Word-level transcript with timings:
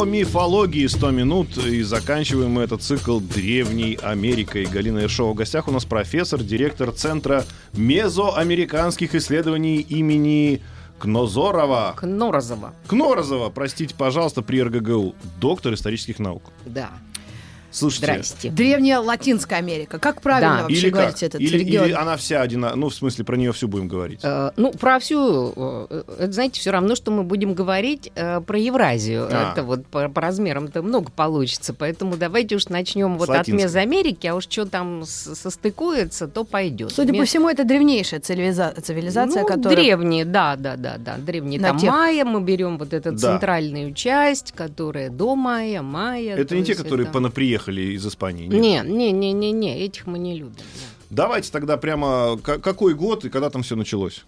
О 0.00 0.04
мифологии 0.06 0.86
100 0.86 1.10
минут. 1.10 1.58
И 1.58 1.82
заканчиваем 1.82 2.52
мы 2.52 2.62
этот 2.62 2.80
цикл 2.80 3.20
древней 3.20 3.98
Америкой. 4.02 4.64
Галина 4.64 5.00
Ершова 5.00 5.32
в 5.32 5.34
гостях 5.34 5.68
у 5.68 5.72
нас 5.72 5.84
профессор, 5.84 6.42
директор 6.42 6.90
Центра 6.90 7.44
мезоамериканских 7.74 9.14
исследований 9.14 9.80
имени 9.80 10.62
Кнозорова. 10.98 11.92
Кнорозова. 11.98 12.72
Кнорозова, 12.86 13.50
простите, 13.50 13.94
пожалуйста, 13.94 14.40
при 14.40 14.62
РГГУ. 14.62 15.14
Доктор 15.38 15.74
исторических 15.74 16.18
наук. 16.18 16.44
Да. 16.64 16.88
Слушайте, 17.70 18.06
Здрасте. 18.06 18.50
Древняя 18.50 18.98
Латинская 19.00 19.56
Америка. 19.56 19.98
Как 19.98 20.20
правильно 20.22 20.56
Да. 20.56 20.62
вообще 20.62 20.78
или 20.78 20.90
говорить 20.90 21.14
как? 21.14 21.22
этот 21.22 21.40
или, 21.40 21.58
регион? 21.58 21.86
или 21.86 21.92
она 21.92 22.16
вся 22.16 22.40
одина... 22.42 22.74
Ну, 22.74 22.88
в 22.88 22.94
смысле, 22.94 23.24
про 23.24 23.36
нее 23.36 23.52
всю 23.52 23.68
будем 23.68 23.86
говорить. 23.88 24.20
Э, 24.22 24.50
ну, 24.56 24.72
про 24.72 24.98
всю, 24.98 25.52
э, 25.88 26.02
это, 26.18 26.32
знаете, 26.32 26.60
все 26.60 26.70
равно, 26.72 26.94
что 26.96 27.10
мы 27.12 27.22
будем 27.22 27.54
говорить 27.54 28.10
э, 28.14 28.40
про 28.40 28.58
Евразию. 28.58 29.28
А. 29.30 29.52
Это 29.52 29.62
вот 29.62 29.86
по, 29.86 30.08
по 30.08 30.20
размерам-то 30.20 30.82
много 30.82 31.10
получится. 31.12 31.72
Поэтому 31.72 32.16
давайте 32.16 32.56
уж 32.56 32.68
начнем 32.68 33.16
вот 33.18 33.28
от 33.28 33.36
латинской. 33.38 33.64
Мезоамерики, 33.64 34.26
а 34.26 34.34
уж 34.34 34.44
что 34.48 34.66
там 34.66 35.04
с- 35.04 35.34
состыкуется, 35.36 36.26
то 36.26 36.42
пойдет. 36.44 36.90
Судя 36.92 37.12
по 37.12 37.20
Ме- 37.20 37.24
всему, 37.24 37.48
это 37.48 37.62
древнейшая 37.64 38.20
цивилиза- 38.20 38.80
цивилизация, 38.80 39.42
ну, 39.42 39.48
которая... 39.48 39.76
древние, 39.76 40.24
да, 40.24 40.56
да, 40.56 40.76
да, 40.76 40.96
да, 40.98 41.16
древние. 41.18 41.60
На 41.60 41.68
Там 41.68 41.78
тех- 41.78 41.90
майя, 41.90 42.24
мы 42.24 42.40
берем 42.42 42.78
вот 42.78 42.92
эту 42.92 43.12
Да. 43.12 43.16
центральную 43.18 43.94
часть, 43.94 44.52
которая 44.52 45.08
до 45.10 45.36
майя, 45.36 45.82
майя. 45.82 46.34
Это 46.34 46.46
то 46.46 46.56
не 46.56 46.64
те, 46.64 46.74
которые 46.74 47.04
это- 47.04 47.12
понаприехали 47.12 47.59
из 47.68 48.06
Испании. 48.06 48.46
нет? 48.46 48.86
Не, 48.86 49.12
не, 49.12 49.12
не, 49.12 49.32
не, 49.32 49.52
не, 49.52 49.80
этих 49.80 50.06
мы 50.06 50.18
не 50.18 50.36
любим. 50.36 50.54
да. 50.56 50.86
Давайте 51.10 51.50
тогда 51.50 51.76
прямо... 51.76 52.38
Какой 52.42 52.94
год 52.94 53.24
и 53.24 53.30
когда 53.30 53.50
там 53.50 53.62
все 53.62 53.74
началось? 53.74 54.24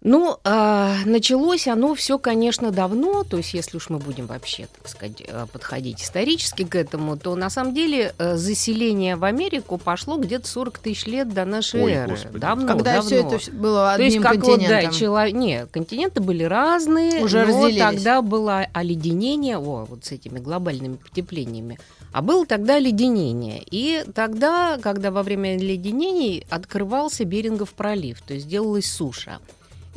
Ну, 0.00 0.38
а, 0.44 0.94
началось 1.06 1.66
оно 1.66 1.92
все, 1.96 2.20
конечно, 2.20 2.70
давно, 2.70 3.24
то 3.24 3.36
есть 3.36 3.52
если 3.52 3.78
уж 3.78 3.90
мы 3.90 3.98
будем 3.98 4.26
вообще, 4.26 4.68
так 4.72 4.86
сказать, 4.88 5.24
э, 5.26 5.46
подходить 5.52 6.00
исторически 6.00 6.62
к 6.64 6.76
этому, 6.76 7.16
то 7.16 7.34
на 7.34 7.50
самом 7.50 7.74
деле 7.74 8.14
э, 8.16 8.36
заселение 8.36 9.16
в 9.16 9.24
Америку 9.24 9.76
пошло 9.76 10.16
где-то 10.16 10.46
40 10.46 10.78
тысяч 10.78 11.06
лет 11.06 11.34
до 11.34 11.44
нашей 11.44 11.82
Ой, 11.82 11.92
эры. 11.92 12.10
господи. 12.12 12.38
Давно, 12.38 12.68
Когда 12.68 12.94
давно. 12.94 13.02
все 13.02 13.16
это 13.26 13.50
было 13.50 13.94
то 13.96 14.02
есть 14.02 14.16
одним 14.16 14.22
как 14.22 14.36
вот, 14.36 14.60
да, 14.60 14.66
континентом. 14.68 14.92
чело- 14.92 15.28
Не, 15.30 15.66
континенты 15.66 16.20
были 16.20 16.44
разные, 16.44 17.20
Уже 17.24 17.44
но 17.44 17.46
разделились. 17.66 17.78
тогда 17.80 18.22
было 18.22 18.66
оледенение, 18.72 19.58
о, 19.58 19.84
вот 19.84 20.04
с 20.04 20.12
этими 20.12 20.38
глобальными 20.38 20.94
потеплениями, 20.94 21.76
а 22.12 22.22
было 22.22 22.46
тогда 22.46 22.76
оледенение. 22.76 23.64
И 23.68 24.04
тогда, 24.14 24.78
когда 24.80 25.10
во 25.10 25.24
время 25.24 25.56
оледенений 25.56 26.46
открывался 26.50 27.24
Берингов 27.24 27.72
пролив, 27.72 28.22
то 28.22 28.32
есть 28.34 28.46
делалась 28.46 28.86
суша. 28.86 29.40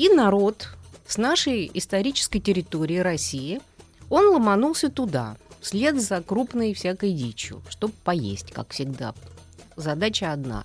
И 0.02 0.10
народ 0.10 0.70
с 1.06 1.20
нашей 1.20 1.70
исторической 1.76 2.40
территории 2.40 2.98
России, 2.98 3.62
он 4.10 4.30
ломанулся 4.30 4.90
туда, 4.90 5.38
вслед 5.60 6.02
за 6.02 6.24
крупной 6.24 6.74
всякой 6.74 7.14
дичью, 7.14 7.62
чтобы 7.70 7.94
поесть, 8.04 8.52
как 8.52 8.72
всегда. 8.72 9.14
Задача 9.76 10.32
одна. 10.32 10.64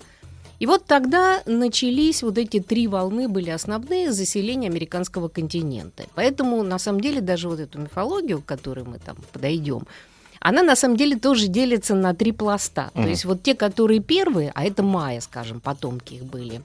И 0.58 0.64
вот 0.64 0.86
тогда 0.86 1.42
начались 1.44 2.22
вот 2.22 2.38
эти 2.38 2.60
три 2.60 2.88
волны, 2.88 3.28
были 3.28 3.50
основные 3.50 4.10
заселения 4.10 4.70
американского 4.70 5.28
континента. 5.28 6.04
Поэтому, 6.14 6.62
на 6.62 6.78
самом 6.78 7.02
деле, 7.02 7.20
даже 7.20 7.50
вот 7.50 7.60
эту 7.60 7.78
мифологию, 7.78 8.40
к 8.40 8.46
которой 8.46 8.86
мы 8.86 8.98
там 8.98 9.18
подойдем, 9.34 9.82
она 10.40 10.62
на 10.62 10.76
самом 10.76 10.96
деле 10.96 11.18
тоже 11.18 11.48
делится 11.48 11.94
на 11.94 12.14
три 12.14 12.32
пласта. 12.32 12.90
Мгм. 12.94 13.02
То 13.02 13.08
есть 13.10 13.26
вот 13.26 13.42
те, 13.42 13.54
которые 13.54 14.00
первые, 14.00 14.50
а 14.54 14.64
это 14.64 14.82
майя, 14.82 15.20
скажем, 15.20 15.60
потомки 15.60 16.14
их 16.14 16.24
были, 16.24 16.62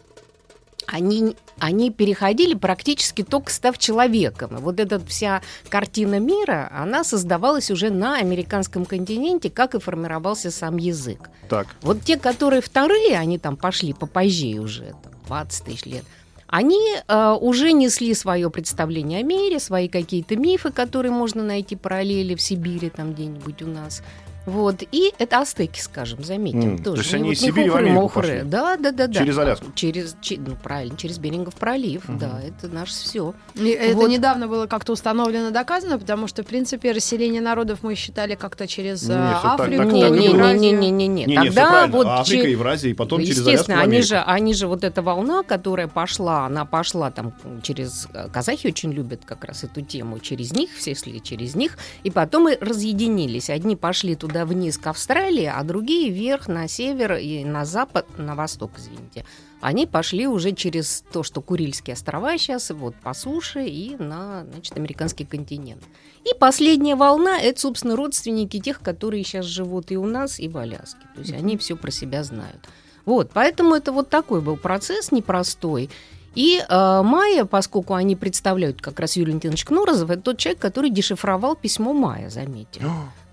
они, 0.87 1.35
они 1.59 1.91
переходили 1.91 2.53
практически 2.53 3.23
только 3.23 3.51
став 3.51 3.77
человеком. 3.77 4.57
И 4.57 4.61
вот 4.61 4.79
эта 4.79 4.99
вся 5.05 5.41
картина 5.69 6.19
мира, 6.19 6.69
она 6.73 7.03
создавалась 7.03 7.71
уже 7.71 7.89
на 7.89 8.17
американском 8.17 8.85
континенте, 8.85 9.49
как 9.49 9.75
и 9.75 9.79
формировался 9.79 10.51
сам 10.51 10.77
язык. 10.77 11.29
Так. 11.49 11.67
Вот 11.81 12.01
те, 12.01 12.17
которые 12.17 12.61
вторые, 12.61 13.17
они 13.17 13.37
там 13.37 13.57
пошли 13.57 13.93
попозже 13.93 14.59
уже, 14.59 14.95
там, 15.03 15.13
20 15.27 15.65
тысяч 15.65 15.85
лет, 15.85 16.03
они 16.47 16.95
э, 17.07 17.37
уже 17.39 17.71
несли 17.71 18.13
свое 18.13 18.49
представление 18.49 19.21
о 19.21 19.23
мире, 19.23 19.57
свои 19.59 19.87
какие-то 19.87 20.35
мифы, 20.35 20.71
которые 20.71 21.11
можно 21.11 21.43
найти 21.43 21.77
параллели 21.77 22.35
в 22.35 22.41
Сибири, 22.41 22.89
там 22.89 23.13
где-нибудь 23.13 23.61
у 23.61 23.67
нас. 23.67 24.03
Вот. 24.45 24.81
И 24.91 25.13
это 25.19 25.39
астеки, 25.39 25.79
скажем, 25.79 26.23
заметим. 26.23 26.77
То 26.79 26.91
тоже. 26.91 27.01
есть 27.01 27.13
Не 27.13 27.19
они 27.19 27.27
вот 27.29 27.33
из 27.33 27.41
не 27.41 27.47
Сибири 27.49 27.69
в 27.69 27.75
Америку 27.75 28.01
мохры. 28.01 28.21
пошли? 28.21 28.41
Да, 28.43 28.77
да, 28.77 28.91
да, 28.91 29.07
да. 29.07 29.19
Через 29.19 29.37
Аляску? 29.37 29.65
Через, 29.75 30.15
че- 30.21 30.37
ну, 30.39 30.55
правильно, 30.61 30.97
через 30.97 31.19
Берингов 31.19 31.55
пролив, 31.55 32.07
Мгм. 32.09 32.17
да, 32.17 32.41
это 32.41 32.73
наше 32.73 32.93
все. 32.93 33.33
И 33.55 33.69
Это 33.69 33.95
Вот. 33.97 34.09
недавно 34.09 34.47
было 34.47 34.65
как-то 34.65 34.93
установлено, 34.93 35.51
доказано, 35.51 35.99
потому 35.99 36.27
что, 36.27 36.43
в 36.43 36.47
принципе, 36.47 36.91
расселение 36.91 37.41
народов 37.41 37.79
мы 37.83 37.93
считали 37.95 38.35
как-то 38.35 38.67
через 38.67 39.03
Не, 39.07 39.13
э, 39.13 39.33
Африку, 39.43 39.83
так- 39.83 39.91
не, 39.93 40.01
так 40.01 40.11
и 40.11 40.19
не, 40.19 40.29
было. 40.29 40.53
не, 40.53 40.71
не, 40.71 40.71
не, 40.71 40.91
не, 40.91 41.07
не. 41.07 41.25
Не, 41.25 41.35
не, 41.37 41.49
всё 41.51 41.53
Тогда 41.61 41.87
вот 41.87 42.07
Африка, 42.07 42.43
че- 42.43 42.51
Евразия, 42.51 42.91
и 42.91 42.93
потом 42.95 43.19
через 43.21 43.37
Аляску 43.37 43.51
Естественно, 43.51 43.81
они 43.81 44.01
же, 44.01 44.17
они 44.17 44.53
же 44.55 44.67
вот 44.67 44.83
эта 44.83 45.01
волна, 45.03 45.43
которая 45.43 45.87
пошла, 45.87 46.45
она 46.47 46.65
пошла 46.65 47.11
там 47.11 47.33
через 47.61 48.07
э, 48.13 48.27
казахи 48.33 48.67
очень 48.67 48.91
любят 48.91 49.21
как 49.25 49.43
раз 49.45 49.63
эту 49.63 49.81
тему, 49.81 50.17
через 50.19 50.51
них 50.51 50.71
все 50.75 50.95
шли 50.95 51.21
через 51.21 51.53
них, 51.55 51.77
и 52.03 52.09
потом 52.09 52.49
и 52.49 52.57
разъединились. 52.59 53.49
Одни 53.51 53.75
пошли 53.75 54.15
туда 54.15 54.30
вниз 54.45 54.77
к 54.77 54.87
Австралии, 54.87 55.45
а 55.45 55.63
другие 55.63 56.09
вверх 56.09 56.47
на 56.47 56.67
север 56.67 57.13
и 57.15 57.43
на 57.43 57.65
запад, 57.65 58.05
на 58.17 58.35
восток, 58.35 58.71
извините. 58.77 59.25
Они 59.61 59.85
пошли 59.85 60.25
уже 60.27 60.53
через 60.53 61.03
то, 61.11 61.21
что 61.21 61.41
Курильские 61.41 61.93
острова 61.93 62.37
сейчас, 62.37 62.71
вот 62.71 62.95
по 62.95 63.13
суше 63.13 63.65
и 63.65 63.95
на, 63.97 64.45
значит, 64.51 64.75
американский 64.75 65.23
континент. 65.23 65.83
И 66.23 66.37
последняя 66.39 66.95
волна– 66.95 67.39
это, 67.41 67.59
собственно, 67.59 67.95
родственники 67.95 68.59
тех, 68.59 68.81
которые 68.81 69.23
сейчас 69.23 69.45
живут 69.45 69.91
и 69.91 69.97
у 69.97 70.05
нас, 70.05 70.39
и 70.39 70.47
в 70.47 70.57
Аляске. 70.57 71.05
То 71.13 71.21
есть 71.21 71.33
они 71.33 71.57
все 71.57 71.75
про 71.75 71.91
себя 71.91 72.23
знают. 72.23 72.67
Вот, 73.05 73.31
поэтому 73.33 73.75
это 73.75 73.91
вот 73.91 74.09
такой 74.09 74.41
был 74.41 74.57
процесс 74.57 75.11
непростой. 75.11 75.89
И 76.33 76.63
э, 76.67 77.01
Майя, 77.03 77.45
поскольку 77.45 77.93
они 77.93 78.15
представляют 78.15 78.81
как 78.81 78.99
раз 78.99 79.15
Юрий 79.17 79.33
Леонидович 79.33 79.65
Кнорозов, 79.65 80.09
это 80.09 80.21
тот 80.21 80.37
человек, 80.37 80.61
который 80.61 80.89
дешифровал 80.89 81.55
письмо 81.55 81.93
Майя, 81.93 82.29
заметьте. 82.29 82.81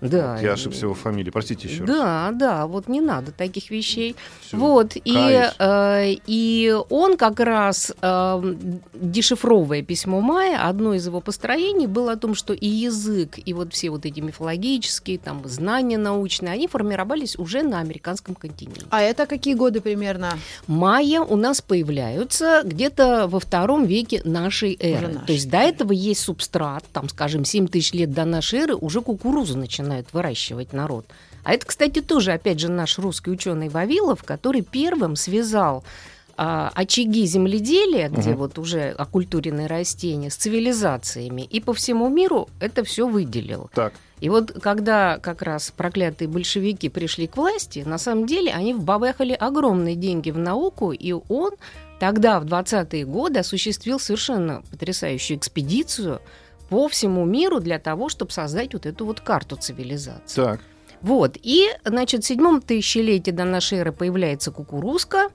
Да. 0.01 0.37
Я 0.39 0.49
и- 0.49 0.53
ошибся 0.53 0.85
его 0.85 0.93
фамилией, 0.93 1.31
простите 1.31 1.67
еще 1.67 1.83
раз. 1.83 1.87
Да, 1.89 2.31
да, 2.33 2.67
вот 2.67 2.87
не 2.87 3.01
надо 3.01 3.31
таких 3.31 3.69
вещей. 3.69 4.15
Всё. 4.41 4.57
Вот, 4.57 4.95
и, 4.95 5.49
э, 5.59 6.15
и 6.27 6.75
он 6.89 7.17
как 7.17 7.39
раз, 7.39 7.91
э, 8.01 8.55
дешифровывая 8.93 9.81
письмо 9.81 10.21
Майя, 10.21 10.67
одно 10.67 10.93
из 10.93 11.05
его 11.05 11.21
построений 11.21 11.87
было 11.87 12.13
о 12.13 12.15
том, 12.17 12.35
что 12.35 12.53
и 12.53 12.67
язык, 12.67 13.39
и 13.43 13.53
вот 13.53 13.73
все 13.73 13.89
вот 13.89 14.05
эти 14.05 14.19
мифологические 14.19 15.17
там, 15.17 15.41
знания 15.45 15.97
научные, 15.97 16.53
они 16.53 16.67
формировались 16.67 17.37
уже 17.37 17.63
на 17.63 17.79
американском 17.79 18.35
континенте. 18.35 18.85
А 18.89 19.01
это 19.01 19.25
какие 19.25 19.53
годы 19.53 19.81
примерно? 19.81 20.37
Майя 20.67 21.21
у 21.21 21.35
нас 21.35 21.61
появляются 21.61 22.61
где-то 22.63 23.27
во 23.27 23.39
втором 23.39 23.85
веке 23.85 24.21
нашей 24.23 24.77
эры. 24.79 25.07
нашей 25.09 25.25
То 25.25 25.33
есть 25.33 25.49
до 25.49 25.57
этого 25.57 25.91
есть 25.91 26.21
субстрат, 26.21 26.83
там, 26.93 27.09
скажем, 27.09 27.45
7 27.45 27.67
тысяч 27.67 27.93
лет 27.93 28.11
до 28.13 28.25
нашей 28.25 28.59
эры 28.59 28.75
уже 28.75 29.01
кукурузу 29.01 29.57
начинают 29.89 30.13
выращивать 30.13 30.73
народ. 30.73 31.05
А 31.43 31.53
это, 31.53 31.65
кстати, 31.65 32.01
тоже, 32.01 32.33
опять 32.33 32.59
же, 32.59 32.69
наш 32.69 32.99
русский 32.99 33.31
ученый 33.31 33.69
Вавилов, 33.69 34.23
который 34.23 34.61
первым 34.61 35.15
связал 35.15 35.83
а, 36.41 36.71
очаги 36.73 37.25
земледелия, 37.25 38.07
где 38.09 38.29
Мгм. 38.29 38.37
вот 38.39 38.57
уже 38.59 38.91
оккультуренные 38.97 39.67
растения, 39.67 40.29
с 40.29 40.35
цивилизациями. 40.35 41.41
И 41.41 41.59
по 41.59 41.73
всему 41.73 42.07
миру 42.07 42.47
это 42.61 42.83
все 42.83 43.07
выделил. 43.07 43.69
Так. 43.73 43.93
И 44.21 44.29
вот 44.29 44.51
когда 44.61 45.17
как 45.17 45.41
раз 45.41 45.73
проклятые 45.75 46.27
большевики 46.27 46.87
пришли 46.89 47.27
к 47.27 47.35
власти, 47.37 47.83
на 47.85 47.97
самом 47.97 48.25
деле 48.25 48.51
они 48.53 48.73
вбабахали 48.73 49.33
огромные 49.33 49.95
деньги 49.95 50.31
в 50.31 50.37
науку, 50.37 50.91
и 50.93 51.11
он 51.11 51.51
тогда, 51.99 52.39
в 52.39 52.45
20-е 52.45 53.05
годы, 53.05 53.39
осуществил 53.39 53.99
совершенно 53.99 54.61
потрясающую 54.71 55.37
экспедицию 55.37 56.21
по 56.69 56.87
всему 56.87 57.25
миру 57.25 57.59
для 57.59 57.79
того, 57.79 58.09
чтобы 58.09 58.31
создать 58.31 58.73
вот 58.73 58.85
эту 58.85 59.05
вот 59.05 59.21
карту 59.21 59.55
цивилизации. 59.55 60.35
Так. 60.35 60.61
Вот. 61.01 61.37
И, 61.41 61.67
значит, 61.85 62.23
в 62.23 62.27
седьмом 62.27 62.61
тысячелетии 62.61 63.31
до 63.31 63.45
нашей 63.45 63.79
эры 63.79 63.91
появляется 63.91 64.51
кукурузка, 64.51 65.29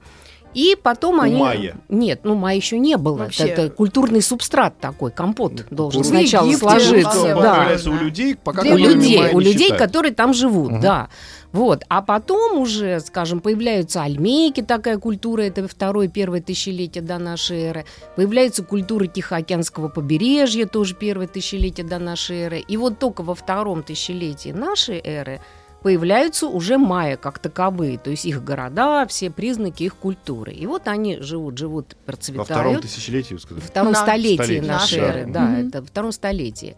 И 0.54 0.76
потом 0.80 1.18
У 1.18 1.22
они... 1.22 1.36
майя. 1.36 1.76
Нет, 1.88 2.20
ну 2.24 2.34
майя 2.34 2.56
еще 2.56 2.78
не 2.78 2.96
было. 2.96 3.16
Вообще. 3.18 3.44
Это, 3.44 3.62
это 3.62 3.74
культурный 3.74 4.22
субстрат 4.22 4.78
такой, 4.78 5.10
компот 5.10 5.66
должен 5.70 6.02
культурный 6.02 6.26
сначала 6.26 6.46
Египте, 6.46 6.60
сложиться. 6.66 7.34
Да. 7.34 7.76
у 7.86 7.94
людей, 7.94 8.36
пока 8.36 8.62
у 8.62 8.76
людей, 8.76 9.30
у 9.32 9.38
людей, 9.40 9.58
считают. 9.70 9.78
которые 9.78 10.14
там 10.14 10.32
живут, 10.34 10.72
Мгм. 10.72 10.80
да. 10.80 11.08
Вот, 11.52 11.84
а 11.88 12.02
потом 12.02 12.58
уже, 12.58 12.98
скажем, 12.98 13.38
появляются 13.38 14.02
альмейки, 14.02 14.60
такая 14.60 14.98
культура, 14.98 15.42
это 15.42 15.68
второе, 15.68 16.08
первое 16.08 16.40
тысячелетие 16.40 17.00
до 17.00 17.18
нашей 17.18 17.60
эры. 17.60 17.84
Появляется 18.16 18.64
культура 18.64 19.06
Тихоокеанского 19.06 19.88
побережья, 19.88 20.66
тоже 20.66 20.96
первое 20.96 21.28
тысячелетие 21.28 21.86
до 21.86 22.00
нашей 22.00 22.38
эры. 22.38 22.58
И 22.58 22.76
вот 22.76 22.98
только 22.98 23.22
во 23.22 23.36
втором 23.36 23.84
тысячелетии 23.84 24.50
нашей 24.50 24.98
эры 24.98 25.40
появляются 25.84 26.46
уже 26.48 26.78
майя 26.78 27.18
как 27.18 27.38
таковые, 27.38 27.98
то 27.98 28.08
есть 28.10 28.24
их 28.24 28.42
города, 28.42 29.06
все 29.06 29.30
признаки 29.30 29.82
их 29.82 29.96
культуры. 29.96 30.52
И 30.54 30.66
вот 30.66 30.88
они 30.88 31.18
живут, 31.20 31.58
живут, 31.58 31.94
Во 31.94 32.06
процветают. 32.06 32.48
втором 32.48 32.80
тысячелетии. 32.80 33.34
В 33.34 33.60
втором 33.60 33.92
На- 33.92 33.98
столетии 34.00 34.60
нашей 34.60 35.00
да. 35.00 35.06
эры, 35.06 35.26
да, 35.30 35.40
Мгм. 35.42 35.68
это 35.68 35.82
втором 35.84 36.12
столетии. 36.12 36.74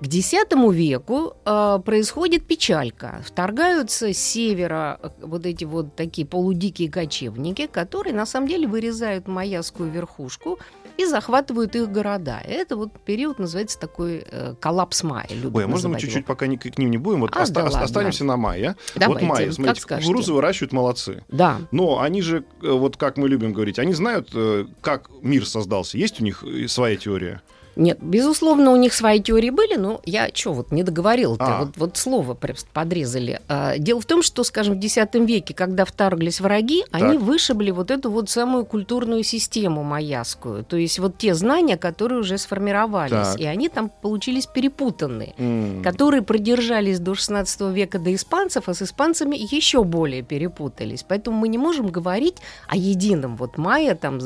К 0.00 0.06
X 0.06 0.32
веку 0.72 1.34
э, 1.46 1.78
происходит 1.84 2.46
печалька. 2.46 3.22
Вторгаются 3.26 4.12
с 4.12 4.18
севера 4.18 4.98
э, 5.02 5.08
вот 5.22 5.44
эти 5.46 5.64
вот 5.64 5.94
такие 5.96 6.26
полудикие 6.26 6.90
кочевники, 6.90 7.66
которые 7.66 8.14
на 8.14 8.26
самом 8.26 8.48
деле 8.48 8.66
вырезают 8.66 9.26
майяскую 9.28 9.90
верхушку 9.90 10.58
и 10.96 11.04
захватывают 11.06 11.74
их 11.76 11.90
города. 11.90 12.40
Это 12.44 12.76
вот 12.76 12.92
период 13.04 13.38
называется 13.38 13.78
такой 13.78 14.24
э, 14.30 14.54
коллапс 14.60 15.02
любят 15.34 15.54
Ой, 15.56 15.64
а 15.64 15.68
можно 15.68 15.88
мы 15.88 15.98
чуть-чуть 16.00 16.26
пока 16.26 16.46
ни- 16.46 16.56
к 16.56 16.78
ним 16.78 16.90
не 16.90 16.98
будем? 16.98 17.20
Вот 17.20 17.36
А, 17.36 17.42
оста- 17.42 17.54
да 17.54 17.64
ладно. 17.64 17.82
останемся 17.82 18.24
на 18.24 18.36
майя. 18.36 18.76
Давайте, 18.94 19.26
вот 19.26 19.36
как 19.38 19.54
смотрите, 19.54 19.80
скажете. 19.80 20.06
кукурузу 20.06 20.34
выращивают 20.34 20.72
молодцы. 20.72 21.24
Да. 21.28 21.58
Но 21.70 22.00
они 22.00 22.22
же, 22.22 22.44
э, 22.62 22.70
вот 22.70 22.96
как 22.96 23.16
мы 23.18 23.28
любим 23.28 23.52
говорить, 23.52 23.78
они 23.78 23.92
знают, 23.92 24.30
э, 24.34 24.66
как 24.80 25.10
мир 25.22 25.46
создался. 25.46 25.98
Есть 25.98 26.20
у 26.20 26.24
них 26.24 26.42
э, 26.44 26.66
своя 26.68 26.96
теория? 26.96 27.42
Нет, 27.76 27.98
безусловно, 28.00 28.70
у 28.72 28.76
них 28.76 28.94
свои 28.94 29.20
теории 29.20 29.50
были, 29.50 29.76
но 29.76 30.00
я 30.04 30.28
что, 30.32 30.52
вот 30.54 30.72
не 30.72 30.82
договорил-то, 30.82 31.44
А. 31.44 31.58
вот, 31.60 31.76
вот 31.76 31.96
слово 31.96 32.34
просто 32.34 32.68
подрезали. 32.72 33.40
А, 33.48 33.76
Дело 33.78 34.00
в 34.00 34.06
том, 34.06 34.22
что, 34.22 34.42
скажем, 34.44 34.80
в 34.80 34.82
X 34.84 34.96
веке, 35.14 35.52
когда 35.54 35.84
вторглись 35.84 36.40
враги, 36.40 36.84
они 36.90 37.18
вышибли 37.18 37.70
вот 37.70 37.90
эту 37.90 38.10
вот 38.10 38.30
самую 38.30 38.64
культурную 38.64 39.22
систему 39.22 39.82
майяскую, 39.82 40.64
то 40.64 40.76
есть 40.76 40.98
вот 40.98 41.18
те 41.18 41.34
знания, 41.34 41.76
которые 41.76 42.20
уже 42.20 42.38
сформировались, 42.38 43.32
Так. 43.32 43.40
и 43.40 43.44
они 43.44 43.68
там 43.68 43.90
получились 44.02 44.46
перепутанные 44.46 45.34
М. 45.38 45.82
которые 45.82 46.22
продержались 46.22 46.98
до 46.98 47.14
16 47.14 47.70
века 47.72 47.98
до 47.98 48.14
испанцев, 48.14 48.68
а 48.68 48.74
с 48.74 48.82
испанцами 48.82 49.36
еще 49.36 49.84
более 49.84 50.22
перепутались. 50.22 51.04
Поэтому 51.06 51.36
мы 51.36 51.48
не 51.48 51.58
можем 51.58 51.88
говорить 51.88 52.36
о 52.68 52.76
едином 52.76 53.36
вот 53.36 53.58
майя 53.58 53.94
там 53.94 54.18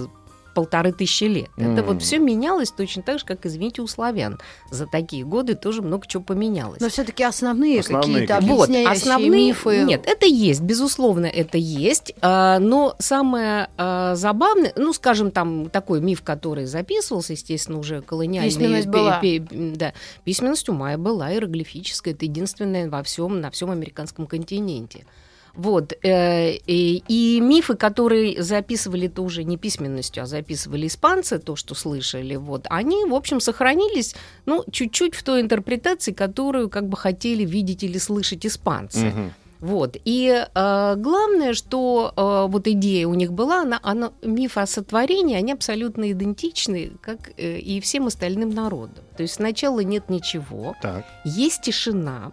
полторы 0.60 0.92
тысячи 0.92 1.24
лет. 1.24 1.48
Это 1.56 1.80
М. 1.80 1.86
вот 1.86 2.02
все 2.02 2.18
менялось 2.18 2.70
точно 2.70 3.02
так 3.02 3.18
же, 3.18 3.24
как, 3.24 3.46
извините, 3.46 3.80
у 3.80 3.86
славян. 3.86 4.38
За 4.70 4.84
такие 4.86 5.24
годы 5.24 5.54
тоже 5.54 5.80
много 5.80 6.06
чего 6.06 6.22
поменялось. 6.22 6.80
Но 6.80 6.90
все-таки 6.90 7.24
основные, 7.24 7.80
Основные 7.80 8.26
какие-то 8.26 8.34
какие-то. 8.34 8.54
Вот, 8.54 8.70
основные 8.92 9.30
мифы. 9.30 9.84
Нет, 9.84 10.02
это 10.06 10.26
есть, 10.26 10.60
безусловно, 10.60 11.24
это 11.24 11.56
есть. 11.56 12.12
а, 12.20 12.58
но 12.58 12.94
самое 12.98 13.70
а, 13.78 14.14
забавное, 14.16 14.74
ну, 14.76 14.92
скажем, 14.92 15.30
там 15.30 15.70
такой 15.70 16.02
миф, 16.02 16.20
который 16.20 16.66
записывался, 16.66 17.32
естественно, 17.32 17.78
уже 17.78 18.02
колониальный. 18.02 18.50
Письменность 18.50 18.88
была. 18.88 19.18
да, 19.50 19.94
письменность 20.24 20.68
у 20.68 20.74
Майя 20.74 20.98
была 20.98 21.32
иероглифическая. 21.32 22.12
Это 22.12 22.26
единственная 22.26 22.90
во 22.90 23.02
всем, 23.02 23.40
на 23.40 23.50
всем 23.50 23.70
американском 23.70 24.26
континенте. 24.26 25.06
Вот. 25.54 25.92
э, 26.02 26.56
И, 26.66 27.40
мифы, 27.42 27.74
которые 27.74 28.42
записывали 28.42 29.06
это 29.06 29.22
уже 29.22 29.44
не 29.44 29.56
письменностью, 29.56 30.22
а 30.22 30.26
записывали 30.26 30.86
испанцы, 30.86 31.38
то, 31.38 31.56
что 31.56 31.74
слышали, 31.74 32.36
вот, 32.36 32.66
они, 32.70 33.04
в 33.04 33.14
общем, 33.14 33.40
сохранились, 33.40 34.14
ну, 34.46 34.64
чуть-чуть 34.70 35.14
в 35.14 35.22
той 35.22 35.40
интерпретации, 35.40 36.12
которую 36.12 36.68
как 36.68 36.88
бы 36.88 36.96
хотели 36.96 37.44
видеть 37.44 37.82
или 37.82 37.98
слышать 37.98 38.46
испанцы. 38.46 39.06
Мгм. 39.06 39.32
Вот. 39.60 39.96
И 40.06 40.28
э, 40.54 40.94
главное, 40.96 41.52
что 41.52 42.12
э, 42.16 42.50
вот 42.50 42.66
идея 42.66 43.06
у 43.06 43.14
них 43.14 43.32
была, 43.32 43.60
она, 43.62 43.78
она, 43.82 44.12
миф 44.22 44.56
о 44.56 44.66
сотворении, 44.66 45.36
они 45.36 45.52
абсолютно 45.52 46.10
идентичны, 46.10 46.92
как 47.02 47.30
э, 47.36 47.58
и 47.58 47.80
всем 47.80 48.06
остальным 48.06 48.50
народам. 48.50 49.04
То 49.16 49.22
есть 49.22 49.34
сначала 49.34 49.80
нет 49.80 50.08
ничего, 50.08 50.74
Так. 50.80 51.04
есть 51.24 51.60
тишина. 51.62 52.32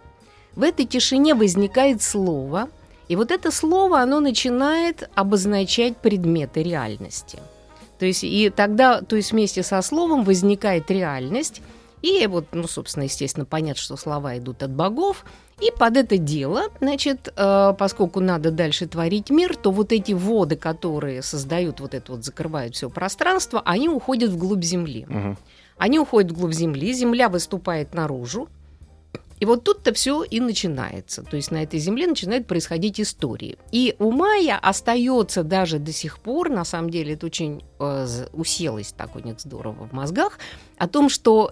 В 0.56 0.62
этой 0.62 0.86
тишине 0.86 1.34
возникает 1.34 2.02
слово, 2.02 2.68
и 3.08 3.16
вот 3.16 3.30
это 3.30 3.50
слово, 3.50 4.00
оно 4.00 4.20
начинает 4.20 5.08
обозначать 5.14 5.96
предметы 5.96 6.62
реальности. 6.62 7.38
То 7.98 8.06
есть, 8.06 8.22
и 8.22 8.50
тогда, 8.50 9.00
то 9.00 9.16
есть 9.16 9.32
вместе 9.32 9.62
со 9.62 9.82
словом 9.82 10.24
возникает 10.24 10.90
реальность, 10.90 11.62
и 12.02 12.26
вот, 12.28 12.46
ну, 12.52 12.68
собственно, 12.68 13.04
естественно, 13.04 13.44
понятно, 13.44 13.82
что 13.82 13.96
слова 13.96 14.38
идут 14.38 14.62
от 14.62 14.70
богов, 14.70 15.24
и 15.60 15.72
под 15.76 15.96
это 15.96 16.18
дело, 16.18 16.64
значит, 16.80 17.32
э, 17.34 17.74
поскольку 17.76 18.20
надо 18.20 18.52
дальше 18.52 18.86
творить 18.86 19.30
мир, 19.30 19.56
то 19.56 19.72
вот 19.72 19.90
эти 19.90 20.12
воды, 20.12 20.54
которые 20.54 21.22
создают 21.22 21.80
вот 21.80 21.94
это 21.94 22.12
вот, 22.12 22.24
закрывают 22.24 22.76
все 22.76 22.88
пространство, 22.88 23.60
они 23.64 23.88
уходят 23.88 24.30
вглубь 24.30 24.62
земли. 24.62 25.04
Мгм. 25.08 25.36
Они 25.76 25.98
уходят 25.98 26.30
вглубь 26.30 26.52
земли, 26.52 26.92
земля 26.92 27.28
выступает 27.28 27.94
наружу. 27.94 28.48
И 29.40 29.44
вот 29.44 29.64
тут-то 29.64 29.92
все 29.92 30.22
и 30.22 30.40
начинается. 30.40 31.22
То 31.22 31.36
есть 31.36 31.50
на 31.50 31.62
этой 31.62 31.78
земле 31.78 32.06
начинают 32.06 32.46
происходить 32.46 33.00
истории. 33.00 33.56
И 33.72 33.94
у 33.98 34.10
Майя 34.10 34.58
остается 34.60 35.42
даже 35.44 35.78
до 35.78 35.92
сих 35.92 36.18
пор, 36.18 36.50
на 36.50 36.64
самом 36.64 36.90
деле 36.90 37.14
это 37.14 37.26
очень 37.26 37.62
э, 37.78 38.06
уселось 38.32 38.92
так 38.92 39.16
у 39.16 39.20
них 39.20 39.40
здорово 39.40 39.86
в 39.88 39.92
мозгах, 39.92 40.38
о 40.76 40.88
том, 40.88 41.08
что 41.08 41.50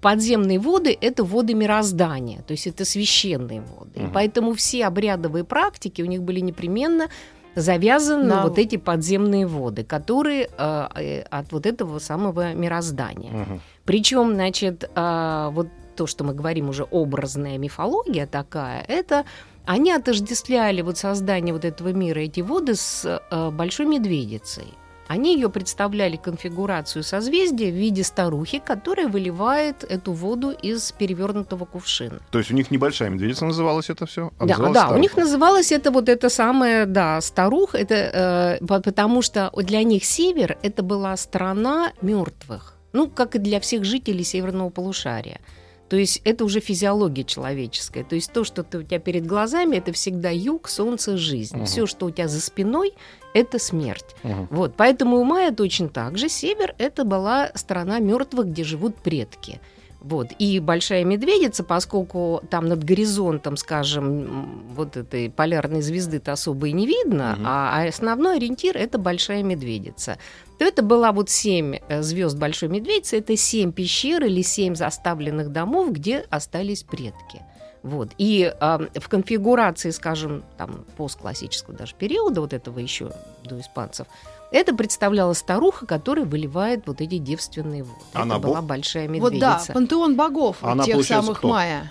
подземные 0.00 0.58
воды– 0.58 0.96
это 1.00 1.24
воды 1.24 1.54
мироздания, 1.54 2.42
то 2.42 2.52
есть 2.52 2.66
это 2.66 2.84
священные 2.84 3.60
воды. 3.60 4.00
И 4.00 4.02
Мгм. 4.02 4.12
поэтому 4.12 4.54
все 4.54 4.86
обрядовые 4.86 5.44
практики 5.44 6.02
у 6.02 6.06
них 6.06 6.22
были 6.22 6.40
непременно 6.40 7.08
завязаны 7.54 8.24
на 8.24 8.42
вот 8.42 8.58
эти 8.58 8.76
подземные 8.76 9.46
воды, 9.46 9.82
которые 9.82 10.50
э, 10.58 10.88
э, 10.94 11.20
от 11.22 11.52
вот 11.52 11.64
этого 11.64 11.98
самого 11.98 12.52
мироздания. 12.52 13.32
Мгм. 13.32 13.60
Причем, 13.86 14.34
значит, 14.34 14.90
а, 14.94 15.50
вот 15.50 15.68
то, 15.96 16.06
что 16.06 16.24
мы 16.24 16.34
говорим 16.34 16.68
уже 16.68 16.84
образная 16.84 17.58
мифология 17.58 18.26
такая, 18.26 18.84
это 18.86 19.24
они 19.64 19.90
отождествляли 19.90 20.82
вот 20.82 20.98
создание 20.98 21.52
вот 21.52 21.64
этого 21.64 21.88
мира, 21.92 22.20
эти 22.20 22.40
воды 22.40 22.76
с 22.76 23.04
а, 23.30 23.50
большой 23.50 23.86
медведицей. 23.86 24.72
Они 25.08 25.34
ее 25.34 25.48
представляли 25.48 26.16
конфигурацию 26.16 27.04
созвездия 27.04 27.70
в 27.70 27.74
виде 27.74 28.02
старухи, 28.02 28.58
которая 28.58 29.06
выливает 29.08 29.84
эту 29.84 30.12
воду 30.12 30.50
из 30.50 30.90
перевернутого 30.92 31.64
кувшина. 31.64 32.20
То 32.30 32.38
есть 32.38 32.50
у 32.50 32.54
них 32.54 32.70
небольшая 32.72 33.10
медведица 33.10 33.44
называлась 33.44 33.88
это 33.88 34.06
все? 34.06 34.32
Да, 34.40 34.56
да, 34.72 34.88
у 34.88 34.98
них 34.98 35.16
называлось 35.16 35.70
это 35.70 35.90
вот 35.92 36.08
это 36.08 36.28
самое, 36.28 36.86
да, 36.86 37.20
старух, 37.20 37.74
это 37.76 38.58
э, 38.60 38.66
по- 38.66 38.80
потому 38.80 39.22
что 39.22 39.52
для 39.56 39.84
них 39.84 40.04
север 40.04 40.58
это 40.62 40.82
была 40.82 41.16
страна 41.16 41.92
мертвых, 42.02 42.74
ну 42.92 43.08
как 43.08 43.36
и 43.36 43.38
для 43.38 43.60
всех 43.60 43.84
жителей 43.84 44.24
северного 44.24 44.70
полушария. 44.70 45.40
То 45.88 45.96
есть 45.96 46.20
это 46.24 46.44
уже 46.44 46.60
физиология 46.60 47.24
человеческая. 47.24 48.04
То 48.04 48.16
есть 48.16 48.32
то, 48.32 48.44
что 48.44 48.62
ты, 48.62 48.78
у 48.78 48.82
тебя 48.82 48.98
перед 48.98 49.26
глазами, 49.26 49.76
это 49.76 49.92
всегда 49.92 50.30
юг, 50.30 50.68
солнце, 50.68 51.16
жизнь. 51.16 51.56
Мгм. 51.56 51.66
Все, 51.66 51.86
что 51.86 52.06
у 52.06 52.10
тебя 52.10 52.28
за 52.28 52.40
спиной, 52.40 52.94
это 53.34 53.58
смерть. 53.58 54.16
Мгм. 54.22 54.48
Вот, 54.50 54.74
поэтому 54.76 55.18
у 55.18 55.24
Майя 55.24 55.52
точно 55.52 55.88
так 55.88 56.18
же. 56.18 56.28
Север– 56.28 56.74
это 56.78 57.04
была 57.04 57.50
страна 57.54 58.00
мертвых, 58.00 58.46
где 58.48 58.64
живут 58.64 58.96
предки. 58.96 59.60
Вот. 60.06 60.28
И 60.38 60.60
большая 60.60 61.04
медведица, 61.04 61.64
поскольку 61.64 62.40
там 62.48 62.68
над 62.68 62.84
горизонтом, 62.84 63.56
скажем, 63.56 64.62
вот 64.72 64.96
этой 64.96 65.28
полярной 65.28 65.82
звезды-то 65.82 66.30
особо 66.32 66.68
и 66.68 66.72
не 66.72 66.86
видно, 66.86 67.34
Мгм. 67.36 67.44
а, 67.44 67.84
основной 67.88 68.36
ориентир 68.36 68.76
это 68.76 68.98
большая 68.98 69.42
медведица. 69.42 70.16
То 70.60 70.64
это 70.64 70.82
была 70.82 71.10
вот 71.10 71.28
семь 71.28 71.74
э, 71.88 72.02
звезд 72.02 72.38
большой 72.38 72.68
медведицы, 72.68 73.18
это 73.18 73.36
семь 73.36 73.72
пещер 73.72 74.24
или 74.24 74.42
семь 74.42 74.76
заставленных 74.76 75.50
домов, 75.50 75.90
где 75.90 76.24
остались 76.30 76.84
предки. 76.84 77.42
Вот. 77.82 78.10
И 78.16 78.52
а, 78.60 78.78
в 78.94 79.08
конфигурации, 79.08 79.90
скажем, 79.90 80.44
там, 80.56 80.84
постклассического 80.96 81.76
даже 81.76 81.94
периода, 81.96 82.40
вот 82.40 82.52
этого 82.52 82.78
еще 82.78 83.10
до 83.44 83.60
испанцев, 83.60 84.06
это 84.50 84.74
представляла 84.74 85.32
старуха, 85.32 85.86
которая 85.86 86.24
выливает 86.24 86.82
вот 86.86 87.00
эти 87.00 87.18
девственные 87.18 87.82
воды. 87.82 87.94
Она 88.12 88.36
это 88.36 88.46
была 88.46 88.60
бог? 88.60 88.68
большая 88.68 89.08
Вот 89.08 89.32
да, 89.38 89.50
медведица. 89.54 89.72
пантеон 89.72 90.16
богов 90.16 90.56
Она, 90.62 90.84
тех 90.84 90.94
получается, 90.94 91.24
самых 91.26 91.38
кто? 91.38 91.48
майя. 91.48 91.88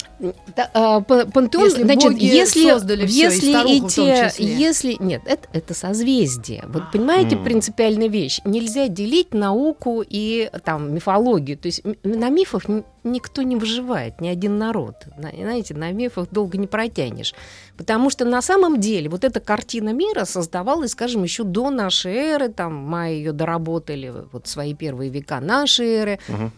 Да, 0.55 0.69
а, 0.74 1.01
па- 1.01 1.25
пантеон, 1.25 1.65
Если 1.65 1.83
значит, 1.83 2.12
боги 2.13 2.24
если, 2.25 2.69
создали 2.69 3.05
и 3.05 3.09
если 3.12 3.50
старуху 3.51 3.88
в 3.88 3.93
том 3.95 4.07
эти, 4.07 4.29
числе. 4.29 4.55
если 4.55 4.97
нет, 5.00 5.21
это, 5.25 5.47
это 5.53 5.74
созвездие. 5.74 6.63
Вот 6.67 6.91
понимаете 6.91 7.35
М. 7.35 7.43
принципиальная 7.43 8.07
вещь. 8.07 8.39
Нельзя 8.45 8.88
делить 8.88 9.33
науку 9.33 10.03
и 10.07 10.50
там 10.63 10.93
мифологию. 10.93 11.57
То 11.57 11.67
есть 11.67 11.81
на 12.03 12.29
мифах 12.29 12.63
никто 13.05 13.41
не 13.43 13.55
выживает, 13.55 14.19
ни 14.19 14.27
один 14.27 14.57
народ. 14.57 14.95
На- 15.17 15.31
Знаете, 15.31 15.74
на 15.74 15.91
мифах 15.91 16.27
долго 16.31 16.57
не 16.57 16.67
протянешь. 16.67 17.33
Потому 17.77 18.09
что 18.09 18.25
на 18.25 18.41
самом 18.41 18.79
деле 18.79 19.09
вот 19.09 19.24
эта 19.24 19.39
картина 19.39 19.93
мира 19.93 20.25
создавалась, 20.25 20.91
скажем, 20.91 21.24
еще 21.24 21.43
до 21.43 21.69
нашей 21.69 22.13
эры, 22.13 22.50
там 22.50 22.74
майя 22.75 23.13
ее 23.15 23.31
доработали, 23.31 24.13
вот 24.31 24.47
свои 24.47 24.74
первые 24.74 25.09
века 25.09 25.39
нашей 25.39 25.88
эры. 25.88 26.19
Мгм. 26.27 26.51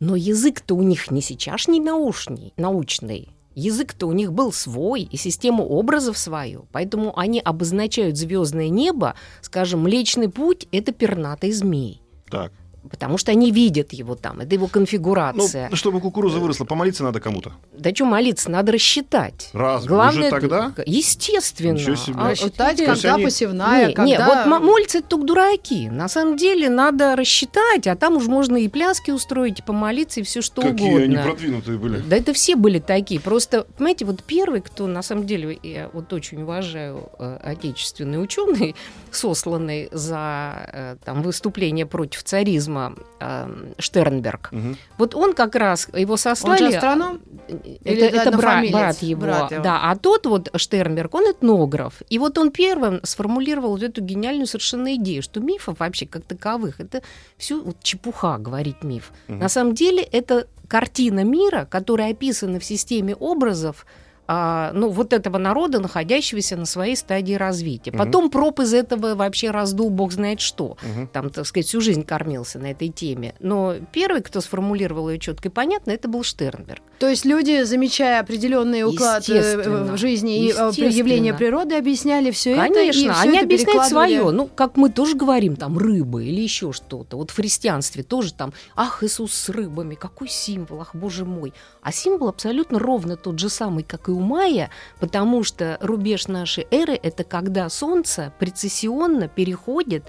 Но 0.00 0.16
язык-то 0.16 0.74
у 0.74 0.82
них 0.82 1.10
не 1.10 1.20
сейчас 1.22 1.68
не 1.68 1.80
научный, 1.80 2.52
научный. 2.56 3.28
Язык-то 3.54 4.08
у 4.08 4.12
них 4.12 4.32
был 4.32 4.52
свой, 4.52 5.02
и 5.02 5.16
система 5.16 5.62
образов 5.62 6.18
свою. 6.18 6.66
Поэтому 6.72 7.16
они 7.16 7.38
обозначают 7.40 8.16
звездное 8.16 8.68
небо, 8.68 9.14
скажем, 9.42 9.82
Млечный 9.82 10.28
путь— 10.28 10.66
это 10.72 10.92
пернатый 10.92 11.52
змей. 11.52 12.02
Так. 12.30 12.52
Потому 12.90 13.16
что 13.18 13.30
они 13.32 13.50
видят 13.50 13.92
его 13.92 14.14
там, 14.14 14.40
это 14.40 14.54
его 14.54 14.66
Ну, 14.66 14.70
конфигурация. 14.70 15.70
чтобы 15.74 16.00
кукуруза 16.00 16.38
выросла, 16.38 16.64
помолиться 16.64 17.02
надо 17.02 17.18
кому-то. 17.20 17.52
Да 17.76 17.94
что 17.94 18.04
молиться, 18.04 18.50
надо 18.50 18.72
рассчитать. 18.72 19.48
Раз, 19.54 19.86
Главное, 19.86 20.22
уже 20.22 20.30
тогда? 20.30 20.72
естественно. 20.86 21.72
Ничего 21.78 21.96
себе. 21.96 22.16
А, 22.18 22.30
Рассчитать, 22.30 22.78
вот, 22.80 22.86
когда 22.88 23.14
они- 23.14 23.24
посевная, 23.24 23.86
не, 23.88 23.94
когда... 23.94 24.04
не, 24.04 24.18
вот 24.50 24.60
молятся 24.62 24.98
это 24.98 25.08
только 25.08 25.26
дураки. 25.26 25.88
На 25.88 26.08
самом 26.08 26.36
деле 26.36 26.68
надо 26.68 27.16
рассчитать, 27.16 27.86
а 27.86 27.96
там 27.96 28.16
уж 28.16 28.26
можно 28.26 28.56
и 28.56 28.68
пляски 28.68 29.10
устроить, 29.10 29.60
и 29.60 29.62
помолиться, 29.62 30.20
и 30.20 30.22
все 30.22 30.42
что 30.42 30.60
Какие 30.62 30.88
угодно. 30.90 31.04
они 31.04 31.16
продвинутые 31.16 31.78
были. 31.78 31.98
Да 32.00 32.16
это 32.16 32.32
все 32.34 32.54
были 32.56 32.80
такие. 32.80 33.20
Просто, 33.20 33.66
понимаете, 33.78 34.04
вот 34.04 34.22
первый, 34.24 34.60
кто 34.60 34.86
на 34.86 35.02
самом 35.02 35.26
деле, 35.26 35.58
я 35.62 35.88
вот 35.92 36.12
очень 36.12 36.42
уважаю 36.42 37.08
э, 37.18 37.38
отечественный 37.42 38.22
ученый, 38.22 38.74
сосланный 39.10 39.88
за 39.92 40.68
э, 40.72 40.96
там, 41.04 41.22
выступление 41.22 41.86
против 41.86 42.22
царизма 42.24 42.73
э, 43.20 43.72
Штернберг. 43.78 44.52
Мгм. 44.52 44.76
Вот 44.98 45.14
он 45.14 45.34
как 45.34 45.54
раз, 45.54 45.88
его 45.94 46.12
Он 46.12 46.18
сослали... 46.18 46.70
же 46.70 46.76
астроном? 46.76 47.20
Это, 47.48 47.90
Или 47.90 48.02
это 48.06 48.36
брат, 48.36 48.70
брат 48.70 49.02
его, 49.02 49.20
Брат 49.20 49.52
его. 49.52 49.62
да. 49.62 49.80
А 49.90 49.96
тот 49.96 50.26
вот 50.26 50.50
Штернберг, 50.56 51.14
он 51.14 51.30
этнограф. 51.30 52.02
И 52.08 52.18
вот 52.18 52.38
он 52.38 52.50
первым 52.50 53.00
сформулировал 53.02 53.70
вот 53.70 53.82
эту 53.82 54.02
гениальную 54.02 54.46
совершенно 54.46 54.94
идею, 54.94 55.22
что 55.22 55.40
мифов 55.40 55.80
вообще 55.80 56.06
как 56.06 56.24
таковых, 56.24 56.80
это 56.80 57.02
все 57.36 57.60
вот 57.60 57.76
чепуха, 57.82 58.38
говорит 58.38 58.84
миф. 58.84 59.12
Мгм. 59.28 59.38
На 59.40 59.48
самом 59.48 59.74
деле 59.74 60.02
это 60.02 60.46
картина 60.68 61.24
мира, 61.24 61.66
которая 61.70 62.12
описана 62.12 62.58
в 62.58 62.64
системе 62.64 63.14
образов, 63.14 63.86
а, 64.26 64.72
ну, 64.72 64.88
вот 64.88 65.12
этого 65.12 65.38
народа, 65.38 65.80
находящегося 65.80 66.56
на 66.56 66.64
своей 66.64 66.96
стадии 66.96 67.34
развития. 67.34 67.90
Мгм. 67.90 67.98
Потом 67.98 68.30
проб 68.30 68.60
из 68.60 68.72
этого 68.72 69.14
вообще 69.14 69.50
раздул 69.50 69.90
бог 69.90 70.12
знает 70.12 70.40
что. 70.40 70.76
Мгм. 70.82 71.08
Там, 71.08 71.30
так 71.30 71.46
сказать, 71.46 71.66
всю 71.66 71.80
жизнь 71.80 72.04
кормился 72.04 72.58
на 72.58 72.70
этой 72.70 72.88
теме. 72.88 73.34
Но 73.40 73.74
первый, 73.92 74.22
кто 74.22 74.40
сформулировал 74.40 75.10
ее 75.10 75.18
четко 75.18 75.48
и 75.48 75.50
понятно, 75.50 75.90
это 75.90 76.08
был 76.08 76.22
Штернберг. 76.22 76.82
То 76.98 77.08
есть 77.08 77.24
люди, 77.24 77.64
замечая 77.64 78.20
определенный 78.20 78.84
уклад 78.84 79.28
э, 79.28 79.92
в 79.92 79.96
жизни 79.98 80.46
и 80.46 80.52
э, 80.52 80.70
явления 80.88 81.34
природы, 81.34 81.76
объясняли 81.76 82.30
все 82.30 82.52
это. 82.52 82.66
и 82.66 82.72
Конечно, 82.72 83.20
они 83.20 83.36
это 83.36 83.46
объясняют 83.46 83.84
свое. 83.84 84.30
Ну, 84.30 84.46
как 84.46 84.76
мы 84.76 84.88
тоже 84.88 85.16
говорим, 85.16 85.56
там, 85.56 85.76
рыбы 85.76 86.24
или 86.24 86.40
еще 86.40 86.72
что-то. 86.72 87.16
Вот 87.16 87.30
в 87.30 87.36
христианстве 87.36 88.02
тоже 88.02 88.32
там, 88.32 88.52
ах, 88.74 89.02
Иисус 89.02 89.34
с 89.34 89.48
рыбами, 89.48 89.94
какой 89.94 90.28
символ, 90.28 90.80
ах, 90.80 90.94
боже 90.94 91.24
мой. 91.24 91.52
А 91.82 91.92
символ 91.92 92.28
абсолютно 92.28 92.78
ровно 92.78 93.16
тот 93.16 93.38
же 93.38 93.48
самый, 93.48 93.82
как 93.84 94.08
и 94.08 94.13
у 94.14 94.20
Майя, 94.20 94.70
потому 95.00 95.42
что 95.44 95.78
рубеж 95.80 96.28
нашей 96.28 96.66
эры– 96.70 96.94
это 97.02 97.24
когда 97.24 97.68
Солнце 97.68 98.32
прецессионно 98.38 99.28
переходит 99.28 100.04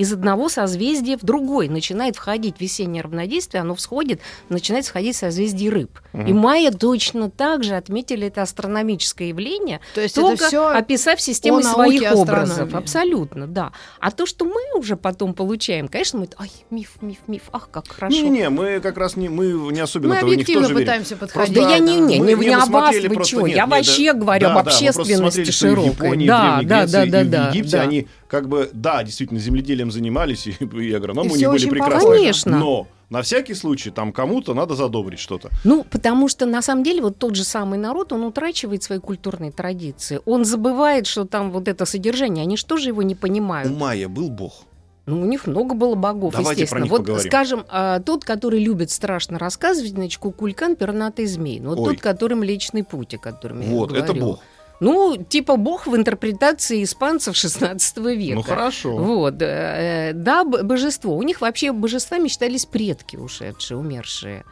из 0.00 0.14
одного 0.14 0.48
созвездия 0.48 1.18
в 1.18 1.24
другой, 1.26 1.68
начинает 1.68 2.16
входить 2.16 2.58
весеннее 2.58 3.02
равнодействие, 3.02 3.60
оно 3.60 3.74
всходит, 3.74 4.22
начинает 4.48 4.86
входить 4.86 5.14
в 5.14 5.18
созвездие 5.18 5.68
рыб. 5.68 5.90
Мгм. 6.14 6.26
И 6.26 6.32
майя 6.32 6.70
точно 6.70 7.28
так 7.30 7.64
же 7.64 7.76
отметили 7.76 8.28
это 8.28 8.40
астрономическое 8.40 9.28
явление, 9.28 9.80
То 9.94 10.00
есть 10.00 10.14
только 10.14 10.34
это 10.36 10.46
все 10.46 10.68
описав 10.68 11.18
науке 11.18 11.62
своих 11.62 12.02
астрономии. 12.02 12.22
образов. 12.22 12.74
Абсолютно, 12.74 13.46
да. 13.46 13.72
А 14.00 14.10
то, 14.10 14.24
что 14.24 14.46
мы 14.46 14.78
уже 14.78 14.96
потом 14.96 15.34
получаем, 15.34 15.86
конечно, 15.86 16.20
мы, 16.20 16.28
ай, 16.38 16.50
миф, 16.70 16.92
миф, 17.02 17.18
миф, 17.26 17.42
ах, 17.52 17.68
как 17.70 17.86
хорошо. 17.88 18.16
Не-не-не, 18.16 18.48
мы 18.48 18.80
как 18.80 18.96
раз 18.96 19.16
не, 19.16 19.28
мы 19.28 19.52
не 19.70 19.80
особенно 19.80 20.14
мы 20.14 20.20
объективно 20.20 20.62
тоже 20.62 20.74
верим. 20.74 20.86
пытаемся 20.86 21.16
Просто 21.16 21.38
подходить. 21.38 21.62
да 21.62 21.70
я 21.74 21.78
не, 21.78 21.96
не, 22.00 22.20
мы- 22.20 22.26
не, 22.26 22.34
не, 22.36 22.46
не 22.46 22.54
об 22.54 22.70
вас, 22.70 22.96
вы 22.96 23.24
чего? 23.24 23.46
я 23.46 23.54
нет, 23.56 23.68
вообще 23.68 24.14
да, 24.14 24.18
говорю 24.18 24.46
да, 24.46 24.54
об 24.54 24.64
да, 24.64 24.70
общественности 24.70 25.50
смотрели, 25.50 25.50
широкой. 25.50 25.90
Японии, 25.90 26.26
да, 26.26 26.60
да, 26.62 26.86
да, 26.86 27.04
да, 27.04 27.20
и 27.20 27.24
в 27.24 27.30
да, 27.30 27.48
Египте 27.50 27.76
да. 27.76 27.82
они 27.82 28.08
как 28.30 28.48
бы, 28.48 28.70
да, 28.72 29.02
действительно, 29.02 29.40
земледелием 29.40 29.90
занимались, 29.90 30.46
и, 30.46 30.52
и 30.52 30.92
агрономы 30.92 31.30
И 31.30 31.32
у 31.32 31.36
них 31.36 31.50
были 31.50 31.68
прекрасные. 31.68 32.18
Конечно. 32.18 32.58
Но 32.58 32.86
на 33.08 33.22
всякий 33.22 33.54
случай 33.54 33.90
там 33.90 34.12
кому-то 34.12 34.54
надо 34.54 34.76
задобрить 34.76 35.18
что-то. 35.18 35.50
Ну, 35.64 35.84
потому 35.90 36.28
что 36.28 36.46
на 36.46 36.62
самом 36.62 36.84
деле 36.84 37.02
вот 37.02 37.18
тот 37.18 37.34
же 37.34 37.42
самый 37.42 37.78
народ, 37.78 38.12
он 38.12 38.22
утрачивает 38.22 38.84
свои 38.84 39.00
культурные 39.00 39.50
традиции. 39.50 40.20
Он 40.26 40.44
забывает, 40.44 41.08
что 41.08 41.24
там 41.24 41.50
вот 41.50 41.66
это 41.66 41.84
содержание, 41.84 42.42
они 42.42 42.56
что 42.56 42.76
же 42.76 42.90
его 42.90 43.02
не 43.02 43.14
У 43.14 43.18
понимают? 43.18 43.76
Майя 43.76 44.08
был 44.08 44.30
бог. 44.30 44.62
Ну, 45.06 45.22
у 45.22 45.24
них 45.24 45.48
много 45.48 45.74
было 45.74 45.96
богов, 45.96 46.32
Давайте 46.32 46.62
естественно. 46.62 46.78
про 46.78 46.82
них 46.84 46.90
вот, 46.92 47.00
поговорим. 47.00 47.28
скажем, 47.28 47.64
а, 47.68 47.98
тот, 47.98 48.24
который 48.24 48.62
любит 48.62 48.92
страшно 48.92 49.40
рассказывать, 49.40 49.90
значит, 49.90 50.20
кукулькан, 50.20 50.76
пернатый 50.76 51.26
змей. 51.26 51.58
Ну, 51.58 51.70
вот 51.70 51.80
Ой. 51.80 51.94
тот, 51.94 52.02
который 52.02 52.34
Млечный 52.34 52.84
путь, 52.84 53.14
о 53.14 53.18
котором 53.18 53.60
я 53.60 53.70
Вот, 53.70 53.92
это 53.92 54.14
бог. 54.14 54.40
Ну, 54.80 55.16
типа 55.16 55.56
бог 55.56 55.86
в 55.86 55.94
интерпретации 55.94 56.82
испанцев 56.82 57.36
16 57.36 57.98
века. 57.98 58.34
Ну 58.34 58.42
хорошо. 58.42 58.96
Вот, 58.96 59.34
э, 59.40 60.12
да, 60.14 60.44
божество. 60.44 61.16
У 61.16 61.22
них 61.22 61.42
вообще 61.42 61.72
божествами 61.72 62.28
считались 62.28 62.64
предки 62.64 63.16
ушедшие, 63.16 63.76
умершие. 63.76 64.44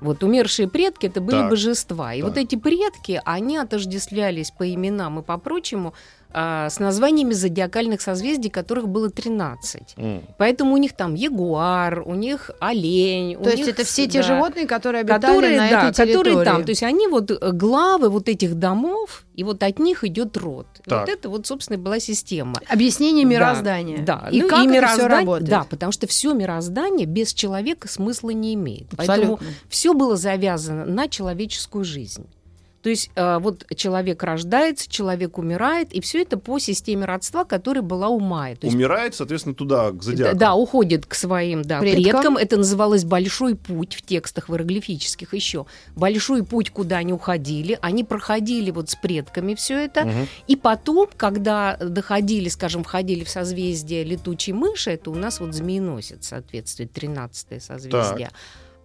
Вот 0.00 0.22
умершие 0.22 0.68
предки 0.68 1.06
это 1.06 1.20
были 1.20 1.38
Так, 1.38 1.50
божества. 1.50 2.12
И 2.12 2.20
так. 2.20 2.28
вот 2.28 2.36
эти 2.36 2.56
предки, 2.56 3.20
они 3.24 3.56
отождествлялись 3.56 4.50
по 4.50 4.70
именам 4.70 5.20
и 5.20 5.22
по 5.22 5.38
прочему 5.38 5.94
а, 6.32 6.68
с 6.68 6.78
названиями 6.80 7.32
зодиакальных 7.32 8.00
созвездий, 8.00 8.50
которых 8.50 8.88
было 8.88 9.08
13. 9.10 9.94
М. 9.96 10.22
Поэтому 10.38 10.74
у 10.74 10.76
них 10.76 10.92
там 10.94 11.14
ягуар, 11.14 12.02
у 12.06 12.14
них 12.14 12.50
олень. 12.60 13.36
у 13.36 13.42
То 13.42 13.50
есть 13.50 13.62
них 13.64 13.68
это 13.74 13.84
все 13.84 14.06
с- 14.06 14.12
те 14.12 14.20
да, 14.20 14.26
животные, 14.26 14.66
которые 14.66 15.00
обитали 15.02 15.20
которые, 15.20 15.56
на 15.60 15.70
да, 15.70 15.88
этой 15.88 15.94
территории. 15.94 16.30
которые 16.30 16.44
там. 16.44 16.64
То 16.64 16.70
есть 16.70 16.82
они 16.82 17.06
вот 17.08 17.30
э, 17.30 17.52
главы 17.52 18.08
вот 18.10 18.28
этих 18.28 18.54
домов, 18.58 19.24
и 19.34 19.44
вот 19.44 19.62
от 19.62 19.78
них 19.78 20.04
идет 20.04 20.36
род. 20.36 20.66
И 20.84 20.90
Так. 20.90 21.00
Вот 21.00 21.08
это 21.08 21.28
вот, 21.28 21.46
собственно, 21.46 21.76
и 21.76 21.80
была 21.80 22.00
система. 22.00 22.54
Объяснение 22.68 23.24
Да, 23.24 23.30
мироздания. 23.30 24.04
Да, 24.04 24.28
И 24.30 24.42
ну, 24.42 24.48
как 24.48 24.60
это 24.60 24.68
все 24.68 24.74
мироздание- 24.80 25.08
работает. 25.20 25.50
Да, 25.50 25.64
потому 25.68 25.92
что 25.92 26.06
все 26.06 26.32
мироздание 26.34 27.06
без 27.06 27.32
человека 27.34 27.88
смысла 27.88 28.30
не 28.30 28.54
имеет. 28.54 28.88
Поэтому 28.96 29.34
Абсолютно. 29.34 29.46
все 29.68 29.94
было 29.94 30.16
завязано 30.16 30.84
на 30.86 31.08
человеческую 31.08 31.84
жизнь. 31.84 32.26
То 32.86 32.90
есть 32.90 33.10
э, 33.16 33.38
вот 33.40 33.66
человек 33.74 34.22
рождается, 34.22 34.88
человек 34.88 35.38
умирает, 35.38 35.92
и 35.92 36.00
все 36.00 36.22
это 36.22 36.38
по 36.38 36.60
системе 36.60 37.04
родства, 37.04 37.44
которая 37.44 37.82
была 37.82 38.06
у 38.06 38.20
Майя. 38.20 38.54
То 38.54 38.68
есть 38.68 38.76
Умирает, 38.76 39.12
соответственно, 39.16 39.56
туда, 39.56 39.90
к 39.90 39.96
да, 39.96 40.02
зодиаку. 40.02 40.38
да, 40.38 40.54
уходит 40.54 41.04
к 41.04 41.14
своим 41.14 41.62
да, 41.62 41.80
Предкам. 41.80 42.04
предкам. 42.04 42.36
Это 42.36 42.56
называлось 42.58 43.02
большой 43.02 43.56
путь 43.56 43.94
в 43.96 44.02
текстах 44.02 44.48
в 44.48 44.52
иероглифических 44.52 45.34
еще. 45.34 45.66
Большой 45.96 46.44
путь, 46.44 46.70
куда 46.70 46.98
они 46.98 47.12
уходили. 47.12 47.76
Они 47.82 48.04
проходили 48.04 48.70
вот 48.70 48.88
с 48.88 48.94
предками 48.94 49.56
все 49.56 49.84
это. 49.84 50.04
Мгм. 50.04 50.28
И 50.46 50.54
потом, 50.54 51.08
когда 51.16 51.76
доходили, 51.78 52.48
скажем, 52.48 52.84
входили 52.84 53.24
в 53.24 53.28
созвездие 53.28 54.04
летучей 54.04 54.52
мыши, 54.52 54.92
это 54.92 55.10
у 55.10 55.16
нас 55.16 55.40
вот 55.40 55.54
змееносец, 55.54 56.28
соответствует 56.28 56.92
13 56.92 57.60
созвездие. 57.60 58.30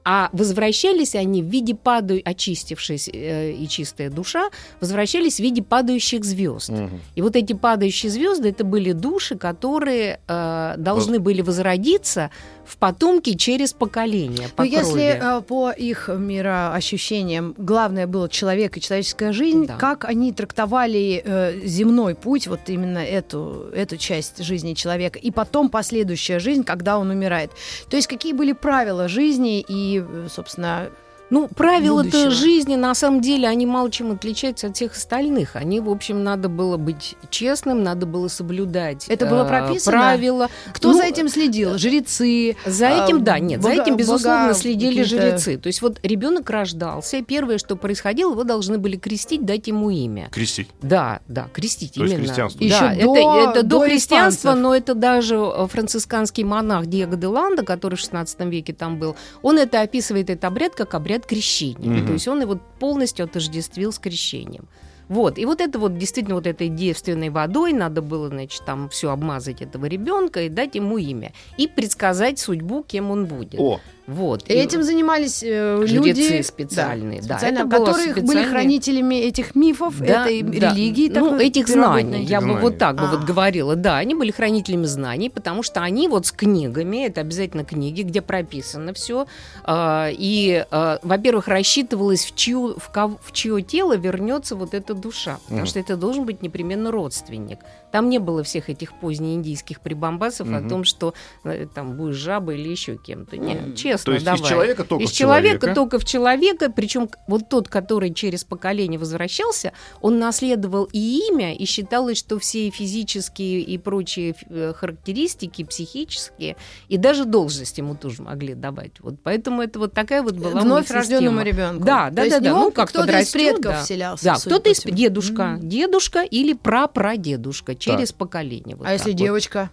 А 0.03 0.29
возвращались 0.34 1.15
они 1.15 1.43
в 1.43 1.46
виде 1.46 1.75
падаю, 1.75 2.22
очистившись 2.25 3.10
э, 3.12 3.51
и 3.51 3.67
чистая 3.67 4.10
душа, 4.10 4.50
возвращались 4.79 5.36
в 5.36 5.39
виде 5.39 5.62
падающих 5.62 6.24
звезд. 6.25 6.70
Мгм. 6.70 7.00
И 7.15 7.22
вот 7.22 7.36
эти 7.36 7.53
падающие 7.53 8.12
звезды 8.12 8.50
это 8.50 8.63
были 8.63 8.93
души, 8.93 9.38
которые 9.38 10.20
э, 10.27 10.75
должны 10.77 11.20
были 11.20 11.41
возродиться 11.41 12.31
в 12.65 12.77
потомки 12.77 13.36
через 13.36 13.74
поколение. 13.74 14.48
По 14.56 14.63
Но 14.63 14.70
Ну, 14.70 14.77
если 14.77 15.18
крови. 15.20 15.38
э, 15.39 15.41
по 15.41 15.72
их 15.72 16.10
мироощущениям 16.10 17.56
главное 17.58 18.08
было 18.08 18.30
человек 18.30 18.77
и 18.77 18.82
человеческая 18.82 19.32
жизнь, 19.34 19.68
Да. 19.68 19.77
как 19.77 20.06
они 20.06 20.32
трактовали 20.32 21.22
э, 21.24 21.60
земной 21.65 22.15
путь, 22.15 22.48
вот 22.48 22.62
именно 22.68 23.00
эту, 23.00 23.70
эту 23.74 23.98
часть 23.98 24.44
жизни 24.44 24.74
человека, 24.74 25.20
и 25.20 25.32
потом 25.32 25.70
последующая 25.70 26.39
жизнь, 26.39 26.63
когда 26.63 26.98
он 26.98 27.10
умирает. 27.10 27.51
То 27.89 27.96
есть 27.98 28.08
какие 28.08 28.34
были 28.34 28.53
правила 28.53 29.08
жизни 29.08 29.63
и, 29.68 30.03
э, 30.08 30.27
собственно, 30.30 30.89
Ну, 31.32 31.48
правила-то 31.48 32.30
жизни, 32.30 32.76
на 32.76 32.94
самом 32.94 33.22
деле, 33.22 33.48
они 33.48 33.66
мало 33.66 33.90
чем 33.90 34.12
отличаются 34.12 34.68
от 34.68 34.76
всех 34.76 34.92
остальных. 34.92 35.56
Они, 35.56 35.80
в 35.80 35.90
общем, 35.90 36.24
надо 36.24 36.50
было 36.50 36.78
быть 36.78 37.16
честным, 37.30 37.82
надо 37.84 38.06
было 38.06 38.28
соблюдать 38.28 39.06
Это 39.08 39.26
было 39.26 39.46
э, 39.46 39.48
прописано? 39.48 39.92
правила. 39.98 40.50
кто 40.74 40.92
Ну, 40.92 40.98
за 40.98 41.06
этим 41.06 41.30
следил? 41.30 41.78
Жрецы? 41.78 42.58
За 42.66 42.90
а, 42.90 43.06
этим, 43.06 43.24
да, 43.24 43.40
нет, 43.40 43.62
за 43.64 43.70
бога- 43.70 43.82
этим, 43.82 43.96
безусловно, 43.96 44.48
бога 44.50 44.54
следили 44.60 45.04
жрецы. 45.04 45.58
То 45.58 45.68
есть 45.68 45.82
вот 45.82 46.00
ребенок 46.04 46.50
рождался, 46.50 47.18
и 47.18 47.22
первое, 47.24 47.58
что 47.58 47.76
происходило, 47.78 48.32
его 48.34 48.44
должны 48.44 48.78
были 48.78 48.98
крестить, 48.98 49.46
дать 49.46 49.68
ему 49.68 49.90
имя. 49.90 50.30
Крестить. 50.32 50.68
Да, 50.82 51.22
да, 51.30 51.48
крестить 51.54 51.94
То 51.94 52.02
есть 52.04 52.14
именно. 52.14 52.28
христианство. 52.28 52.60
Да, 52.60 52.66
Ещё 52.66 52.86
это, 52.88 53.06
до- 53.06 53.50
это 53.52 53.64
до, 53.64 53.70
до 53.70 53.80
христианства, 53.86 54.50
испанцев. 54.50 54.64
но 54.64 54.76
это 54.76 54.96
даже 54.96 55.36
э, 55.36 55.68
францисканский 55.68 56.44
монах 56.44 56.88
Диего 56.88 57.16
де 57.16 57.28
Ланда, 57.28 57.64
который 57.64 57.96
в 57.96 58.00
16 58.00 58.38
веке 58.42 58.74
там 58.74 58.98
был, 59.00 59.16
он 59.42 59.58
это 59.58 59.80
описывает, 59.82 60.30
этот 60.30 60.44
обряд, 60.44 60.76
как 60.76 60.94
обряд 60.94 61.21
крещения. 61.25 61.90
Мгм. 61.90 62.08
То 62.08 62.13
есть 62.13 62.28
он 62.28 62.42
его 62.42 62.60
полностью 62.80 63.25
отождествил 63.25 63.92
с 63.92 64.00
крещением. 64.00 64.68
Вот, 65.12 65.38
и 65.38 65.46
вот 65.46 65.60
это 65.60 65.78
вот 65.78 65.98
действительно 65.98 66.36
вот 66.36 66.48
этой 66.48 66.70
девственной 66.70 67.30
водой 67.30 67.74
надо 67.74 68.01
было, 68.01 68.30
значит, 68.30 68.63
там 68.66 68.88
все 68.88 69.12
обмазать 69.12 69.62
этого 69.62 69.86
ребенка 69.86 70.44
и 70.44 70.50
дать 70.50 70.75
ему 70.75 70.98
имя. 70.98 71.34
И 71.58 71.68
предсказать 71.68 72.40
судьбу, 72.40 72.82
кем 72.82 73.12
он 73.12 73.25
будет. 73.25 73.60
О, 73.60 73.82
Вот. 74.08 74.43
И 74.50 74.53
этим 74.53 74.84
занимались 74.84 75.41
э, 75.43 75.84
люди 75.88 76.41
специальные, 76.41 77.22
да, 77.22 77.38
специально, 77.38 77.60
это 77.60 77.70
которые 77.70 78.13
были 78.13 78.25
специальные- 78.25 78.50
хранителями 78.50 79.15
этих 79.15 79.55
мифов, 79.55 80.00
Да, 80.00 80.25
этой 80.27 80.41
да. 80.41 80.74
религии. 80.74 81.08
Ну, 81.10 81.29
такой 81.29 81.48
этих 81.48 81.67
знаний. 81.67 82.24
Я 82.24 82.38
Этих 82.38 82.48
бы 82.48 82.53
знаний. 82.53 82.62
вот 82.62 82.77
так 82.77 82.96
бы 83.00 83.08
вот 83.08 83.20
А. 83.22 83.25
говорила. 83.25 83.75
Да, 83.75 83.98
они 83.98 84.15
были 84.15 84.31
хранителями 84.31 84.86
знаний, 84.86 85.29
потому 85.29 85.63
что 85.63 85.81
они 85.81 86.08
вот 86.08 86.25
с 86.25 86.31
книгами, 86.31 87.05
это 87.05 87.22
обязательно 87.22 87.63
книги, 87.63 88.01
где 88.01 88.22
прописано 88.22 88.93
все. 88.93 89.27
И, 89.70 90.65
а, 90.72 91.00
во-первых, 91.03 91.48
рассчитывалось, 91.48 92.25
в, 92.25 92.36
чью, 92.36 92.75
в, 92.79 92.89
кого- 92.91 93.20
в 93.22 93.31
чье 93.31 93.62
тело 93.62 93.96
вернется 93.96 94.55
вот 94.55 94.74
эта 94.74 94.93
душа. 94.93 95.38
Потому 95.43 95.60
Мгм. 95.62 95.67
что 95.67 95.79
это 95.79 95.96
должен 95.96 96.25
быть 96.25 96.41
непременно 96.41 96.91
родственник. 96.91 97.60
Там 97.92 98.10
не 98.10 98.20
было 98.20 98.44
всех 98.44 98.70
этих 98.70 98.94
позднеиндийских 99.00 99.82
прибамбасов 99.82 100.48
о 100.48 100.60
Мгм. 100.60 100.70
том, 100.70 100.84
что 100.84 101.14
э, 101.44 101.68
там 101.74 101.96
будешь 101.98 102.16
жабой 102.16 102.60
или 102.60 102.70
еще 102.70 102.98
кем-то. 102.98 103.38
Не, 103.38 103.56
Мгм. 103.56 103.76
честно, 103.76 104.06
то 104.06 104.12
есть 104.14 104.26
давай. 104.26 104.42
из 104.42 104.48
человека 104.48 104.84
только 104.86 105.04
Из 105.04 105.10
в 105.12 105.14
человека, 105.14 105.60
человека. 105.60 105.76
только 105.76 106.00
в 106.00 106.06
человека, 106.06 106.72
причем 106.72 107.10
вот 107.28 107.50
тот, 107.50 107.68
который 107.68 108.14
через 108.14 108.44
поколение 108.44 109.00
возвращался, 109.00 109.74
он 110.02 110.20
наследовал 110.20 110.88
и 110.92 111.28
имя, 111.30 111.54
и 111.56 111.66
считалось, 111.66 112.18
что 112.18 112.40
все 112.40 112.70
физические 112.70 113.62
и 113.62 113.78
прочие 113.78 114.36
э, 114.50 114.74
характеристики, 114.76 115.64
психические, 115.64 116.56
и 116.88 116.98
даже 116.98 117.26
должность 117.26 117.78
ему 117.78 117.96
тоже 117.96 118.22
могли 118.22 118.54
давать. 118.54 119.00
Вот 119.00 119.16
поэтому 119.24 119.62
это 119.62 119.80
вот 119.80 119.94
такая 119.94 120.22
вот 120.24 120.36
была 120.36 120.62
Вновь 120.62 120.90
рожденному 120.92 121.42
ребенку. 121.42 121.84
Да, 121.86 122.10
да, 122.10 122.30
да, 122.30 122.40
да. 122.40 122.50
него 122.50 122.60
Ну, 122.60 122.72
как 122.72 122.90
кто-то 122.90 123.20
из 123.20 123.30
предков 123.32 123.74
да. 123.74 123.84
вселялся. 123.84 124.24
Да, 124.24 124.36
кто-то 124.36 124.70
из 124.70 124.82
дедушка, 124.84 125.42
М. 125.44 125.68
дедушка 125.70 126.22
или 126.22 126.54
прапрадедушка 126.54 127.76
через 127.82 128.12
поколение. 128.12 128.76
вот 128.76 128.88
А 128.88 128.94
если 128.94 129.12
так 129.12 129.20
вот. 129.20 129.26
девочка? 129.26 129.70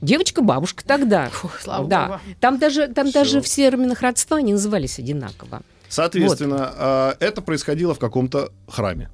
Девочка, 0.00 0.42
бабушка 0.42 0.84
тогда. 0.84 1.28
Фух, 1.32 1.60
слава 1.60 1.88
да. 1.88 2.06
богу. 2.06 2.20
Там 2.40 2.58
даже, 2.58 2.88
там 2.88 3.06
Всё. 3.06 3.14
даже 3.20 3.40
в 3.40 3.46
терминах 3.46 4.02
родства 4.02 4.38
они 4.38 4.52
назывались 4.52 4.98
одинаково. 4.98 5.62
Соответственно, 5.88 6.72
а, 6.74 7.16
это 7.20 7.42
происходило 7.42 7.94
в 7.94 7.98
каком-то 7.98 8.50
храме. 8.66 9.10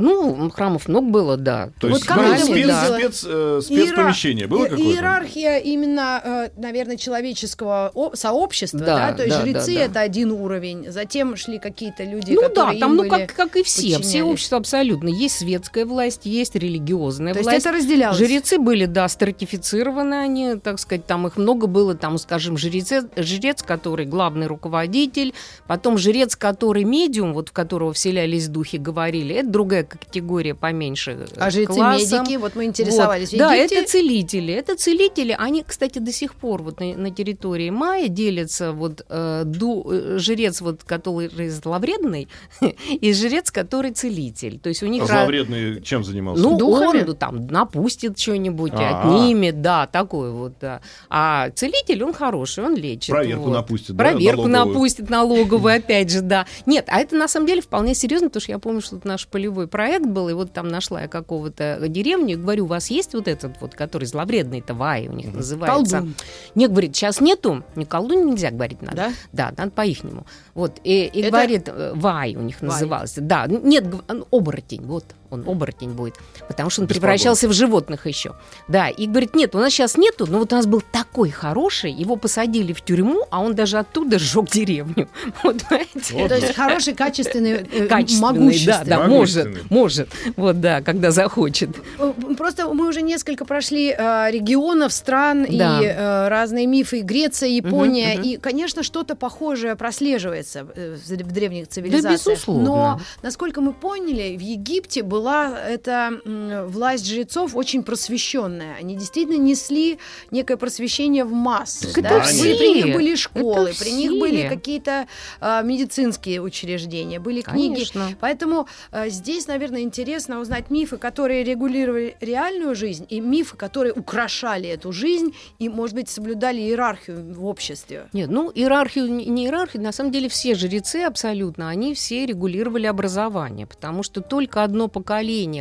Ну, 0.00 0.48
храмов 0.50 0.86
много 0.86 1.08
было, 1.10 1.36
да. 1.36 1.70
То 1.80 1.88
Вот 1.88 1.96
есть 1.98 2.08
было 2.08 2.22
это 2.22 2.36
спец, 2.44 2.48
выглядело? 2.48 2.96
спец, 2.98 3.24
э, 3.26 3.60
спецпомещение. 3.64 4.46
Было 4.46 4.58
Иера- 4.66 4.68
какое-то? 4.70 4.92
Иерархия 4.92 5.58
именно, 5.58 6.22
э, 6.24 6.48
наверное, 6.56 6.96
человеческого 6.96 7.92
сообщества, 8.14 8.78
да, 8.78 9.08
Да, 9.10 9.12
то 9.14 9.24
есть 9.24 9.36
да, 9.36 9.42
жрецы 9.44 9.74
да, 9.74 9.78
да. 9.80 9.84
это 9.86 10.00
один 10.00 10.30
уровень, 10.30 10.90
затем 10.92 11.34
шли 11.36 11.58
какие-то 11.58 12.04
люди, 12.04 12.30
Ну 12.32 12.42
да, 12.42 12.48
которые 12.48 12.78
там, 12.78 12.92
им 12.92 12.96
ну, 12.98 13.08
как, 13.08 13.34
как 13.34 13.56
и 13.56 13.64
все, 13.64 13.98
все 14.00 14.22
общества 14.22 14.58
абсолютно. 14.58 15.08
Есть 15.08 15.38
светская 15.40 15.84
власть, 15.84 16.26
есть 16.26 16.54
религиозная 16.54 17.32
То 17.32 17.40
есть 17.40 17.50
власть. 17.50 17.66
это 17.66 17.74
разделялось. 17.76 18.16
Жрецы 18.16 18.58
были, 18.58 18.86
да, 18.86 19.08
стратифицированы 19.08 20.14
они, 20.14 20.54
так 20.56 20.78
сказать, 20.78 21.06
там 21.06 21.26
их 21.26 21.36
много 21.36 21.66
было, 21.66 21.96
там, 21.96 22.18
скажем, 22.18 22.56
жреце, 22.56 23.02
жрец, 23.16 23.64
который 23.64 24.06
главный 24.06 24.46
руководитель, 24.46 25.34
потом 25.66 25.98
жрец, 25.98 26.36
который 26.36 26.84
медиум, 26.84 27.34
вот 27.34 27.48
в 27.48 27.52
которого 27.52 27.92
вселялись 27.92 28.46
духи, 28.46 28.76
говорили, 28.76 29.34
это 29.34 29.48
другая 29.48 29.87
категория 29.88 30.54
поменьше 30.54 31.12
э, 31.12 31.26
А 31.36 31.50
классом. 31.50 31.50
жрецы-медики, 31.50 32.36
вот 32.36 32.54
мы 32.54 32.64
интересовались. 32.64 33.30
Вот. 33.30 33.36
В 33.36 33.38
Да, 33.38 33.54
это 33.54 33.84
целители. 33.86 34.52
Это 34.54 34.76
целители. 34.76 35.34
Они, 35.38 35.62
кстати, 35.62 35.98
до 35.98 36.12
сих 36.12 36.34
пор 36.34 36.62
вот 36.62 36.80
на, 36.80 36.94
на 36.94 37.10
территории 37.10 37.70
Майя 37.70 38.08
делятся 38.08 38.72
вот 38.72 39.04
э, 39.08 39.42
ду- 39.44 39.86
э, 39.90 40.18
жрец, 40.18 40.60
вот, 40.60 40.84
который 40.84 41.48
зловредный, 41.48 42.28
и 42.88 43.12
жрец, 43.12 43.50
который 43.50 43.92
целитель. 43.92 44.58
То 44.58 44.68
есть 44.68 44.82
у 44.82 44.86
них... 44.86 45.02
А 45.04 45.06
Зловредный 45.06 45.80
чем 45.82 46.04
занимался? 46.04 46.42
ну, 46.42 46.58
Духами? 46.58 47.00
он 47.00 47.06
ну, 47.06 47.14
там 47.14 47.46
напустит 47.46 48.18
что-нибудь, 48.18 48.72
отнимет, 48.74 49.60
да, 49.62 49.86
такой 49.86 50.30
вот, 50.32 50.54
да. 50.60 50.80
А 51.08 51.50
целитель, 51.50 52.04
он 52.04 52.12
хороший, 52.12 52.64
он 52.64 52.76
лечит. 52.76 53.10
Проверку 53.10 53.44
вот. 53.44 53.52
напустит, 53.52 53.96
да, 53.96 54.04
Проверку 54.04 54.46
налоговую? 54.46 54.74
напустит 54.74 55.10
налоговую, 55.10 55.76
опять 55.76 56.10
же, 56.10 56.20
да. 56.20 56.46
Нет, 56.66 56.86
а 56.88 57.00
это 57.00 57.16
на 57.16 57.28
самом 57.28 57.46
деле 57.46 57.62
вполне 57.62 57.94
серьезно, 57.94 58.28
потому 58.28 58.42
что 58.42 58.52
я 58.52 58.58
помню, 58.58 58.80
что 58.80 58.96
тут 58.96 59.04
наш 59.04 59.26
полевой 59.26 59.66
проект 59.78 60.06
был, 60.06 60.28
и 60.28 60.32
вот 60.32 60.52
там 60.52 60.66
нашла 60.66 61.02
я 61.02 61.06
какого-то 61.06 61.78
деревню, 61.86 62.32
и 62.32 62.34
говорю, 62.36 62.64
у 62.64 62.66
вас 62.66 62.90
есть 62.90 63.14
вот 63.14 63.28
этот 63.28 63.60
вот, 63.60 63.76
который 63.76 64.06
зловредный-то 64.06 64.74
Вай 64.74 65.06
у 65.06 65.12
них 65.12 65.32
называется? 65.32 65.98
колдун. 65.98 66.14
Не, 66.56 66.66
говорит, 66.66 66.96
сейчас 66.96 67.20
нету, 67.20 67.62
не 67.76 67.84
колдун 67.84 68.26
нельзя 68.26 68.50
говорить 68.50 68.82
надо. 68.82 68.96
Да? 68.96 69.12
Да, 69.32 69.54
надо 69.56 69.70
по-ихнему. 69.70 70.26
Вот, 70.54 70.80
и, 70.82 71.04
и 71.04 71.20
Это- 71.20 71.30
говорит, 71.30 71.68
э, 71.68 71.92
Вай 71.94 72.34
у 72.34 72.40
них 72.40 72.60
Вай. 72.60 72.70
назывался. 72.72 73.20
Да, 73.20 73.46
нет, 73.46 73.84
оборотень, 74.32 74.82
вот, 74.84 75.04
он 75.30 75.44
оборотень 75.46 75.90
будет, 75.92 76.14
потому 76.48 76.70
что 76.70 76.82
он 76.82 76.86
Без 76.86 76.96
превращался 76.96 77.48
в 77.48 77.52
животных 77.52 78.06
еще. 78.06 78.34
Да, 78.68 78.88
и 78.88 79.06
говорит, 79.06 79.34
нет, 79.34 79.54
у 79.54 79.58
нас 79.58 79.72
сейчас 79.72 79.96
нету, 79.96 80.26
но 80.26 80.38
вот 80.38 80.52
у 80.52 80.56
нас 80.56 80.66
был 80.66 80.80
такой 80.80 81.30
хороший, 81.30 81.90
его 81.92 82.16
посадили 82.16 82.72
в 82.72 82.80
тюрьму, 82.82 83.26
а 83.30 83.40
он 83.40 83.54
даже 83.54 83.78
оттуда 83.78 84.18
сжег 84.18 84.48
деревню. 84.50 85.08
Вот, 85.42 85.62
понимаете? 85.68 86.14
Вот 86.14 86.28
То 86.28 86.36
есть 86.36 86.54
хороший, 86.54 86.94
качественный, 86.94 87.52
э, 87.70 87.86
Качественный, 87.88 88.32
могущественный. 88.32 88.84
да, 88.84 88.84
да, 88.98 89.06
Могущественный. 89.08 89.60
может, 89.70 90.08
может, 90.08 90.08
вот, 90.36 90.60
да, 90.60 90.80
когда 90.82 91.10
захочет. 91.10 91.70
Э, 91.98 92.12
Просто 92.36 92.68
мы 92.72 92.88
уже 92.88 93.02
несколько 93.02 93.44
прошли 93.44 93.94
э, 93.96 94.30
регионов, 94.30 94.92
стран 94.92 95.46
Да. 95.48 95.80
и 95.80 95.84
э, 95.86 96.28
разные 96.28 96.66
мифы. 96.66 97.00
Греция, 97.00 97.48
Япония. 97.48 98.14
мгм. 98.14 98.22
И, 98.22 98.36
конечно, 98.36 98.82
что-то 98.82 99.14
похожее 99.14 99.76
прослеживается 99.76 100.66
э, 100.74 100.96
в 100.96 101.32
древних 101.32 101.68
цивилизациях. 101.68 102.36
безусловно. 102.38 102.64
Но, 102.64 103.00
насколько 103.22 103.60
мы 103.60 103.72
поняли, 103.72 104.36
в 104.36 104.40
Египте 104.40 105.02
была 105.18 105.58
эта 105.68 106.20
власть 106.68 107.06
жрецов 107.06 107.56
очень 107.56 107.82
просвещенная. 107.82 108.76
Они 108.78 108.94
действительно 108.94 109.36
несли 109.42 109.98
некое 110.30 110.56
просвещение 110.56 111.24
в 111.24 111.32
массы. 111.32 111.92
Так 111.92 112.02
да? 112.04 112.18
это 112.24 112.28
Были- 112.38 112.56
При 112.58 112.68
них 112.74 112.84
все. 112.84 112.94
были 112.94 113.14
школы, 113.16 113.70
Это 113.70 113.78
при 113.80 113.92
них 113.92 114.10
все. 114.10 114.20
были 114.20 114.48
какие-то 114.48 115.06
э, 115.40 115.60
медицинские 115.64 116.40
учреждения, 116.40 117.18
были 117.20 117.40
книги. 117.40 117.74
Конечно. 117.74 118.08
Поэтому 118.20 118.66
э, 118.92 119.08
здесь, 119.10 119.46
наверное, 119.48 119.80
интересно 119.80 120.40
узнать 120.40 120.70
мифы, 120.70 120.96
которые 120.98 121.42
регулировали 121.44 122.16
реальную 122.20 122.74
жизнь, 122.74 123.06
и 123.08 123.20
мифы, 123.20 123.56
которые 123.56 123.92
украшали 123.92 124.68
эту 124.68 124.92
жизнь 124.92 125.34
и, 125.58 125.68
может 125.68 125.94
быть, 125.96 126.08
соблюдали 126.08 126.60
иерархию 126.60 127.34
в 127.34 127.44
обществе. 127.46 128.08
Нет, 128.12 128.30
ну 128.30 128.50
иерархию, 128.54 129.10
не 129.12 129.26
не 129.26 129.44
иерархию, 129.46 129.82
на 129.82 129.92
самом 129.92 130.12
деле 130.12 130.28
все 130.28 130.54
жрецы 130.54 131.02
абсолютно, 131.02 131.68
они 131.68 131.92
все 131.94 132.24
регулировали 132.26 132.86
образование, 132.86 133.66
потому 133.66 134.02
что 134.02 134.20
только 134.20 134.62
одно 134.62 134.88
поколение, 134.88 135.07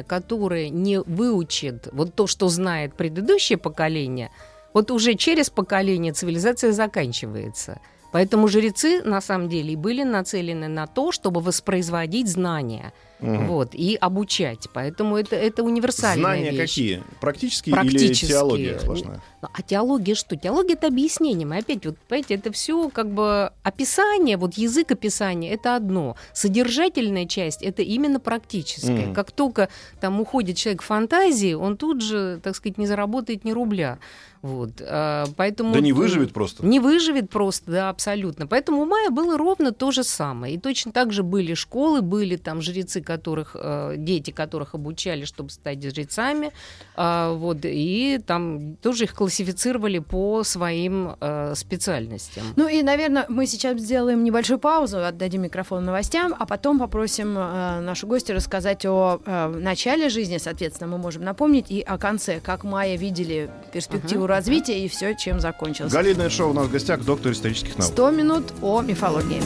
которое 0.03 0.69
не 0.69 0.99
выучит 0.99 1.87
вот 1.93 2.13
то, 2.15 2.27
что 2.27 2.49
знает 2.49 2.95
предыдущее 2.95 3.57
поколение, 3.57 4.29
вот 4.73 4.91
уже 4.91 5.15
через 5.15 5.49
поколение 5.49 6.11
цивилизация 6.11 6.73
заканчивается. 6.73 7.79
Поэтому 8.11 8.47
жрецы, 8.47 9.01
на 9.03 9.21
самом 9.21 9.47
деле, 9.47 9.77
были 9.77 10.03
нацелены 10.03 10.67
на 10.67 10.85
то, 10.85 11.11
чтобы 11.11 11.41
воспроизводить 11.41 12.27
знания 12.27 12.91
Мгм. 13.19 13.47
вот, 13.47 13.69
и 13.73 13.95
обучать. 13.99 14.67
Поэтому 14.73 15.17
это, 15.17 15.35
это 15.35 15.63
универсальная 15.63 16.21
Знания 16.21 16.51
вещь. 16.51 16.69
какие? 16.71 17.03
Практические, 17.19 17.73
или 17.75 17.81
Практические. 17.81 18.29
теология 18.29 18.79
сплошная? 18.79 19.21
Ну, 19.41 19.47
А 19.53 19.61
теология 19.61 20.13
что? 20.15 20.35
Теология 20.35 20.73
это 20.73 20.87
объяснение. 20.87 21.47
Мы 21.47 21.57
опять, 21.57 21.85
вот, 21.85 21.97
понимаете, 22.07 22.35
это 22.35 22.51
все 22.51 22.89
как 22.89 23.09
бы 23.11 23.51
описание, 23.63 24.37
вот 24.37 24.53
язык 24.55 24.91
описания 24.91 25.51
это 25.51 25.75
одно. 25.75 26.15
Содержательная 26.33 27.25
часть 27.25 27.61
это 27.61 27.81
именно 27.81 28.19
практическая. 28.19 29.07
Мгм. 29.07 29.13
Как 29.13 29.31
только 29.31 29.69
там 29.99 30.19
уходит 30.21 30.57
человек 30.57 30.81
в 30.81 30.85
фантазии, 30.85 31.53
он 31.53 31.77
тут 31.77 32.01
же, 32.01 32.39
так 32.43 32.55
сказать, 32.55 32.77
не 32.77 32.87
заработает 32.87 33.43
ни 33.45 33.51
рубля. 33.51 33.99
Вот. 34.43 34.73
а, 34.81 35.25
Поэтому 35.35 35.73
Да 35.73 35.79
не 35.81 35.91
выживет 35.93 36.31
просто. 36.31 36.65
не 36.65 36.79
выживет 36.79 37.29
просто, 37.29 37.71
да, 37.71 37.89
абсолютно. 37.89 38.45
Поэтому 38.47 38.83
у 38.83 38.85
Майя 38.85 39.09
было 39.09 39.37
ровно 39.37 39.71
то 39.71 39.91
же 39.91 40.03
самое. 40.03 40.53
И 40.55 40.57
точно 40.57 40.91
так 40.91 41.11
же 41.11 41.23
были 41.23 41.53
школы, 41.55 42.01
были 42.01 42.35
там 42.37 42.61
жрецы, 42.61 43.01
которых, 43.07 43.55
э, 43.55 43.95
дети 43.97 44.31
которых 44.31 44.75
обучали, 44.75 45.25
чтобы 45.25 45.49
стать 45.49 45.81
жрецами. 45.81 46.51
А, 46.95 47.31
вот, 47.31 47.59
и 47.63 48.19
там 48.27 48.75
тоже 48.81 49.05
их 49.05 49.13
классифицировали 49.13 49.99
по 49.99 50.43
своим 50.43 51.15
э, 51.19 51.55
специальностям. 51.55 52.43
Ну 52.57 52.67
и, 52.67 52.83
наверное, 52.83 53.25
мы 53.29 53.47
сейчас 53.47 53.79
сделаем 53.79 54.23
небольшую 54.23 54.59
паузу, 54.59 54.97
отдадим 55.05 55.41
микрофон 55.41 55.85
новостям, 55.85 56.35
а 56.37 56.45
потом 56.45 56.79
попросим 56.79 57.37
э, 57.37 57.79
нашу 57.79 58.07
гостью 58.07 58.35
рассказать 58.35 58.85
о 58.85 59.19
начале 59.55 60.09
жизни, 60.09 60.37
соответственно, 60.37 60.91
мы 60.91 60.97
можем 60.97 61.23
напомнить, 61.23 61.71
и 61.71 61.81
о 61.81 61.97
конце, 61.97 62.39
как 62.39 62.63
майя 62.63 62.97
видели 62.97 63.49
перспективу 63.71 64.27
развития 64.27 64.83
и 64.83 64.87
все, 64.89 65.15
чем 65.15 65.39
закончилось. 65.39 65.93
Галина 65.93 66.29
Шоу 66.29 66.49
у 66.49 66.53
нас 66.53 66.67
в 66.67 66.71
гостях, 66.71 67.05
доктор 67.05 67.31
исторических 67.31 67.77
наук. 67.77 67.91
100 67.91 68.11
минут 68.11 68.53
о 68.61 68.81
мифологии. 68.81 69.41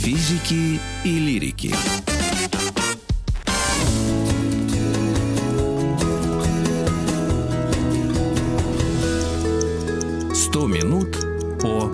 Физики 0.00 0.80
и 1.04 1.18
лирики. 1.18 1.74
Сто 10.32 10.66
минут 10.66 11.18
по 11.60 11.90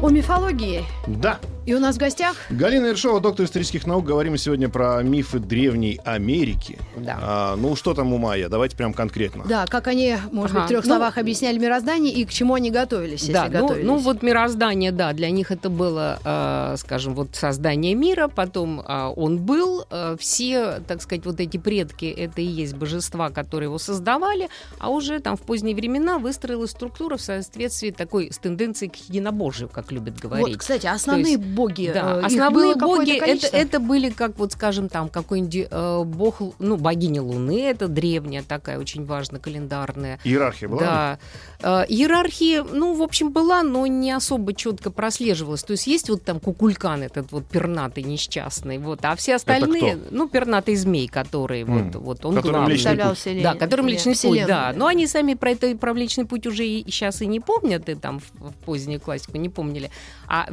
О 0.00 0.08
мифологии. 0.08 0.84
Да, 1.08 1.40
И 1.66 1.74
у 1.74 1.80
нас 1.80 1.96
в 1.96 1.98
гостях 1.98 2.36
Галина 2.48 2.86
Ершова, 2.86 3.20
доктор 3.20 3.44
исторических 3.44 3.88
наук. 3.88 4.04
Говорим 4.04 4.32
мы 4.32 4.38
сегодня 4.38 4.68
про 4.68 5.02
мифы 5.02 5.40
древней 5.40 5.98
Америки. 6.04 6.78
Да. 6.96 7.18
А, 7.20 7.56
ну, 7.56 7.74
что 7.74 7.92
там 7.92 8.12
у 8.12 8.18
майя? 8.18 8.48
Давайте 8.48 8.76
прям 8.76 8.94
конкретно. 8.94 9.44
Да, 9.48 9.66
как 9.66 9.88
они, 9.88 10.16
может 10.30 10.52
быть, 10.52 10.58
Ага. 10.58 10.64
в 10.66 10.68
трех 10.68 10.84
Ну, 10.84 10.90
словах 10.94 11.18
объясняли 11.18 11.58
мироздание 11.58 12.14
и 12.14 12.24
к 12.24 12.30
чему 12.30 12.54
они 12.54 12.70
готовились, 12.70 13.26
Да, 13.28 13.46
если 13.46 13.56
ну, 13.56 13.62
готовились. 13.62 13.86
ну 13.86 13.96
вот 13.96 14.22
мироздание, 14.22 14.92
да, 14.92 15.12
для 15.12 15.28
них 15.30 15.50
это 15.50 15.68
было, 15.68 16.20
э, 16.24 16.76
скажем, 16.78 17.14
вот 17.16 17.34
создание 17.34 17.94
мира, 17.96 18.28
потом 18.28 18.80
э, 18.80 19.12
он 19.16 19.38
был, 19.38 19.86
э, 19.90 20.16
все, 20.20 20.80
так 20.86 21.02
сказать, 21.02 21.26
вот 21.26 21.40
эти 21.40 21.56
предки, 21.56 22.04
это 22.04 22.40
и 22.42 22.46
есть 22.46 22.76
божества, 22.76 23.30
которые 23.30 23.66
его 23.66 23.78
создавали, 23.78 24.48
а 24.78 24.90
уже 24.90 25.18
там 25.18 25.36
в 25.36 25.40
поздние 25.42 25.74
времена 25.74 26.18
выстроилась 26.18 26.70
структура 26.70 27.16
в 27.16 27.20
соответствии 27.22 27.90
такой 27.90 28.30
с 28.32 28.38
тенденцией 28.38 28.88
к 28.92 28.94
единобожию, 29.08 29.68
как 29.68 29.90
любят 29.90 30.16
говорить. 30.20 30.46
Вот, 30.46 30.56
кстати, 30.58 30.86
основные 30.86 31.38
боги. 31.56 31.90
Да, 31.92 32.16
э, 32.16 32.20
их 32.20 32.26
основные 32.26 32.74
боги 32.76 33.18
это, 33.18 33.46
это 33.48 33.80
были, 33.80 34.10
как 34.10 34.38
вот 34.38 34.52
скажем, 34.52 34.88
там 34.88 35.08
какой-нибудь 35.08 35.68
э, 35.70 36.02
бог, 36.04 36.42
ну, 36.58 36.76
богиня 36.76 37.22
Луны, 37.22 37.62
это 37.64 37.88
древняя 37.88 38.42
такая, 38.46 38.78
очень 38.78 39.04
важная, 39.04 39.40
календарная. 39.40 40.20
Иерархия 40.24 40.68
была? 40.68 40.80
Да. 40.80 41.18
Э, 41.60 41.84
Иерархия, 41.88 42.62
ну, 42.62 42.94
в 42.94 43.02
общем, 43.02 43.32
была, 43.32 43.62
но 43.62 43.86
не 43.86 44.12
особо 44.12 44.52
четко 44.54 44.90
прослеживалась. 44.90 45.64
То 45.64 45.72
есть 45.72 45.86
есть 45.86 46.10
вот 46.10 46.22
там 46.22 46.38
кукулькан 46.40 47.02
этот 47.02 47.32
вот 47.32 47.46
пернатый 47.46 48.04
несчастный, 48.04 48.78
вот, 48.78 49.00
а 49.02 49.16
все 49.16 49.36
остальные, 49.36 49.96
кто? 49.96 50.06
ну, 50.10 50.28
пернатый 50.28 50.76
змей, 50.76 51.08
который 51.08 51.62
М, 51.62 51.90
вот, 51.90 52.02
вот 52.02 52.24
он 52.26 52.34
которым 52.36 52.56
главный. 52.56 52.74
личный 52.74 52.90
путь. 52.92 53.00
Представлял 53.00 53.16
себе 53.16 53.42
Да, 53.42 53.54
которым 53.54 53.88
личный 53.88 54.14
путь, 54.20 54.46
да. 54.46 54.72
Но 54.76 54.86
они 54.86 55.06
сами 55.06 55.34
про 55.34 55.50
это 55.50 55.74
про 55.76 55.94
личный 55.94 56.26
путь 56.26 56.46
уже 56.46 56.66
и 56.66 56.84
сейчас 56.90 57.22
и 57.22 57.26
не 57.26 57.40
помнят, 57.40 57.88
и 57.88 57.94
там 57.94 58.20
в, 58.20 58.50
в 58.50 58.52
позднюю 58.64 59.00
классику 59.00 59.38
не 59.38 59.48
помнили. 59.48 59.90
А, 60.28 60.46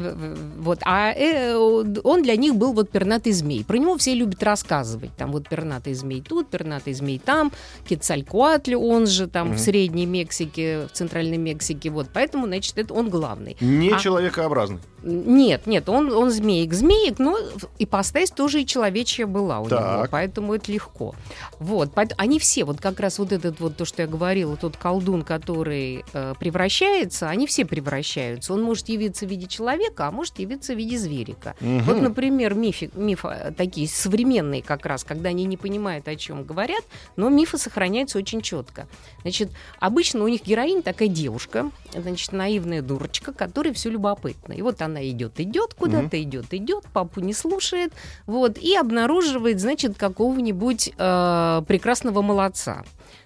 вот, 0.57 0.79
а 0.83 0.92
э, 1.13 1.55
он 1.55 2.23
для 2.23 2.35
них 2.35 2.55
был 2.55 2.73
вот 2.73 2.89
пернатый 2.89 3.31
змей. 3.31 3.63
Про 3.63 3.77
него 3.77 3.97
все 3.97 4.13
любят 4.13 4.41
рассказывать. 4.43 5.11
Там 5.17 5.31
вот 5.31 5.47
пернатый 5.49 5.93
змей 5.93 6.21
тут, 6.21 6.49
пернатый 6.49 6.93
змей 6.93 7.19
там, 7.23 7.51
Кецалькуатль, 7.87 8.75
он 8.75 9.07
же 9.07 9.27
там 9.27 9.47
Мгм. 9.49 9.57
в 9.57 9.59
Средней 9.59 10.05
Мексике, 10.05 10.87
в 10.87 10.91
Центральной 10.91 11.37
Мексике. 11.37 11.89
Вот, 11.89 12.07
поэтому, 12.13 12.45
значит, 12.47 12.77
это 12.77 12.93
он 12.93 13.09
главный. 13.09 13.55
Не 13.61 13.91
А- 13.91 13.99
человекообразный. 13.99 14.79
Нет, 15.05 15.67
нет, 15.67 15.89
он, 15.89 16.13
он 16.13 16.31
змеек. 16.31 16.73
Змеек, 16.73 17.19
но 17.19 17.37
ипостась 17.77 18.31
тоже 18.31 18.61
и 18.61 18.65
человечья 18.65 19.25
была 19.27 19.59
у 19.59 19.65
него, 19.65 19.75
Так. 19.77 20.09
поэтому 20.11 20.53
это 20.53 20.71
легко. 20.71 21.13
Вот, 21.59 21.91
они 22.17 22.39
все, 22.39 22.63
вот 22.63 22.79
как 22.79 22.99
раз 23.01 23.19
вот 23.19 23.33
этот 23.33 23.59
вот, 23.59 23.75
то, 23.75 23.83
что 23.83 24.03
я 24.03 24.07
говорила, 24.07 24.55
тот 24.55 24.77
колдун, 24.77 25.23
который 25.23 26.05
э, 26.13 26.33
превращается, 26.39 27.27
они 27.29 27.47
все 27.47 27.65
превращаются. 27.65 28.53
Он 28.53 28.61
может 28.63 28.87
явиться 28.87 29.25
в 29.25 29.29
виде 29.29 29.45
человека, 29.47 30.07
а 30.07 30.11
может 30.11 30.39
явиться 30.39 30.73
в 30.73 30.77
виде 30.77 30.82
зверика. 30.91 31.55
Мгм. 31.59 31.83
Вот, 31.83 32.01
например, 32.01 32.53
мифы, 32.53 32.89
мифы 32.93 33.27
э, 33.27 33.51
такие 33.51 33.87
современные 33.87 34.61
как 34.61 34.85
раз, 34.85 35.03
когда 35.03 35.29
они 35.29 35.45
не 35.45 35.57
понимают, 35.57 36.07
о 36.07 36.15
чем 36.15 36.43
говорят, 36.43 36.83
но 37.15 37.29
мифы 37.29 37.57
сохраняются 37.57 38.17
очень 38.17 38.41
четко. 38.41 38.87
Значит, 39.21 39.49
обычно 39.79 40.23
у 40.23 40.27
них 40.27 40.43
героинь 40.43 40.83
такая 40.83 41.07
девушка, 41.07 41.71
значит, 41.93 42.31
наивная 42.31 42.81
дурочка, 42.81 43.33
которая 43.33 43.73
все 43.73 43.89
любопытна. 43.89 44.53
И 44.53 44.61
вот 44.61 44.81
она 44.81 45.07
идет, 45.09 45.39
идет, 45.39 45.73
куда-то 45.73 46.21
идет, 46.21 46.53
идет, 46.53 46.83
папу 46.93 47.19
не 47.19 47.33
слушает, 47.33 47.93
вот, 48.25 48.57
и 48.57 48.75
обнаруживает, 48.75 49.59
значит, 49.59 49.97
какого-нибудь 49.97 50.93
э, 50.97 51.61
прекрасного 51.67 52.21
молодца. 52.21 52.83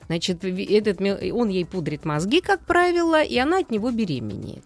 Значит, 0.08 0.46
этот, 0.46 1.02
он 1.02 1.50
ей 1.50 1.66
пудрит 1.66 2.06
мозги, 2.06 2.40
как 2.40 2.62
правило, 2.62 3.22
и 3.22 3.38
она 3.38 3.60
от 3.60 3.72
него 3.72 3.92
беременеет. 3.92 4.64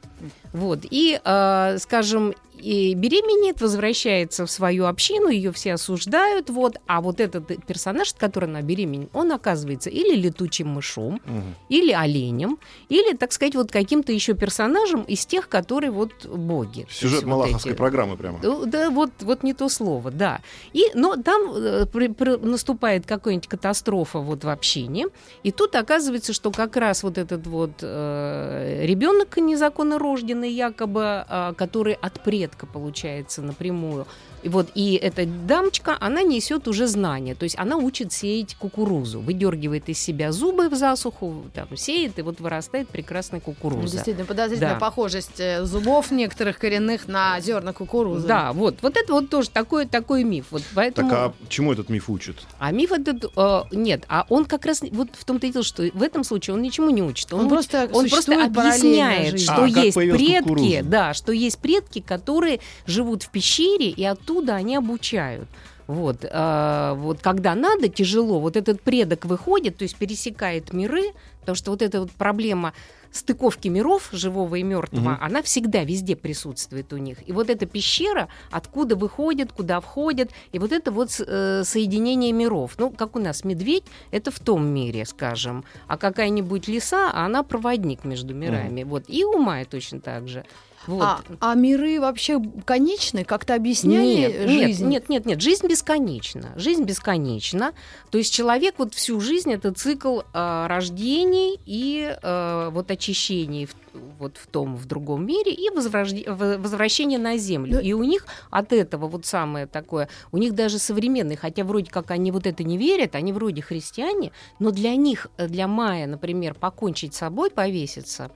Вот. 0.54 0.80
И, 0.90 1.20
э, 1.24 1.78
скажем, 1.80 2.34
и 2.58 2.94
беременеет, 2.94 3.60
возвращается 3.60 4.46
в 4.46 4.52
свою 4.52 4.86
общину, 4.86 5.30
ее 5.30 5.52
все 5.52 5.74
осуждают, 5.74 6.52
вот, 6.52 6.78
а 6.86 7.02
вот 7.02 7.20
этот 7.20 7.48
персонаж, 7.66 8.12
от 8.12 8.20
которого 8.20 8.52
она 8.52 8.62
беременна, 8.62 9.08
он 9.14 9.32
оказывается 9.32 9.90
или 9.90 10.16
летучим 10.16 10.68
мышом, 10.68 11.20
Мгм. 11.26 11.56
или 11.70 11.92
оленем, 11.92 12.60
или, 12.90 13.16
так 13.16 13.32
сказать, 13.32 13.56
вот 13.56 13.72
каким-то 13.72 14.12
еще 14.12 14.36
персонажем 14.36 15.02
из 15.02 15.26
тех, 15.26 15.50
которые 15.50 15.90
вот 15.90 16.12
боги. 16.28 16.86
Сюжет 16.92 17.12
есть 17.14 17.24
вот 17.24 17.30
малаховской 17.32 17.72
эти- 17.72 17.78
программы 17.78 18.16
прямо. 18.16 18.40
Ну, 18.44 18.66
Да, 18.68 18.92
вот, 18.92 19.10
вот 19.22 19.42
не 19.42 19.56
то 19.56 19.68
слово, 19.68 20.12
да. 20.12 20.40
И, 20.74 20.86
но 20.94 21.16
там 21.16 21.54
э, 21.56 21.86
при- 21.92 22.10
при- 22.10 22.38
наступает 22.38 23.08
какая-нибудь 23.08 23.48
катастрофа 23.48 24.20
вот 24.20 24.44
в 24.44 24.50
общине, 24.50 25.08
и 25.42 25.52
тут 25.52 25.76
оказывается, 25.76 26.32
что 26.32 26.52
как 26.52 26.78
раз 26.78 27.02
вот 27.02 27.18
этот 27.18 27.48
вот 27.48 27.72
э, 27.82 28.86
ребенок 28.86 29.38
незаконно 29.38 29.98
рожденный, 30.12 30.52
якобы, 30.52 31.26
э, 31.28 31.54
который 31.58 31.94
от 31.94 32.22
предка 32.22 32.66
получается 32.66 33.42
напрямую, 33.42 34.06
и 34.44 34.50
вот 34.50 34.70
и 34.74 34.96
эта 34.96 35.26
дамочка, 35.26 35.96
она 36.00 36.24
несет 36.24 36.68
уже 36.68 36.88
знания, 36.88 37.36
то 37.36 37.44
есть 37.44 37.56
она 37.60 37.78
учит 37.78 38.12
сеять 38.12 38.56
кукурузу, 38.56 39.20
выдергивает 39.20 39.88
из 39.88 40.00
себя 40.00 40.32
зубы 40.32 40.68
в 40.68 40.76
засуху, 40.76 41.44
там 41.54 41.76
сеет, 41.78 42.18
и 42.18 42.22
вот 42.24 42.40
вырастает 42.40 42.90
прекрасная 42.90 43.42
Ну, 43.46 43.54
кукуруза. 43.54 43.92
Действительно, 43.94 44.26
подозрительная 44.26 44.74
Да. 44.74 44.80
похожесть 44.80 45.40
э, 45.40 45.64
зубов 45.64 46.10
некоторых 46.12 46.58
коренных 46.58 47.08
на 47.08 47.40
зерна 47.40 47.72
кукурузы. 47.72 48.28
Да, 48.28 48.52
вот, 48.54 48.78
вот 48.82 48.98
это 48.98 49.14
вот 49.14 49.30
тоже 49.30 49.50
такой, 49.52 49.86
такой 49.86 50.24
миф. 50.24 50.48
Вот 50.52 50.64
поэтому... 50.74 51.10
Так 51.10 51.18
а 51.20 51.34
чему 51.48 51.72
этот 51.72 51.90
миф 51.90 52.10
учит? 52.10 52.38
А 52.58 52.72
миф 52.72 52.92
этот 52.92 53.26
э, 53.36 53.62
нет, 53.72 54.06
а 54.10 54.26
он 54.30 54.46
как 54.46 54.66
раз 54.66 54.82
вот 54.92 55.10
в 55.14 55.24
том-то 55.24 55.46
и 55.48 55.52
дело, 55.52 55.64
что 55.64 55.84
в 55.94 56.02
этом 56.02 56.24
случае 56.24 56.56
он 56.56 56.64
ничему 56.64 56.90
не 56.90 57.04
учит. 57.04 57.32
Он 57.32 57.46
уч- 57.46 57.50
просто 57.50 57.90
он 57.94 58.10
просто 58.10 58.44
объясняет, 58.44 59.32
жизнь. 59.34 59.44
что 59.46 59.64
А, 59.64 59.68
есть 59.68 59.96
предки, 60.10 60.42
кукуруза. 60.42 60.84
да, 60.84 61.14
что 61.14 61.32
есть 61.32 61.60
предки, 61.60 62.00
которые 62.00 62.60
живут 62.86 63.24
в 63.24 63.30
пещере 63.30 63.90
и 63.90 64.04
оттуда 64.04 64.56
они 64.56 64.76
обучают. 64.76 65.48
Вот, 65.88 66.24
э, 66.24 66.94
вот 66.96 67.20
когда 67.22 67.54
надо, 67.54 67.90
тяжело, 67.90 68.40
вот 68.40 68.56
этот 68.56 68.82
предок 68.82 69.26
выходит, 69.26 69.78
то 69.78 69.84
есть 69.84 69.98
пересекает 69.98 70.72
миры, 70.74 71.12
потому 71.42 71.56
что 71.56 71.72
вот 71.72 71.82
эта 71.82 72.00
вот 72.00 72.12
проблема 72.12 72.74
стыковки 73.12 73.68
миров 73.68 74.10
живого 74.12 74.56
и 74.56 74.64
мертвого, 74.64 75.12
Мгм. 75.12 75.18
она 75.22 75.42
всегда 75.42 75.84
везде 75.84 76.16
присутствует 76.16 76.94
у 76.94 76.98
них. 76.98 77.18
И 77.28 77.32
вот 77.32 77.50
эта 77.50 77.66
пещера, 77.66 78.28
откуда 78.52 78.96
выходит, 78.96 79.52
куда 79.52 79.80
входит, 79.82 80.32
и 80.52 80.60
вот 80.60 80.72
это 80.72 80.92
вот 80.92 81.10
э, 81.20 81.64
соединение 81.66 82.32
миров. 82.32 82.76
Ну, 82.78 82.90
как 82.92 83.16
у 83.16 83.20
нас 83.20 83.44
медведь, 83.44 83.84
это 84.12 84.32
в 84.32 84.40
том 84.40 84.66
мире, 84.66 85.06
скажем, 85.06 85.64
а 85.88 85.98
какая-нибудь 85.98 86.68
лиса, 86.68 87.12
она 87.14 87.44
проводник 87.44 88.06
между 88.06 88.34
мирами. 88.34 88.84
Вот. 88.84 89.04
И 89.08 89.24
у 89.26 89.38
Майя 89.38 89.66
точно 89.66 90.00
так 90.00 90.28
же. 90.28 90.46
Вот. 90.88 91.04
А, 91.04 91.22
а 91.40 91.54
миры 91.56 92.00
вообще 92.00 92.42
конечны? 92.66 93.24
Как-то 93.24 93.56
объясняли 93.56 94.04
Нет, 94.06 94.50
жизнь? 94.50 94.86
нет, 94.88 95.10
нет, 95.10 95.10
нет, 95.10 95.26
нет, 95.26 95.42
жизнь 95.42 95.68
бесконечна. 95.68 96.54
Жизнь 96.56 96.84
бесконечна. 96.84 97.74
То 98.10 98.18
есть 98.18 98.34
человек 98.34 98.76
вот 98.78 98.94
всю 98.94 99.20
жизнь 99.20 99.52
это 99.54 99.72
цикл 99.74 100.22
э, 100.34 100.66
рождений 100.68 101.60
и 101.66 102.16
э, 102.22 102.70
вот 102.72 102.90
очищений 102.92 103.66
в, 103.68 103.76
вот 104.20 104.38
в 104.38 104.48
том, 104.48 104.76
в 104.76 104.86
другом 104.86 105.26
мире 105.26 105.52
и 105.54 105.70
возрожде- 105.70 106.30
возвращение 106.58 107.20
на 107.20 107.38
Землю. 107.38 107.76
Ну- 107.76 107.82
И 107.82 107.94
у 107.94 108.04
них 108.04 108.26
от 108.50 108.74
этого 108.74 109.08
вот 109.08 109.26
самое 109.26 109.68
такое, 109.68 110.10
у 110.32 110.38
них 110.38 110.54
даже 110.56 110.80
современные, 110.80 111.38
хотя 111.38 111.64
вроде 111.64 111.92
как 111.92 112.12
они 112.12 112.32
вот 112.32 112.48
это 112.48 112.64
не 112.64 112.78
верят, 112.78 113.16
они 113.16 113.34
вроде 113.34 113.62
христиане, 113.62 114.32
но 114.60 114.72
для 114.72 114.96
них, 114.96 115.28
э, 115.38 115.48
для 115.48 115.68
Майя, 115.68 116.08
например, 116.08 116.54
покончить 116.56 117.14
с 117.14 117.18
собой, 117.18 117.52
повеситься, 117.52 118.32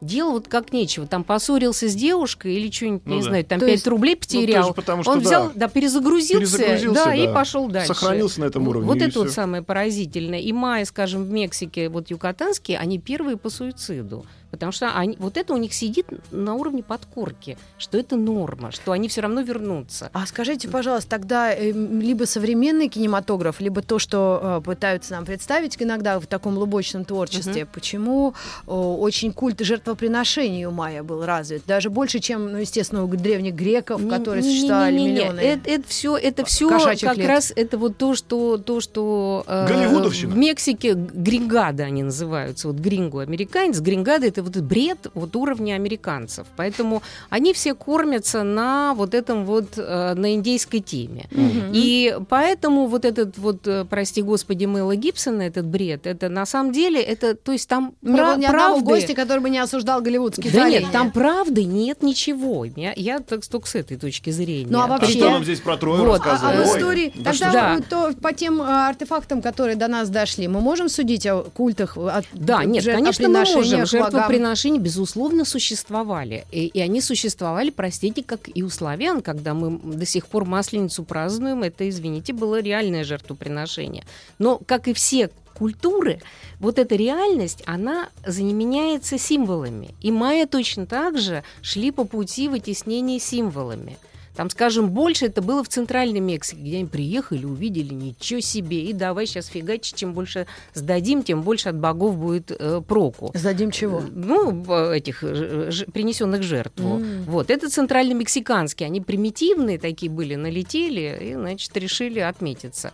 Дело 0.00 0.30
вот 0.32 0.48
как 0.48 0.72
нечего. 0.72 1.06
Там 1.06 1.24
поссорился 1.24 1.86
с 1.88 1.94
девушкой 1.94 2.54
или 2.56 2.70
что-нибудь, 2.70 3.02
Ну 3.04 3.16
не 3.16 3.20
да. 3.22 3.28
знаю, 3.28 3.44
там 3.44 3.60
То 3.60 3.66
5 3.66 3.72
есть- 3.74 3.86
рублей 3.86 4.14
Ну, 4.14 4.20
потерял. 4.20 4.62
тоже 4.62 4.74
потому 4.74 5.02
что, 5.02 5.12
Он 5.12 5.18
да, 5.20 5.24
взял, 5.24 5.52
да, 5.54 5.68
перезагрузился, 5.68 6.56
перезагрузился, 6.58 7.04
да, 7.04 7.14
и 7.14 7.26
да. 7.26 7.32
пошел 7.34 7.68
дальше. 7.68 7.88
Сохранился 7.88 8.40
на 8.40 8.44
этом 8.46 8.66
уровне. 8.66 8.86
Вот 8.88 8.96
и 8.96 9.00
это 9.00 9.10
всё. 9.10 9.20
вот 9.24 9.30
самое 9.32 9.62
поразительное. 9.62 10.40
И 10.40 10.52
майя, 10.52 10.84
скажем, 10.86 11.24
в 11.24 11.30
Мексике, 11.30 11.90
вот 11.90 12.10
юкатанские, 12.10 12.78
они 12.78 12.98
первые 12.98 13.36
по 13.36 13.50
суициду. 13.50 14.24
Потому 14.50 14.72
что 14.72 14.90
они, 14.96 15.16
вот 15.18 15.36
это 15.36 15.54
у 15.54 15.56
них 15.56 15.72
сидит 15.72 16.06
на 16.32 16.54
уровне 16.54 16.82
подкорки, 16.82 17.56
что 17.78 17.98
это 17.98 18.16
норма, 18.16 18.72
что 18.72 18.92
они 18.92 19.08
все 19.08 19.20
равно 19.20 19.42
вернутся. 19.42 20.10
А 20.12 20.26
скажите, 20.26 20.68
пожалуйста, 20.68 21.08
тогда 21.10 21.52
э, 21.54 21.70
м, 21.70 22.00
либо 22.00 22.24
современный 22.24 22.88
кинематограф, 22.88 23.60
либо 23.60 23.80
то, 23.82 23.98
что 23.98 24.60
э, 24.60 24.64
пытаются 24.64 25.12
нам 25.14 25.24
представить 25.24 25.80
иногда 25.80 26.18
в 26.18 26.26
таком 26.26 26.58
лубочном 26.58 27.04
творчестве, 27.04 27.64
почему 27.66 28.34
э, 28.66 28.70
очень 28.72 29.32
культ 29.32 29.60
жертвоприношений 29.60 30.64
у 30.66 30.70
Майя 30.72 31.02
был 31.02 31.24
развит, 31.24 31.62
даже 31.66 31.90
больше, 31.90 32.18
чем, 32.20 32.52
ну, 32.52 32.58
естественно, 32.58 33.04
у 33.04 33.08
древних 33.08 33.54
греков, 33.54 34.02
Не- 34.02 34.10
которые 34.10 34.42
не- 34.42 34.50
существовали 34.50 34.94
не- 34.94 35.04
не- 35.04 35.10
не. 35.12 35.14
миллионы. 35.20 35.40
Это, 35.40 35.70
это 35.70 35.88
все, 35.88 36.16
это 36.16 36.44
все 36.44 36.68
как 36.68 37.16
лет. 37.16 37.26
раз 37.28 37.52
это 37.54 37.78
вот 37.78 37.96
то, 37.96 38.14
что 38.14 38.56
то, 38.58 38.80
что 38.80 39.44
э, 39.46 39.66
Голливудовщина. 39.68 40.32
в 40.32 40.36
Мексике 40.36 40.94
грингады 40.94 41.82
они 41.82 42.02
называются. 42.02 42.68
Вот 42.68 42.76
грингу 42.78 43.18
американец, 43.18 43.80
грингада 43.80 44.26
это 44.26 44.39
это 44.40 44.60
вот 44.60 44.66
бред 44.68 45.06
вот 45.14 45.36
уровня 45.36 45.74
американцев. 45.74 46.46
Поэтому 46.56 47.02
они 47.28 47.52
все 47.52 47.74
кормятся 47.74 48.42
на 48.42 48.94
вот 48.94 49.14
этом 49.14 49.44
вот, 49.44 49.74
э, 49.76 50.14
на 50.14 50.34
индейской 50.34 50.80
теме. 50.80 51.28
И 51.72 52.16
поэтому 52.28 52.86
вот 52.86 53.04
этот 53.04 53.38
вот, 53.38 53.66
э, 53.66 53.84
прости 53.88 54.22
господи, 54.22 54.66
Мэла 54.66 54.96
Гибсона, 54.96 55.42
этот 55.42 55.66
бред, 55.66 56.06
это 56.06 56.28
на 56.28 56.46
самом 56.46 56.72
деле, 56.72 57.00
это, 57.00 57.34
то 57.34 57.52
есть 57.52 57.68
там 57.68 57.94
Не 58.02 58.12
было 58.12 58.36
ни 58.36 58.44
одного 58.46 58.76
правды- 58.80 58.84
гостя, 58.84 59.14
который 59.14 59.40
бы 59.40 59.50
не 59.50 59.58
осуждал 59.58 60.00
голливудские 60.00 60.52
да 60.52 60.68
нет, 60.68 60.84
там 60.92 61.10
правды 61.10 61.64
нет 61.64 62.02
ничего. 62.02 62.64
Я, 62.64 62.92
я 62.96 63.18
так 63.20 63.46
только 63.46 63.66
с 63.68 63.74
этой 63.74 63.96
точки 63.96 64.30
зрения. 64.30 64.66
Ну, 64.70 64.80
а 64.80 64.84
А 64.84 64.86
вообще- 64.86 65.12
что 65.18 65.30
нам 65.30 65.44
здесь 65.44 65.60
про 65.60 65.76
Трою 65.76 66.04
Вот, 66.04 66.20
А, 66.24 66.30
а 66.30 66.32
рассказывали? 66.32 66.56
в 66.56 66.70
Ой, 66.70 66.78
истории, 66.78 67.12
да 67.16 67.32
тогда 67.32 67.52
Да. 67.52 67.76
э, 67.76 67.80
то 67.88 68.12
по 68.20 68.32
тем 68.32 68.60
э, 68.62 68.64
артефактам, 68.88 69.42
которые 69.42 69.76
до 69.76 69.88
нас 69.88 70.08
дошли, 70.08 70.48
мы 70.48 70.60
можем 70.60 70.88
судить 70.88 71.26
о 71.26 71.42
культах, 71.42 71.96
от 71.96 72.24
Да, 72.32 72.64
нет, 72.64 72.84
конечно, 72.84 73.28
мы 73.28 73.34
можем. 73.38 73.62
жертвоприношениях? 73.64 73.88
Жертвоприношения, 74.30 74.80
безусловно, 74.80 75.44
существовали. 75.44 76.44
И, 76.52 76.66
и 76.66 76.80
они 76.80 77.00
существовали, 77.00 77.70
простите, 77.70 78.22
как 78.22 78.48
и 78.52 78.62
у 78.62 78.70
славян, 78.70 79.22
когда 79.22 79.54
мы 79.54 79.78
до 79.78 80.06
сих 80.06 80.26
пор 80.26 80.44
Масленицу 80.44 81.04
празднуем, 81.04 81.62
это, 81.62 81.88
извините, 81.88 82.32
было 82.32 82.60
реальное 82.60 83.04
жертвоприношение. 83.04 84.04
Но, 84.38 84.60
как 84.64 84.88
и 84.88 84.92
все 84.92 85.30
культуры, 85.54 86.20
вот 86.58 86.78
эта 86.78 86.94
реальность, 86.94 87.62
она 87.66 88.08
заменяется 88.24 89.18
символами. 89.18 89.94
И 90.00 90.10
майя 90.10 90.46
точно 90.46 90.86
так 90.86 91.18
же 91.18 91.42
шли 91.60 91.90
по 91.90 92.04
пути 92.04 92.48
вытеснения 92.48 93.18
символами. 93.18 93.98
Там, 94.36 94.48
скажем, 94.48 94.90
больше 94.90 95.26
это 95.26 95.42
было 95.42 95.62
в 95.64 95.68
Центральной 95.68 96.20
Мексике, 96.20 96.60
где 96.62 96.76
они 96.78 96.86
приехали, 96.86 97.44
увидели, 97.44 97.92
ничего 97.92 98.40
себе, 98.40 98.84
и 98.84 98.92
давай 98.92 99.26
сейчас 99.26 99.46
фигачить, 99.46 99.96
чем 99.96 100.14
больше 100.14 100.46
сдадим, 100.72 101.22
тем 101.22 101.42
больше 101.42 101.68
от 101.68 101.76
богов 101.76 102.16
будет 102.16 102.50
э, 102.50 102.80
проку. 102.86 103.32
Сдадим 103.34 103.70
чего? 103.70 104.02
Ну, 104.10 104.50
в 104.62 104.94
этих 104.94 105.22
ж- 105.22 105.70
ж- 105.72 105.84
принесенных 105.92 106.42
жертву. 106.42 106.96
М. 107.00 107.24
Вот, 107.24 107.50
это 107.50 107.68
центрально-мексиканские, 107.68 108.86
они 108.86 109.00
примитивные 109.00 109.78
такие 109.78 110.10
были, 110.10 110.36
налетели 110.36 111.18
и, 111.20 111.34
значит, 111.34 111.76
решили 111.76 112.20
отметиться. 112.20 112.92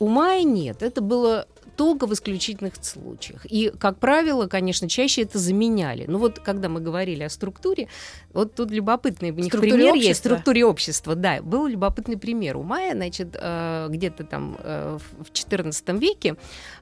У 0.00 0.08
Майя 0.08 0.42
нет, 0.42 0.82
это 0.82 1.00
было 1.00 1.46
только 1.76 2.06
в 2.06 2.12
исключительных 2.12 2.74
случаях. 2.82 3.46
И, 3.46 3.72
как 3.78 3.98
правило, 3.98 4.46
конечно, 4.46 4.88
чаще 4.88 5.22
это 5.22 5.38
заменяли. 5.38 6.04
Ну 6.06 6.18
вот, 6.18 6.38
когда 6.38 6.68
мы 6.68 6.80
говорили 6.80 7.22
о 7.22 7.28
структуре, 7.28 7.88
вот 8.32 8.54
тут 8.54 8.70
любопытный 8.70 9.30
у 9.30 9.34
них 9.34 9.46
Структуре 9.46 9.72
пример 9.72 9.94
есть. 9.94 10.06
общества? 10.06 10.28
структуре 10.28 10.64
общества, 10.64 11.14
да. 11.14 11.42
Был 11.42 11.66
любопытный 11.66 12.16
пример. 12.16 12.56
У 12.56 12.62
Майя, 12.62 12.94
значит, 12.94 13.36
э, 13.40 13.86
где-то 13.90 14.24
там 14.24 14.56
э, 14.58 14.98
в 15.18 15.30
XIV 15.30 15.98
веке 15.98 16.36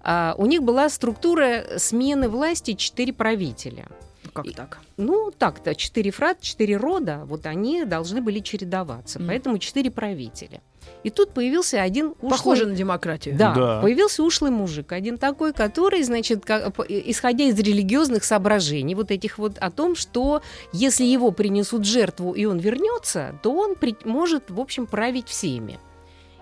э, 0.04 0.34
у 0.36 0.46
них 0.46 0.62
была 0.62 0.88
структура 0.88 1.64
смены 1.78 2.28
власти 2.28 2.74
четыре 2.74 3.12
правителя. 3.12 3.88
Как 4.32 4.46
И- 4.46 4.52
так? 4.52 4.78
Ну, 4.96 5.30
так-то, 5.36 5.74
четыре 5.74 6.10
фрат, 6.10 6.40
четыре 6.40 6.76
рода, 6.76 7.22
вот 7.26 7.46
они 7.46 7.84
должны 7.84 8.20
были 8.22 8.40
чередоваться. 8.40 9.18
Мгм. 9.18 9.28
Поэтому 9.28 9.58
четыре 9.58 9.90
правителя. 9.90 10.60
И 11.04 11.10
тут 11.10 11.30
появился 11.34 11.82
один 11.82 12.14
ушлый... 12.20 12.30
Похоже 12.30 12.66
на 12.66 12.74
демократию. 12.74 13.36
Да, 13.36 13.54
Да. 13.54 13.80
появился 13.82 14.22
ушлый 14.22 14.50
мужик, 14.50 14.92
один 14.92 15.18
такой, 15.18 15.52
который, 15.52 16.02
значит, 16.02 16.44
ка- 16.44 16.70
по- 16.70 16.82
исходя 16.88 17.44
из 17.44 17.58
религиозных 17.58 18.24
соображений, 18.24 18.94
вот 18.94 19.10
этих 19.10 19.38
вот 19.38 19.58
о 19.58 19.70
том, 19.70 19.94
что 19.96 20.42
если 20.72 21.04
его 21.04 21.30
принесут 21.32 21.82
в 21.82 21.84
жертву 21.90 22.32
и 22.32 22.44
он 22.44 22.58
вернется, 22.58 23.38
то 23.42 23.52
он 23.52 23.74
при- 23.74 23.96
может, 24.04 24.50
в 24.50 24.60
общем, 24.60 24.86
править 24.86 25.28
всеми. 25.28 25.78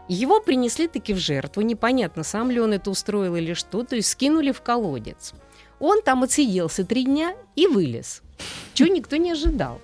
Его 0.09 0.41
принесли 0.41 0.89
таки 0.89 1.15
в 1.15 1.19
жертву, 1.19 1.63
непонятно, 1.63 2.23
сам 2.25 2.51
ли 2.51 2.61
он 2.61 2.73
это 2.73 2.91
устроил 2.91 3.37
или 3.37 3.55
что, 3.55 3.83
то 3.85 3.97
есть 3.97 4.09
скинули 4.09 4.53
в 4.53 4.61
колодец. 4.61 5.33
Он 5.81 6.03
там 6.03 6.23
отсиделся 6.23 6.85
три 6.85 7.05
дня 7.05 7.35
и 7.57 7.67
вылез, 7.67 8.23
чего 8.75 8.89
никто 8.89 9.17
не 9.17 9.33
ожидал. 9.33 9.81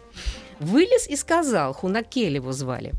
Вылез 0.60 1.08
и 1.08 1.16
сказал, 1.16 1.72
Хунакель 1.74 2.36
его 2.36 2.52
звали, 2.52 2.92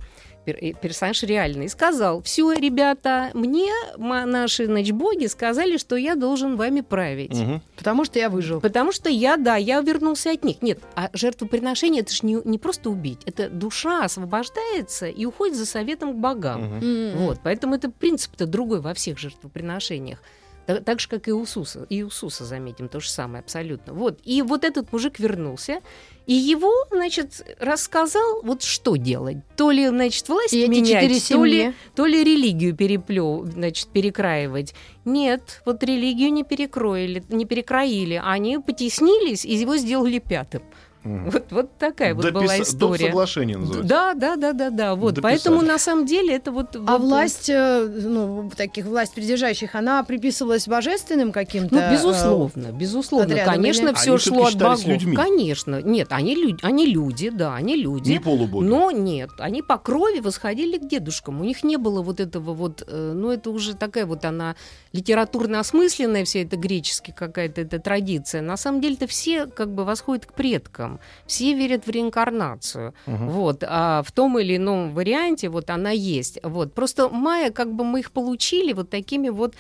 э, 0.46 0.74
персонаж 0.74 1.24
реальный, 1.24 1.66
и 1.66 1.70
сказал, 1.70 2.22
все, 2.22 2.54
ребята, 2.54 3.32
мне 3.34 3.72
наши 3.98 4.66
значит, 4.66 4.96
боги 4.96 5.26
сказали, 5.26 5.78
что 5.78 5.96
я 5.96 6.16
должен 6.16 6.56
вами 6.56 6.82
править. 6.82 7.34
Мгм. 7.34 7.62
Потому 7.76 8.06
что 8.06 8.20
я 8.20 8.30
выжил. 8.30 8.62
Потому 8.62 8.92
что 8.92 9.10
я, 9.10 9.38
да, 9.38 9.56
я 9.56 9.82
вернулся 9.82 10.32
от 10.32 10.44
них. 10.44 10.62
Нет, 10.62 10.80
а 10.96 11.10
жертвоприношение 11.14 12.02
это 12.02 12.14
же 12.14 12.20
не, 12.24 12.40
не 12.46 12.60
просто 12.60 12.90
убить, 12.90 13.20
это 13.26 13.50
душа 13.50 14.06
освобождается 14.06 15.08
и 15.08 15.26
уходит 15.26 15.56
за 15.56 15.66
советом 15.66 16.14
к 16.14 16.18
богам. 16.18 16.80
М. 16.84 17.18
Вот, 17.18 17.40
поэтому 17.44 17.76
это 17.76 17.90
принцип-то 17.90 18.46
другой 18.46 18.82
во 18.82 18.94
всех 18.94 19.18
жертвоприношениях. 19.18 20.20
Так, 20.68 20.84
так 20.84 21.00
же, 21.00 21.08
как 21.08 21.28
и 21.30 21.32
у 21.32 21.44
Иисуса. 21.44 21.86
И 21.90 22.04
у 22.04 22.10
заметим, 22.12 22.90
то 22.90 23.00
же 23.00 23.10
самое 23.10 23.40
абсолютно. 23.40 23.94
Вот. 23.94 24.20
И 24.26 24.42
вот 24.42 24.66
этот 24.66 24.92
мужик 24.92 25.18
вернулся, 25.18 25.80
и 26.26 26.34
его, 26.34 26.74
значит, 26.92 27.56
рассказал, 27.60 28.42
вот 28.44 28.64
что 28.64 28.98
делать. 28.98 29.38
То 29.56 29.72
ли, 29.72 29.88
значит, 29.88 30.28
власть 30.28 30.54
И 30.54 30.68
менять, 30.68 31.30
то 31.30 31.46
ли, 31.46 31.74
то 31.96 32.06
ли 32.06 32.22
религию 32.22 32.76
переплё, 32.76 33.46
значит, 33.46 33.88
перекраивать. 33.88 34.76
Нет, 35.06 35.62
вот 35.66 35.82
религию 35.84 36.34
не 36.34 36.44
перекроили, 36.44 37.24
не 37.30 37.46
перекроили. 37.46 38.22
Они 38.22 38.58
потеснились, 38.60 39.46
и 39.46 39.56
его 39.56 39.78
сделали 39.78 40.20
пятым. 40.20 40.64
Мгм. 41.08 41.30
Вот, 41.32 41.46
вот 41.52 41.78
такая 41.78 42.14
вот 42.14 42.32
была 42.32 42.58
Доп. 42.58 42.62
история. 42.62 43.06
соглашение 43.08 43.58
называется. 43.58 43.88
Да, 43.90 44.14
да, 44.14 44.36
да, 44.36 44.54
да, 44.54 44.70
да. 44.70 44.96
Вот. 44.96 45.16
Дописали. 45.16 45.34
Поэтому 45.34 45.62
на 45.62 45.78
самом 45.80 46.06
деле 46.06 46.36
это 46.36 46.52
вот. 46.52 46.76
А 46.76 46.80
вот, 46.98 47.02
власть, 47.02 47.50
э, 47.50 47.88
ну, 47.88 48.52
таких 48.56 48.86
власть 48.86 49.14
придержащих, 49.14 49.76
она 49.76 50.04
приписывалась 50.04 50.68
божественным 50.68 51.32
каким-то? 51.32 51.76
Ну, 51.76 51.82
э, 51.82 51.92
безусловно, 51.94 52.68
безусловно. 52.72 53.26
отрядом 53.28 53.54
Конечно, 53.56 53.88
или- 53.90 53.94
все 53.96 54.12
Они 54.12 54.20
шло 54.20 54.46
от 54.46 54.56
богов. 54.56 54.86
людьми. 54.86 55.16
Конечно. 55.16 55.82
Нет, 55.82 56.08
они, 56.12 56.36
лю- 56.36 56.58
они 56.62 56.86
люди, 56.86 57.30
да, 57.30 57.56
они 57.56 57.76
люди. 57.76 58.12
Не 58.12 58.20
полубоги. 58.20 58.66
Но 58.66 58.92
нет, 58.92 59.30
они 59.40 59.62
по 59.62 59.78
крови 59.78 60.20
восходили 60.20 60.78
к 60.78 60.88
дедушкам. 60.88 61.40
У 61.42 61.44
них 61.44 61.64
не 61.64 61.78
было 61.78 62.02
вот 62.02 62.20
этого 62.20 62.54
вот, 62.54 62.84
э, 62.88 63.14
ну 63.16 63.32
это 63.32 63.50
уже 63.52 63.76
такая 63.76 64.06
вот 64.06 64.26
она 64.26 64.56
литературно 64.94 65.60
осмысленная, 65.60 66.26
вся 66.26 66.40
эта 66.40 66.58
греческая 66.58 67.14
какая-то 67.16 67.62
эта 67.62 67.80
традиция. 67.80 68.42
На 68.42 68.58
самом 68.58 68.82
деле-то 68.82 69.08
все 69.08 69.46
как 69.46 69.74
бы 69.74 69.84
восходят 69.86 70.26
к 70.26 70.34
предкам. 70.34 70.97
Все 71.26 71.54
верят 71.54 71.86
в 71.86 71.90
реинкарнацию. 71.90 72.94
Мгм. 73.06 73.30
Вот, 73.30 73.64
а 73.68 74.04
в 74.04 74.12
том 74.12 74.40
или 74.40 74.58
ином 74.58 74.94
варианте 74.94 75.50
вот 75.50 75.70
она 75.70 75.92
есть. 75.92 76.40
Вот, 76.44 76.74
просто 76.74 77.10
майя, 77.10 77.52
как 77.52 77.74
бы 77.74 77.84
мы 77.84 78.00
их 78.00 78.12
получили 78.12 78.74
вот 78.74 78.90
такими 78.90 79.30
вот 79.30 79.56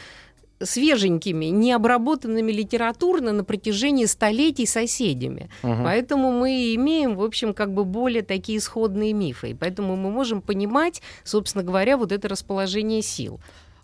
свеженькими, 0.60 1.45
необработанными 1.45 2.52
литературно 2.52 3.32
на 3.32 3.43
протяжении 3.43 4.06
столетий 4.06 4.65
соседями. 4.65 5.50
Мгм. 5.63 5.84
Поэтому 5.84 6.32
мы 6.32 6.73
имеем, 6.76 7.15
в 7.15 7.23
общем, 7.23 7.54
как 7.54 7.73
бы 7.73 7.86
более 7.86 8.23
такие 8.23 8.58
исходные 8.58 9.13
мифы. 9.13 9.52
И 9.52 9.54
поэтому 9.54 9.95
мы 9.95 10.10
можем 10.10 10.41
понимать, 10.41 11.02
собственно 11.23 11.63
говоря, 11.63 11.97
вот 11.97 12.12
это 12.12 12.28
расположение 12.28 13.02
сил. 13.02 13.39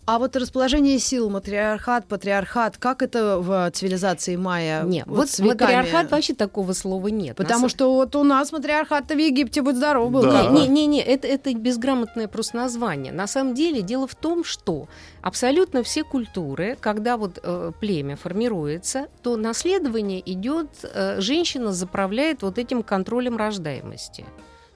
А 0.06 0.18
вот 0.18 0.36
расположение 0.36 0.98
сил, 0.98 1.30
матриархат, 1.30 2.06
патриархат, 2.06 2.76
как 2.76 3.02
это 3.02 3.38
в 3.38 3.70
цивилизации 3.72 4.36
майя? 4.36 4.82
Нет, 4.82 5.06
вот, 5.06 5.30
веками? 5.38 5.48
матриархат 5.48 6.10
вообще 6.10 6.34
такого 6.34 6.74
слова 6.74 7.08
нет. 7.08 7.36
Потому 7.36 7.70
что 7.70 7.94
вот 7.94 8.14
у 8.14 8.22
нас 8.22 8.52
матриархат-то 8.52 9.14
в 9.14 9.18
Египте, 9.18 9.62
будь 9.62 9.76
здоров, 9.76 10.10
был. 10.10 10.22
Да. 10.22 10.48
Не, 10.48 10.68
не, 10.68 10.86
не, 10.86 11.00
это, 11.00 11.26
это 11.26 11.54
безграмотное 11.54 12.28
просто 12.28 12.56
название. 12.56 13.12
На 13.12 13.26
самом 13.26 13.54
деле 13.54 13.80
дело 13.80 14.06
в 14.06 14.14
том, 14.14 14.44
что 14.44 14.88
абсолютно 15.22 15.82
все 15.82 16.04
культуры, 16.04 16.76
когда 16.78 17.16
вот 17.16 17.38
э, 17.42 17.72
племя 17.80 18.16
формируется, 18.16 19.06
то 19.22 19.36
наследование 19.36 20.20
идет, 20.30 20.68
э, 20.82 21.20
женщина 21.20 21.72
заправляет 21.72 22.42
вот 22.42 22.58
этим 22.58 22.82
контролем 22.82 23.38
рождаемости. 23.38 24.26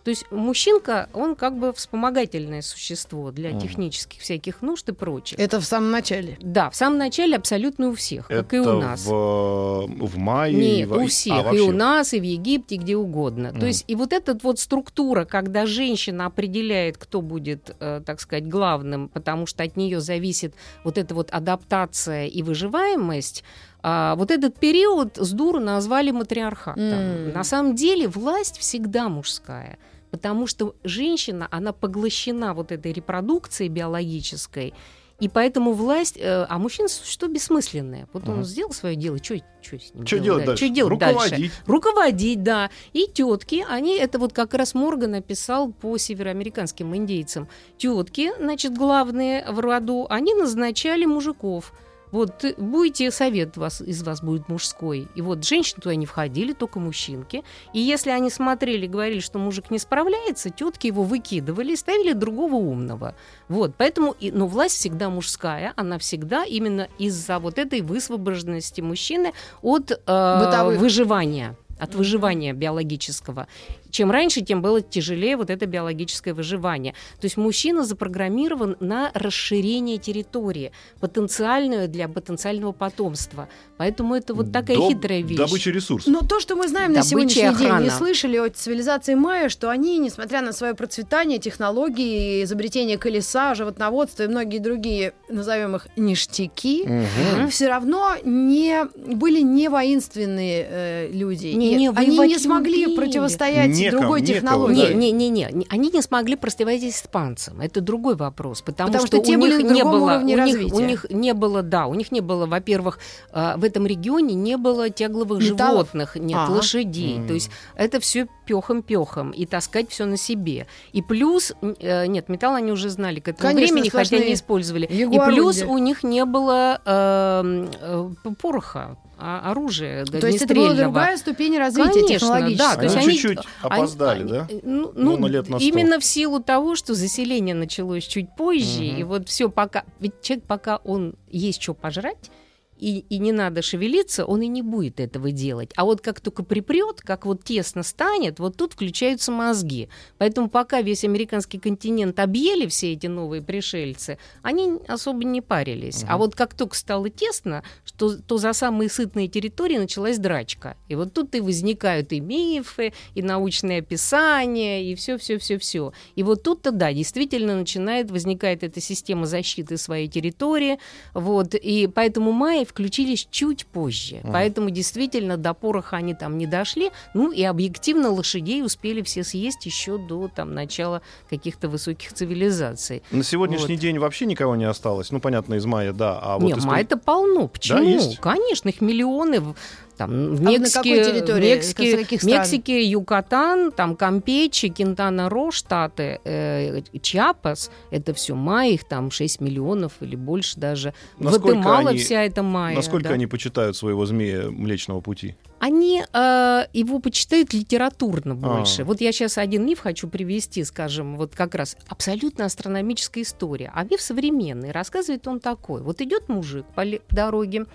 То 0.04 0.11
есть 0.11 0.24
мужчинка, 0.30 1.08
он 1.12 1.34
как 1.34 1.58
бы 1.58 1.72
вспомогательное 1.72 2.62
существо 2.62 3.30
для 3.30 3.50
Мгм. 3.50 3.61
технических 3.61 4.20
всяких 4.20 4.62
нужд 4.62 4.88
и 4.88 4.92
прочих. 4.92 5.38
Это 5.38 5.61
в 5.61 5.64
самом 5.64 5.90
начале. 5.90 6.38
Да, 6.40 6.70
в 6.70 6.76
самом 6.76 6.98
начале 6.98 7.37
абсолютно 7.37 7.88
у 7.88 7.94
всех, 7.94 8.28
как 8.28 8.52
и 8.54 8.56
Это 8.56 8.74
у 8.74 8.80
нас. 8.80 9.04
В, 9.06 9.87
в 9.87 10.16
мае. 10.16 10.52
и 10.54 10.76
Нет, 10.78 10.88
во- 10.88 10.96
у 10.98 11.04
а, 11.04 11.06
всех, 11.06 11.38
и 11.40 11.42
вообще. 11.44 11.61
у 11.62 11.72
нас, 11.72 12.14
и 12.14 12.20
в 12.20 12.22
Египте, 12.22 12.76
где 12.76 12.96
угодно. 12.96 13.50
Мгм. 13.50 13.61
То 13.61 13.66
есть 13.66 13.84
и 13.87 13.94
вот 13.94 14.12
эта 14.12 14.38
вот 14.42 14.58
структура, 14.58 15.24
когда 15.24 15.66
женщина 15.66 16.26
определяет, 16.26 16.96
кто 16.96 17.20
будет, 17.20 17.76
э, 17.80 18.00
так 18.04 18.20
сказать, 18.20 18.48
главным, 18.48 19.08
потому 19.08 19.46
что 19.46 19.62
от 19.64 19.76
нее 19.76 20.00
зависит 20.00 20.54
вот 20.84 20.96
эта 20.96 21.14
вот 21.14 21.30
адаптация 21.30 22.26
и 22.26 22.42
выживаемость, 22.42 23.44
а, 23.88 24.14
вот 24.16 24.31
этот 24.31 24.59
период 24.59 25.16
с 25.16 25.31
дуру 25.33 25.61
назвали 25.61 26.11
матриархатом. 26.11 26.83
М. 26.83 27.33
На 27.33 27.42
самом 27.44 27.74
деле 27.74 28.07
власть 28.07 28.59
всегда 28.59 29.09
мужская. 29.09 29.79
Потому 30.11 30.46
что 30.46 30.74
женщина, 30.85 31.48
она 31.51 31.72
поглощена 31.72 32.55
вот 32.55 32.72
этой 32.72 32.92
репродукцией 32.92 33.68
биологической, 33.70 34.72
и 35.20 35.29
поэтому 35.29 35.72
власть, 35.72 36.16
э, 36.16 36.46
а 36.48 36.59
мужчина 36.59 36.88
существо 36.88 37.29
бессмысленное. 37.29 38.07
Вот 38.12 38.29
он 38.29 38.37
Мгм. 38.37 38.44
сделал 38.44 38.72
свое 38.72 38.94
дело, 38.94 39.18
что 39.18 39.35
с 39.35 39.94
ним 39.94 40.07
Что 40.07 40.18
делать 40.18 40.44
дальше? 40.44 40.64
Что 40.64 40.74
делать 40.74 40.98
дальше? 40.98 41.14
Руководить. 41.24 41.53
Руководить, 41.66 42.42
да. 42.42 42.70
И 42.92 43.07
тетки, 43.12 43.66
они, 43.68 43.96
это 43.96 44.18
вот 44.18 44.33
как 44.33 44.55
раз 44.55 44.74
Морган 44.74 45.11
написал 45.12 45.72
по 45.72 45.98
североамериканским 45.98 46.94
индейцам. 46.94 47.48
Тетки, 47.79 48.31
значит, 48.38 48.77
главные 48.79 49.44
в 49.51 49.59
роду, 49.61 50.07
они 50.09 50.35
назначали 50.35 51.05
мужиков 51.05 51.72
Вот 52.10 52.44
будете 52.56 53.10
совет 53.10 53.56
вас, 53.56 53.80
из 53.80 54.02
вас 54.02 54.22
будет 54.22 54.48
мужской. 54.48 55.08
И 55.14 55.22
вот 55.22 55.44
женщины 55.44 55.80
туда 55.82 55.94
не 55.94 56.06
входили, 56.06 56.52
только 56.52 56.80
мужчинки. 56.80 57.44
И 57.72 57.80
если 57.80 58.10
они 58.10 58.30
смотрели, 58.30 58.86
говорили, 58.86 59.20
что 59.20 59.38
мужик 59.38 59.70
не 59.70 59.78
справляется, 59.78 60.50
тетки 60.50 60.86
его 60.86 61.02
выкидывали 61.02 61.72
и 61.72 61.76
ставили 61.76 62.12
другого 62.12 62.54
умного. 62.54 63.14
Вот, 63.48 63.74
поэтому, 63.76 64.14
и, 64.18 64.30
но 64.30 64.46
власть 64.46 64.76
всегда 64.76 65.10
мужская, 65.10 65.72
она 65.76 65.98
всегда 65.98 66.44
именно 66.44 66.88
из-за 66.98 67.38
вот 67.38 67.58
этой 67.58 67.80
высвобожденности 67.80 68.80
мужчины 68.80 69.32
от 69.62 69.90
э, 69.90 70.76
выживания 70.78 71.56
от 71.78 71.94
выживания 71.94 72.52
биологического. 72.52 73.46
Чем 73.90 74.11
раньше, 74.11 74.40
тем 74.42 74.62
было 74.62 74.81
тяжелее 74.81 75.37
вот 75.37 75.51
это 75.51 75.66
биологическое 75.66 76.35
выживание. 76.35 76.92
То 77.20 77.24
есть 77.24 77.37
мужчина 77.37 77.85
запрограммирован 77.85 78.77
на 78.81 79.11
расширение 79.14 79.98
территории, 79.98 80.72
потенциальную 81.01 81.88
для 81.88 82.09
потенциального 82.09 82.72
потомства. 82.72 83.48
Поэтому 83.79 84.14
это 84.14 84.35
вот 84.35 84.53
такая 84.53 84.77
До 84.77 84.88
хитрая 84.88 85.22
вещь. 85.22 85.38
Добыча 85.38 85.70
ресурсов. 85.70 86.12
Но 86.12 86.20
то, 86.20 86.40
что 86.40 86.55
мы 86.57 86.68
знаем 86.68 86.92
Добыча 86.92 87.05
на 87.05 87.09
сегодняшний 87.11 87.42
охрана. 87.44 87.79
день, 87.79 87.85
не 87.85 87.90
слышали 87.90 88.37
от 88.37 88.57
цивилизации 88.57 89.14
майя, 89.14 89.48
что 89.48 89.70
они, 89.70 89.98
несмотря 89.98 90.42
на 90.42 90.53
свое 90.53 90.74
процветание, 90.74 91.38
технологии, 91.38 92.42
изобретение 92.44 92.98
колеса, 92.98 93.55
животноводство 93.55 94.24
и 94.24 94.29
многие 94.29 94.59
другие, 94.59 95.12
назовем 95.29 95.77
их 95.77 95.87
ништяки, 95.96 96.85
Мгм. 96.87 97.48
все 97.51 97.68
равно 97.68 98.16
не 98.24 98.85
были 98.96 99.40
не 99.40 99.68
воинственные 99.68 100.66
э, 100.68 101.11
люди. 101.12 101.48
Не- 101.48 101.74
не, 101.74 101.88
они 101.90 102.18
не 102.18 102.38
смогли 102.38 102.96
противостоять 102.96 103.77
Некому, 103.78 104.02
другой 104.02 104.22
технологии. 104.22 104.94
Не, 104.94 105.12
не, 105.12 105.30
не, 105.30 105.48
не, 105.52 105.66
они 105.68 105.90
не 105.90 106.02
смогли 106.02 106.36
противостоять 106.36 106.84
испанцам. 106.84 107.60
Это 107.60 107.80
другой 107.80 108.16
вопрос, 108.16 108.62
потому, 108.62 108.88
Потому 108.88 109.06
что 109.06 109.18
у 109.18 109.24
те 109.24 109.36
них 109.36 109.58
не 109.62 109.84
было, 109.84 110.18
у 110.18 110.24
них, 110.24 110.74
у 110.74 110.80
них 110.80 111.06
не 111.10 111.34
было, 111.34 111.62
да, 111.62 111.86
у 111.86 111.94
них 111.94 112.12
не 112.12 112.20
было, 112.20 112.46
во-первых, 112.46 112.98
э, 113.32 113.54
в 113.56 113.64
этом 113.64 113.86
регионе 113.86 114.34
не 114.34 114.56
было 114.56 114.90
тягловых 114.90 115.40
Металлов? 115.42 115.88
животных, 115.88 116.16
нет 116.16 116.38
Ага. 116.38 116.52
лошадей. 116.52 117.20
То 117.26 117.34
есть 117.34 117.50
это 117.76 118.00
все 118.00 118.26
пехом-пехом 118.46 119.30
и 119.30 119.46
таскать 119.46 119.90
все 119.90 120.04
на 120.06 120.16
себе. 120.16 120.66
И 120.92 121.02
плюс, 121.02 121.52
э, 121.60 122.06
нет, 122.06 122.28
металл 122.28 122.54
они 122.54 122.72
уже 122.72 122.88
знали 122.88 123.20
к 123.20 123.28
этому 123.28 123.50
Конечно, 123.50 123.74
времени, 123.74 123.88
хотя 123.90 124.18
не 124.18 124.34
использовали. 124.34 124.86
И 124.86 125.20
плюс 125.26 125.62
у 125.62 125.78
них 125.78 126.02
не 126.02 126.24
было 126.24 126.80
э, 126.84 127.68
э, 127.80 128.32
пороха, 128.40 128.96
а- 129.18 129.50
оружия 129.50 130.04
То 130.04 130.26
есть 130.26 130.42
это 130.42 130.54
была 130.54 130.74
другая 130.74 131.16
ступень 131.16 131.59
развития 131.59 131.92
Конечно, 131.92 132.14
технологического. 132.18 132.70
да, 132.70 132.76
то 132.76 132.83
есть 132.85 132.96
Они 132.96 133.07
они 133.07 133.14
чуть-чуть 133.18 133.38
опоздали, 133.62 134.20
они- 134.22 134.31
да? 134.33 134.46
они- 134.48 134.61
Ну, 134.62 134.92
Ну, 134.94 135.11
ну, 135.12 135.16
на 135.18 135.26
лет 135.26 135.48
на 135.48 135.59
сто. 135.59 135.66
именно 135.68 135.98
в 135.98 136.04
силу 136.04 136.40
того, 136.40 136.76
что 136.76 136.94
заселение 136.94 137.54
началось 137.54 138.04
чуть 138.04 138.35
позже, 138.37 138.83
Мгм. 138.85 138.96
и 138.96 139.02
вот 139.02 139.28
все 139.28 139.48
пока, 139.50 139.85
ведь 140.00 140.20
человек 140.22 140.44
пока 140.46 140.76
он 140.78 141.14
есть 141.31 141.61
что 141.62 141.74
пожрать, 141.74 142.31
и, 142.78 143.04
и 143.08 143.18
не 143.18 143.32
надо 143.32 143.62
шевелиться, 143.62 144.24
он 144.24 144.42
и 144.42 144.46
не 144.46 144.62
будет 144.62 145.00
этого 145.00 145.32
делать. 145.32 145.72
А 145.76 145.84
вот 145.84 146.00
как 146.00 146.20
только 146.20 146.42
припрет, 146.42 147.00
как 147.00 147.26
вот 147.26 147.42
тесно 147.44 147.82
станет, 147.82 148.38
вот 148.38 148.56
тут 148.56 148.74
включаются 148.74 149.32
мозги. 149.32 149.88
Поэтому 150.18 150.48
пока 150.48 150.80
весь 150.80 151.04
американский 151.04 151.58
континент 151.58 152.18
объели 152.20 152.66
все 152.66 152.92
эти 152.92 153.06
новые 153.06 153.42
пришельцы, 153.42 154.18
они 154.42 154.78
особо 154.86 155.24
не 155.24 155.40
парились. 155.40 156.04
А 156.08 156.18
вот 156.18 156.36
как 156.36 156.54
только 156.54 156.76
стало 156.76 157.10
тесно, 157.10 157.64
что, 157.84 158.16
то 158.16 158.38
за 158.38 158.52
самые 158.52 158.88
сытные 158.88 159.28
территории 159.28 159.78
началась 159.78 160.18
драчка. 160.18 160.76
И 160.88 160.94
вот 160.94 161.12
тут 161.12 161.34
и 161.34 161.40
возникают 161.40 162.12
и 162.12 162.20
мифы, 162.20 162.92
и 163.14 163.22
научные 163.22 163.80
описания, 163.80 164.84
и 164.84 164.94
все, 164.94 165.18
все, 165.18 165.38
все, 165.38 165.58
все. 165.58 165.92
И 166.14 166.22
вот 166.22 166.42
тут-то, 166.42 166.70
да, 166.70 166.92
действительно 166.92 167.56
начинает, 167.56 168.10
возникает 168.10 168.62
эта 168.62 168.80
система 168.80 169.26
защиты 169.26 169.76
своей 169.76 170.08
территории. 170.08 170.78
Вот, 171.14 171.54
и 171.54 171.88
поэтому 171.88 172.32
майи 172.32 172.67
включились 172.68 173.26
чуть 173.31 173.66
позже. 173.66 174.20
Поэтому 174.24 174.70
действительно 174.70 175.37
до 175.37 175.54
пороха 175.54 175.96
они 175.96 176.14
там 176.14 176.38
не 176.38 176.46
дошли. 176.46 176.90
Ну 177.14 177.31
и 177.33 177.42
объективно 177.42 178.11
лошадей 178.11 178.62
успели 178.64 179.02
все 179.02 179.24
съесть 179.24 179.66
еще 179.66 179.98
до 179.98 180.28
там, 180.28 180.54
начала 180.54 181.02
каких-то 181.31 181.68
высоких 181.68 182.12
цивилизаций. 182.12 183.02
На 183.11 183.22
сегодняшний 183.22 183.74
Вот. 183.74 183.81
день 183.81 183.98
вообще 183.98 184.26
никого 184.26 184.57
не 184.57 184.64
осталось. 184.64 185.11
Ну, 185.11 185.20
понятно, 185.20 185.54
из 185.54 185.64
мая, 185.66 185.92
да. 185.92 186.18
А 186.20 186.38
вот 186.38 186.44
Не, 186.44 186.52
из- 186.52 186.64
май 186.64 186.83
это 186.83 186.96
полно. 186.96 187.48
Почему? 187.48 187.83
есть? 187.83 188.18
Конечно, 188.18 188.68
их 188.68 188.81
миллионы. 188.81 189.54
Там, 189.98 190.37
в 190.37 190.40
А 190.40 190.44
на 190.44 190.48
Мексике, 190.58 190.96
какой 190.96 191.04
территории? 191.12 191.54
Мексике, 191.56 191.96
каких 191.98 192.22
стран? 192.22 192.38
Мексике, 192.38 192.84
Юкатан, 192.84 193.72
там 193.72 193.96
Кампечи, 193.96 194.68
Кентана-Ро, 194.68 195.50
штаты, 195.50 196.20
э, 196.24 196.82
Чиапас, 197.02 197.70
это 197.90 198.14
все 198.14 198.37
май, 198.37 198.74
их 198.74 198.84
там 198.84 199.11
6 199.11 199.40
миллионов 199.40 199.94
или 200.00 200.14
больше 200.14 200.58
даже. 200.61 200.94
Насколько 201.18 201.54
Гватемала 201.54 201.90
они- 201.90 201.98
вся 201.98 202.22
эта 202.22 202.44
майя. 202.44 202.76
Насколько 202.76 203.08
да. 203.08 203.14
они 203.14 203.26
почитают 203.26 203.76
своего 203.76 204.06
змея 204.06 204.50
Млечного 204.50 205.00
Пути? 205.00 205.34
Они 205.58 206.04
э, 206.12 206.64
его 206.72 207.00
почитают 207.00 207.52
литературно 207.52 208.34
А. 208.34 208.37
больше. 208.37 208.84
Вот 208.84 209.00
я 209.00 209.11
сейчас 209.11 209.37
один 209.38 209.66
миф 209.66 209.80
хочу 209.80 210.06
привести, 210.08 210.62
скажем, 210.62 211.16
вот 211.16 211.34
как 211.34 211.56
раз 211.56 211.76
абсолютно 211.88 212.44
астрономическая 212.44 213.24
история. 213.24 213.72
А 213.74 213.82
миф 213.82 214.00
современный. 214.00 214.70
Рассказывает 214.70 215.26
он 215.26 215.40
такой. 215.40 215.82
Вот 215.82 216.00
идет 216.00 216.28
мужик 216.28 216.64
по 216.76 216.84
дороге, 217.11 217.66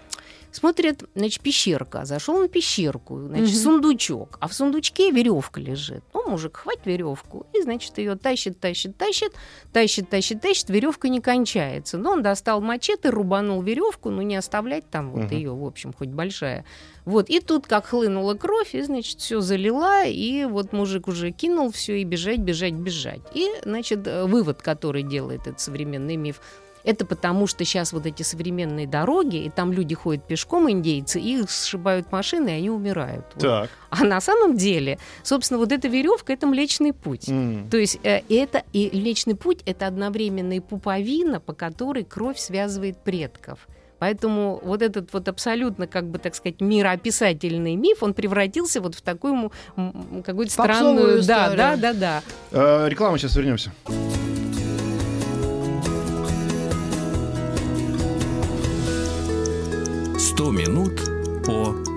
смотрит, 0.55 1.03
значит, 1.15 1.41
пещерка. 1.41 2.05
Зашел 2.05 2.37
на 2.39 2.47
пещерку, 2.47 3.19
значит, 3.19 3.47
Мгм. 3.49 3.55
сундучок. 3.55 4.37
А 4.39 4.47
в 4.47 4.53
сундучке 4.53 5.11
веревка 5.11 5.59
лежит. 5.59 6.03
Ну, 6.13 6.29
мужик, 6.29 6.57
хватит 6.57 6.85
веревку. 6.85 7.45
И, 7.53 7.61
значит, 7.61 7.97
ее 7.97 8.15
тащит, 8.15 8.59
тащит, 8.59 8.97
тащит, 8.97 9.33
тащит, 9.71 10.09
тащит, 10.09 10.41
тащит. 10.41 10.69
Веревка 10.69 11.09
не 11.09 11.19
кончается. 11.21 11.97
Но 11.97 12.11
он 12.11 12.21
достал 12.21 12.61
мачете, 12.61 13.09
рубанул 13.09 13.61
веревку, 13.61 14.09
ну, 14.09 14.21
не 14.21 14.35
оставлять 14.35 14.89
там 14.89 15.11
вот 15.11 15.25
Мгм. 15.25 15.35
ее, 15.35 15.53
в 15.55 15.65
общем, 15.65 15.93
хоть 15.93 16.09
большая. 16.09 16.65
Вот, 17.05 17.29
и 17.29 17.41
тут 17.41 17.67
как 17.67 17.87
хлынула 17.87 18.33
кровь, 18.35 18.73
и, 18.75 18.81
значит, 18.81 19.19
все 19.19 19.41
залила, 19.41 20.05
и 20.05 20.45
вот 20.45 20.71
мужик 20.71 21.09
уже 21.09 21.31
кинул 21.31 21.69
все 21.71 21.99
и 21.99 22.05
бежать, 22.05 22.39
бежать, 22.39 22.73
бежать. 22.73 23.19
И, 23.33 23.49
значит, 23.65 24.07
э, 24.07 24.25
вывод, 24.25 24.61
который 24.61 25.03
делает 25.03 25.41
этот 25.41 25.59
современный 25.59 26.15
миф, 26.15 26.39
это 26.83 27.05
потому, 27.05 27.47
что 27.47 27.65
сейчас 27.65 27.93
вот 27.93 28.05
эти 28.05 28.23
современные 28.23 28.87
дороги, 28.87 29.37
и 29.37 29.49
там 29.49 29.71
люди 29.71 29.95
ходят 29.95 30.25
пешком, 30.25 30.69
индейцы, 30.69 31.19
и 31.19 31.39
их 31.39 31.49
сшибают 31.49 32.11
машины, 32.11 32.49
и 32.49 32.53
они 32.53 32.69
умирают. 32.69 33.25
Вот. 33.35 33.43
Так. 33.43 33.69
А 33.89 34.03
на 34.03 34.21
самом 34.21 34.57
деле, 34.57 34.99
собственно, 35.23 35.59
вот 35.59 35.71
эта 35.71 35.87
веревка 35.87 36.33
это 36.33 36.47
Млечный 36.47 36.93
путь. 36.93 37.29
М. 37.29 37.67
То 37.69 37.77
есть 37.77 37.99
э, 38.03 38.21
это 38.29 38.63
и 38.73 38.89
Млечный 38.93 39.35
путь 39.35 39.61
это 39.65 39.87
одновременно 39.87 40.53
и 40.53 40.59
пуповина, 40.59 41.39
по 41.39 41.53
которой 41.53 42.03
кровь 42.03 42.37
связывает 42.37 42.97
предков. 43.03 43.67
Поэтому 43.99 44.59
вот 44.61 44.81
этот 44.81 45.13
вот 45.13 45.29
абсолютно, 45.29 45.87
как 45.87 46.09
бы 46.09 46.19
так 46.19 46.35
сказать, 46.35 46.59
мироописательный 46.59 47.75
миф, 47.75 48.03
он 48.03 48.13
превратился 48.13 48.81
вот 48.81 48.95
в 48.95 49.01
такую 49.01 49.51
какую-то 49.75 50.55
Попсовую 50.57 51.23
странную... 51.23 51.23
Да, 51.23 51.45
историю. 51.45 51.57
да, 51.57 51.77
да, 51.77 51.93
да. 51.93 52.23
Э, 52.51 52.89
реклама, 52.89 53.17
сейчас 53.17 53.35
вернемся. 53.37 53.71
«Сто 60.43 60.51
минут 60.51 60.99
по 61.45 61.92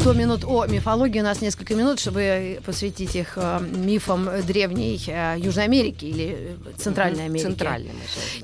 100 0.00 0.14
минут 0.14 0.44
о 0.46 0.64
мифологии. 0.66 1.20
У 1.20 1.22
нас 1.22 1.42
несколько 1.42 1.74
минут, 1.74 2.00
чтобы 2.00 2.58
посвятить 2.64 3.14
их 3.16 3.34
э, 3.36 3.60
мифам 3.60 4.30
древней 4.46 4.98
э, 5.06 5.34
Южной 5.38 5.64
Америки 5.64 6.06
или 6.06 6.36
э, 6.38 6.70
Центральной 6.78 7.26
Америки. 7.26 7.54
Да, 7.58 7.76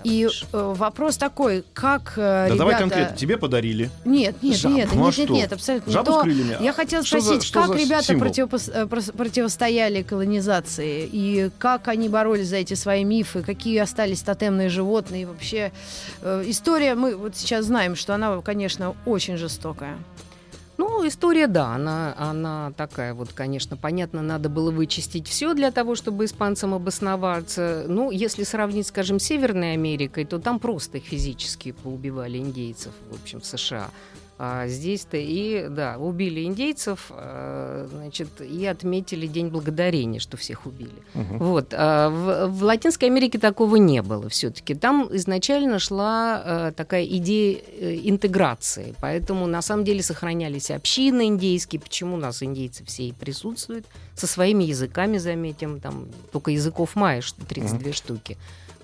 И 0.05 0.27
э, 0.27 0.29
вопрос 0.53 1.17
такой, 1.17 1.65
как 1.73 2.13
э, 2.17 2.21
Да 2.21 2.45
ребята... 2.47 2.59
давай 2.59 2.79
конкретно. 2.79 3.17
Тебе 3.17 3.39
подарили. 3.39 3.91
Нет, 4.05 4.43
нет, 4.43 4.57
Жабу. 4.59 4.75
нет, 4.77 4.89
Ну, 4.93 5.07
а 5.07 5.11
нет, 5.17 5.31
нет, 5.31 5.53
абсолютно 5.55 5.89
не 5.89 5.95
Жабу 5.95 6.13
с 6.13 6.15
то. 6.17 6.23
крыльями. 6.25 6.57
Я 6.63 6.73
хотела 6.75 7.03
Что 7.03 7.21
за- 7.21 7.25
спросить, 7.27 7.45
что 7.49 7.61
как 7.63 7.69
за 7.73 7.85
ребята 7.85 8.05
символ? 8.05 8.29
противопос- 8.29 9.13
противостояли 9.17 10.03
колонизации 10.03 11.09
и 11.11 11.51
как 11.59 11.89
они 11.89 12.11
боролись 12.11 12.49
за 12.49 12.57
эти 12.57 12.75
свои 12.75 13.03
мифы, 13.05 13.43
какие 13.43 13.79
остались 13.79 14.21
тотемные 14.21 14.69
животные 14.69 15.23
и 15.23 15.25
вообще 15.25 15.73
э, 16.21 16.45
история 16.49 16.95
мы 16.95 17.17
вот 17.17 17.35
сейчас 17.35 17.65
знаем, 17.65 17.97
что 17.97 18.15
она, 18.15 18.43
конечно, 18.43 18.95
очень 19.07 19.39
жестокая. 19.39 19.97
Ну, 20.99 21.07
история, 21.07 21.47
да, 21.47 21.75
она, 21.75 22.15
она 22.17 22.73
такая 22.75 23.13
вот, 23.13 23.31
конечно, 23.35 23.77
понятно, 23.77 24.23
надо 24.23 24.49
было 24.49 24.71
вычистить 24.71 25.29
все 25.29 25.53
для 25.53 25.71
того, 25.71 25.95
чтобы 25.95 26.25
испанцам 26.25 26.73
обосноваться. 26.73 27.85
Ну, 27.87 28.11
если 28.11 28.45
сравнить, 28.45 28.87
скажем, 28.87 29.21
с 29.21 29.25
Северной 29.25 29.75
Америкой, 29.75 30.25
то 30.25 30.39
там 30.39 30.59
просто 30.59 30.97
их 30.97 31.05
физически 31.05 31.73
поубивали 31.73 32.39
индейцев, 32.39 32.95
в 33.11 33.15
общем, 33.15 33.43
в 33.43 33.45
США. 33.45 33.91
А 34.39 34.69
здесь-то 34.69 35.17
и, 35.17 35.67
да, 35.71 35.97
убили 35.97 36.45
индейцев, 36.45 37.11
э, 37.11 37.89
значит, 37.91 38.29
и 38.43 38.67
отметили 38.67 39.27
День 39.27 39.49
Благодарения, 39.49 40.21
что 40.21 40.37
всех 40.37 40.67
убили. 40.67 40.93
Мгм. 41.15 41.39
Вот. 41.39 41.73
а 41.73 42.11
В, 42.11 42.49
в 42.49 42.63
Латинской 42.63 43.09
Америке 43.09 43.39
такого 43.39 43.77
не 43.77 44.03
было 44.03 44.29
все-таки. 44.29 44.75
Там 44.75 45.09
изначально 45.11 45.79
шла 45.79 46.43
э, 46.45 46.73
такая 46.77 47.07
идея 47.07 47.59
э, 47.81 48.01
интеграции. 48.05 48.95
Поэтому 49.01 49.47
на 49.47 49.63
самом 49.63 49.85
деле 49.85 50.03
сохранялись 50.03 50.71
общины 50.71 51.29
индейские. 51.29 51.81
Почему 51.81 52.17
у 52.17 52.19
нас 52.19 52.43
индейцы 52.43 52.85
все 52.85 53.05
и 53.05 53.13
присутствуют? 53.13 53.87
Со 54.15 54.27
своими 54.27 54.65
языками, 54.65 55.17
заметим. 55.17 55.81
Там 55.81 56.09
только 56.31 56.51
языков 56.51 56.95
майя, 56.95 57.23
что 57.23 57.43
32 57.47 57.93
штуки. 57.95 58.37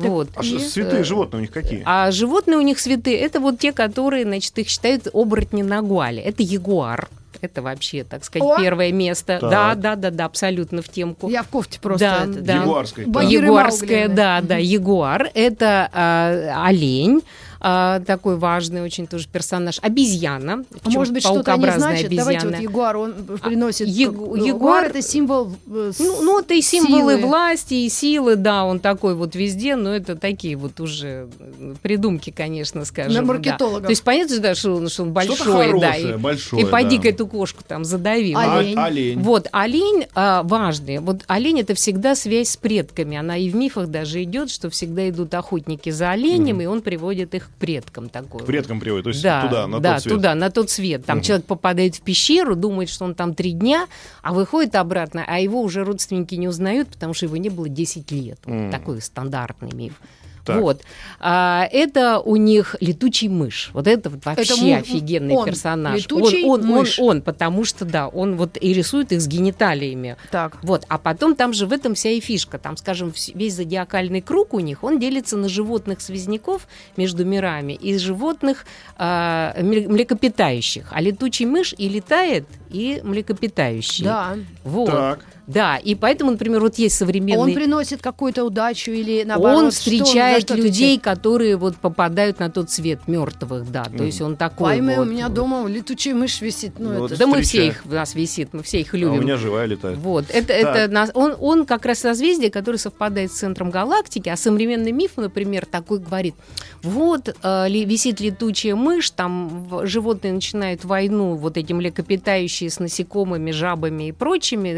Вот. 0.08 0.28
А 0.36 0.42
И, 0.42 0.58
святые 0.58 1.04
животные 1.04 1.38
у 1.38 1.40
них 1.42 1.50
какие? 1.50 1.82
А 1.84 2.10
животные 2.10 2.58
у 2.58 2.62
них 2.62 2.78
святые, 2.78 3.18
это 3.18 3.40
вот 3.40 3.58
те, 3.58 3.72
которые, 3.72 4.24
значит, 4.24 4.56
их 4.58 4.68
считают 4.68 5.08
оборотни 5.12 5.62
на 5.62 5.82
гуале. 5.82 6.22
Это 6.22 6.42
ягуар. 6.42 7.08
Это 7.40 7.60
вообще, 7.60 8.04
так 8.04 8.24
сказать, 8.24 8.46
О! 8.46 8.56
первое 8.56 8.92
место. 8.92 9.38
Так. 9.40 9.50
Да, 9.50 9.74
да, 9.74 9.96
да, 9.96 10.10
да, 10.10 10.24
абсолютно 10.26 10.80
в 10.80 10.88
темку. 10.88 11.28
Я 11.28 11.42
в 11.42 11.48
кофте 11.48 11.80
просто. 11.80 12.24
Да, 12.24 12.30
это- 12.30 12.40
да. 12.40 12.84
Так. 12.94 13.08
Багира 13.08 13.46
Ягуарская, 13.46 14.08
да, 14.08 14.40
да. 14.40 14.48
да, 14.48 14.56
ягуар. 14.58 15.28
Это 15.34 15.88
а, 15.92 16.66
олень, 16.66 17.22
а, 17.64 18.00
такой 18.00 18.36
важный 18.36 18.82
очень 18.82 19.06
тоже 19.06 19.28
персонаж. 19.28 19.78
Обезьяна. 19.82 20.64
А 20.82 20.90
может 20.90 21.14
быть, 21.14 21.22
что-то 21.22 21.52
они 21.52 21.62
паукообразная 21.62 21.96
значат? 21.98 22.16
Давайте 22.16 22.46
вот 22.46 22.54
обезьяна. 22.54 22.70
ягуар, 22.70 22.96
он 22.96 23.14
приносит... 23.40 23.86
ягу- 23.88 24.34
как- 24.34 24.44
ягуар- 24.46 24.86
это 24.86 25.00
символ... 25.00 25.52
э, 25.70 25.92
Ну, 25.98 26.22
ну, 26.22 26.40
это 26.40 26.54
и 26.54 26.60
символы 26.60 27.14
силы. 27.16 27.26
власти, 27.26 27.74
и 27.74 27.88
силы, 27.88 28.34
да, 28.34 28.64
он 28.64 28.80
такой 28.80 29.14
вот 29.14 29.36
везде, 29.36 29.76
но 29.76 29.94
это 29.94 30.16
такие 30.16 30.56
вот 30.56 30.80
уже 30.80 31.28
э, 31.38 31.74
придумки, 31.82 32.30
конечно, 32.30 32.84
скажем. 32.84 33.12
На 33.14 33.20
да. 33.20 33.26
маркетологов. 33.26 33.84
То 33.84 33.90
есть 33.90 34.02
понятно, 34.02 34.38
да, 34.40 34.54
что 34.56 34.74
он, 34.74 34.88
что 34.88 35.04
он 35.04 35.12
большой, 35.12 35.36
Что-то 35.36 35.50
да, 35.52 35.66
хорошее, 35.92 36.14
и, 36.14 36.16
большое, 36.16 36.62
и 36.62 36.66
поди-ка 36.68 37.04
да. 37.04 37.08
эту 37.10 37.26
кошку 37.28 37.62
там 37.66 37.84
задави. 37.84 38.32
А- 38.34 38.40
А- 38.56 38.58
олень. 38.58 38.76
олень. 38.78 39.18
Вот, 39.20 39.46
олень 39.52 40.06
а, 40.16 40.42
важный. 40.42 40.98
Вот 40.98 41.22
олень 41.28 41.60
это 41.60 41.74
всегда 41.74 42.16
связь 42.16 42.50
с 42.50 42.56
предками. 42.56 43.16
Она 43.16 43.36
и 43.36 43.48
в 43.48 43.54
мифах 43.54 43.86
даже 43.86 44.20
идет, 44.24 44.50
что 44.50 44.68
всегда 44.68 45.08
идут 45.08 45.32
охотники 45.34 45.90
за 45.90 46.10
оленем, 46.10 46.60
и 46.60 46.66
он 46.66 46.82
приводит 46.82 47.34
их 47.36 47.50
к 47.52 47.54
предкам 47.58 48.08
такой. 48.08 48.42
К 48.42 48.46
предкам 48.46 48.80
приводит, 48.80 49.04
то 49.04 49.10
есть 49.10 49.22
да, 49.22 49.46
туда, 49.46 49.66
на 49.66 49.80
да, 49.80 49.94
тот 49.94 50.02
свет. 50.02 50.14
туда, 50.14 50.34
на 50.34 50.50
тот 50.50 50.70
свет. 50.70 51.04
Там 51.04 51.18
Мгм. 51.18 51.24
человек 51.24 51.46
попадает 51.46 51.94
в 51.96 52.00
пещеру, 52.02 52.56
думает, 52.56 52.88
что 52.88 53.04
он 53.04 53.14
там 53.14 53.34
три 53.34 53.52
дня, 53.52 53.86
а 54.22 54.32
выходит 54.32 54.74
обратно, 54.74 55.24
а 55.26 55.38
его 55.38 55.60
уже 55.62 55.84
родственники 55.84 56.34
не 56.34 56.48
узнают, 56.48 56.88
потому 56.88 57.14
что 57.14 57.26
его 57.26 57.36
не 57.36 57.48
было 57.50 57.68
10 57.68 58.10
лет. 58.10 58.38
Вот 58.44 58.52
Мгм. 58.54 58.70
Такой 58.70 59.00
стандартный 59.00 59.72
миф. 59.72 60.00
Так. 60.44 60.60
Вот. 60.60 60.82
А, 61.20 61.68
это 61.70 62.18
у 62.18 62.36
них 62.36 62.76
летучий 62.80 63.28
мышь. 63.28 63.70
Вот 63.72 63.86
это 63.86 64.10
вот 64.10 64.24
вообще 64.24 64.54
му- 64.56 64.74
офигенный 64.78 65.34
он, 65.34 65.44
персонаж. 65.46 66.00
летучий 66.00 66.44
он, 66.44 66.62
он, 66.62 66.66
мышь. 66.66 66.98
он, 66.98 67.08
он, 67.08 67.22
потому 67.22 67.64
что, 67.64 67.84
да, 67.84 68.08
он 68.08 68.36
вот 68.36 68.58
и 68.60 68.72
рисует 68.72 69.12
их 69.12 69.20
с 69.20 69.28
гениталиями. 69.28 70.16
Так. 70.30 70.58
Вот, 70.62 70.84
а 70.88 70.98
потом 70.98 71.36
там 71.36 71.52
же 71.52 71.66
в 71.66 71.72
этом 71.72 71.94
вся 71.94 72.10
и 72.10 72.20
фишка. 72.20 72.58
Там, 72.58 72.76
скажем, 72.76 73.12
весь 73.34 73.54
зодиакальный 73.54 74.20
круг 74.20 74.54
у 74.54 74.60
них, 74.60 74.82
он 74.82 74.98
делится 74.98 75.36
на 75.36 75.48
животных-связняков 75.48 76.66
между 76.96 77.24
мирами 77.24 77.74
и 77.74 77.96
животных 77.98 78.66
а, 78.96 79.54
мле- 79.58 79.88
млекопитающих. 79.88 80.88
А 80.90 81.00
летучий 81.00 81.46
мышь 81.46 81.74
и 81.76 81.88
летает, 81.88 82.46
и 82.70 83.00
млекопитающий. 83.04 84.04
Да. 84.04 84.36
Вот. 84.64 84.90
Так. 84.90 85.20
Да, 85.46 85.76
и 85.76 85.94
поэтому, 85.94 86.32
например, 86.32 86.60
вот 86.60 86.78
есть 86.78 86.96
современный... 86.96 87.38
Он 87.38 87.54
приносит 87.54 88.00
какую-то 88.00 88.44
удачу 88.44 88.92
или 88.92 89.24
наоборот? 89.24 89.64
Он 89.64 89.70
встречает 89.70 90.44
что 90.44 90.54
людей, 90.54 90.98
которые 90.98 91.56
вот 91.56 91.76
попадают 91.76 92.38
на 92.38 92.50
тот 92.50 92.70
свет 92.70 93.08
мертвых, 93.08 93.70
да. 93.70 93.84
То 93.84 94.04
есть 94.04 94.20
он 94.20 94.36
такой 94.36 94.76
Пойми, 94.76 94.94
вот. 94.96 95.06
у 95.06 95.10
меня 95.10 95.28
дома 95.28 95.66
летучая 95.68 96.14
мышь 96.14 96.40
висит. 96.40 96.74
Ну, 96.78 96.92
Ну, 96.92 97.06
это... 97.06 97.16
Да 97.18 97.26
мы 97.26 97.42
все 97.42 97.68
их, 97.68 97.82
у 97.84 97.92
нас 97.92 98.14
висит, 98.14 98.50
мы 98.52 98.62
все 98.62 98.80
их 98.80 98.94
А 98.94 98.96
любим. 98.96 99.18
у 99.18 99.22
меня 99.22 99.36
живая 99.36 99.66
летает. 99.66 99.98
Вот, 99.98 100.26
это, 100.28 100.52
это 100.52 100.92
нас, 100.92 101.10
он, 101.14 101.34
он 101.40 101.66
как 101.66 101.86
раз 101.86 101.98
созвездие, 102.00 102.50
которое 102.50 102.78
совпадает 102.78 103.32
с 103.32 103.36
центром 103.36 103.70
галактики, 103.70 104.28
а 104.28 104.36
современный 104.36 104.92
миф, 104.92 105.12
например, 105.16 105.66
такой 105.66 105.98
говорит, 105.98 106.34
вот 106.82 107.34
э, 107.42 107.68
ли- 107.68 107.84
висит 107.84 108.20
летучая 108.20 108.76
мышь, 108.76 109.10
там 109.10 109.68
животные 109.84 110.32
начинают 110.32 110.84
войну, 110.84 111.34
вот 111.34 111.56
эти 111.56 111.72
млекопитающие 111.72 112.70
с 112.70 112.78
насекомыми, 112.78 113.50
жабами 113.50 114.08
и 114.08 114.12
прочими 114.12 114.70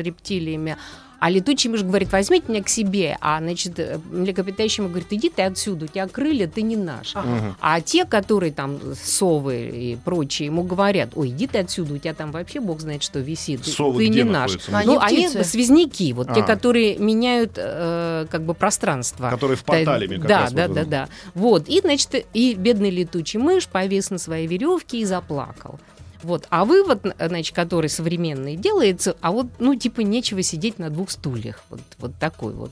рептилиями, 0.55 0.77
а 1.21 1.31
летучий 1.31 1.71
мышь 1.71 1.83
говорит, 1.83 2.13
возьмите 2.13 2.45
меня 2.49 2.63
к 2.63 2.69
себе, 2.69 3.17
а, 3.21 3.39
значит, 3.41 3.79
э, 3.79 3.99
млекопитающий 4.11 4.83
ему 4.83 4.91
говорит, 4.91 5.11
иди 5.11 5.31
ты 5.31 5.41
отсюда, 5.43 5.87
у 5.87 5.89
тебя 5.89 6.07
крылья, 6.07 6.47
ты 6.47 6.61
не 6.61 6.77
наш. 6.77 7.15
Мгм. 7.15 7.57
А 7.61 7.81
те, 7.81 8.05
которые 8.05 8.53
там 8.53 8.79
совы 8.95 9.71
и 9.73 9.97
прочие, 9.97 10.47
ему 10.47 10.65
говорят, 10.65 11.11
ой, 11.15 11.29
иди 11.31 11.47
ты 11.47 11.59
отсюда, 11.59 11.95
у 11.95 11.99
тебя 11.99 12.13
там 12.13 12.31
вообще 12.31 12.61
бог 12.61 12.81
знает, 12.81 13.03
что 13.03 13.21
висит, 13.21 13.63
ты- 13.63 13.71
Совы 13.71 14.03
ты 14.05 14.09
где 14.11 14.23
не 14.23 14.31
наш. 14.31 14.59
Они 14.71 14.87
Ну, 14.87 14.99
они 15.01 15.29
птицы. 15.29 15.45
связняки, 15.45 16.13
вот 16.13 16.35
те, 16.35 16.41
А. 16.41 16.43
которые 16.43 16.99
меняют 16.99 17.53
э, 17.57 18.27
как 18.31 18.43
бы 18.43 18.53
пространство. 18.53 19.31
Которые 19.31 19.57
в 19.57 19.65
портале 19.65 20.07
как 20.09 20.27
да, 20.27 20.41
раз 20.41 20.53
да, 20.53 20.67
вот 20.69 20.75
да, 20.75 20.85
да. 20.85 21.09
Вот. 21.35 21.69
И, 21.69 21.81
значит, 21.81 22.27
и 22.35 22.53
бедный 22.55 22.91
летучий 22.91 23.39
мышь 23.39 23.67
повис 23.67 24.11
на 24.11 24.19
своей 24.19 24.47
веревке 24.47 24.99
и 24.99 25.05
заплакал. 25.07 25.79
Вот. 26.25 26.47
А 26.51 26.65
вывод, 26.65 27.05
значит, 27.19 27.55
который 27.55 27.91
современный 27.91 28.57
делается, 28.57 29.17
а 29.21 29.31
вот, 29.31 29.47
ну, 29.59 29.75
типа, 29.75 30.01
нечего 30.01 30.43
сидеть 30.43 30.79
на 30.79 30.91
двух 30.91 31.11
стульях. 31.11 31.63
Вот, 31.71 31.81
вот 31.99 32.15
такой 32.19 32.55
вот. 32.55 32.71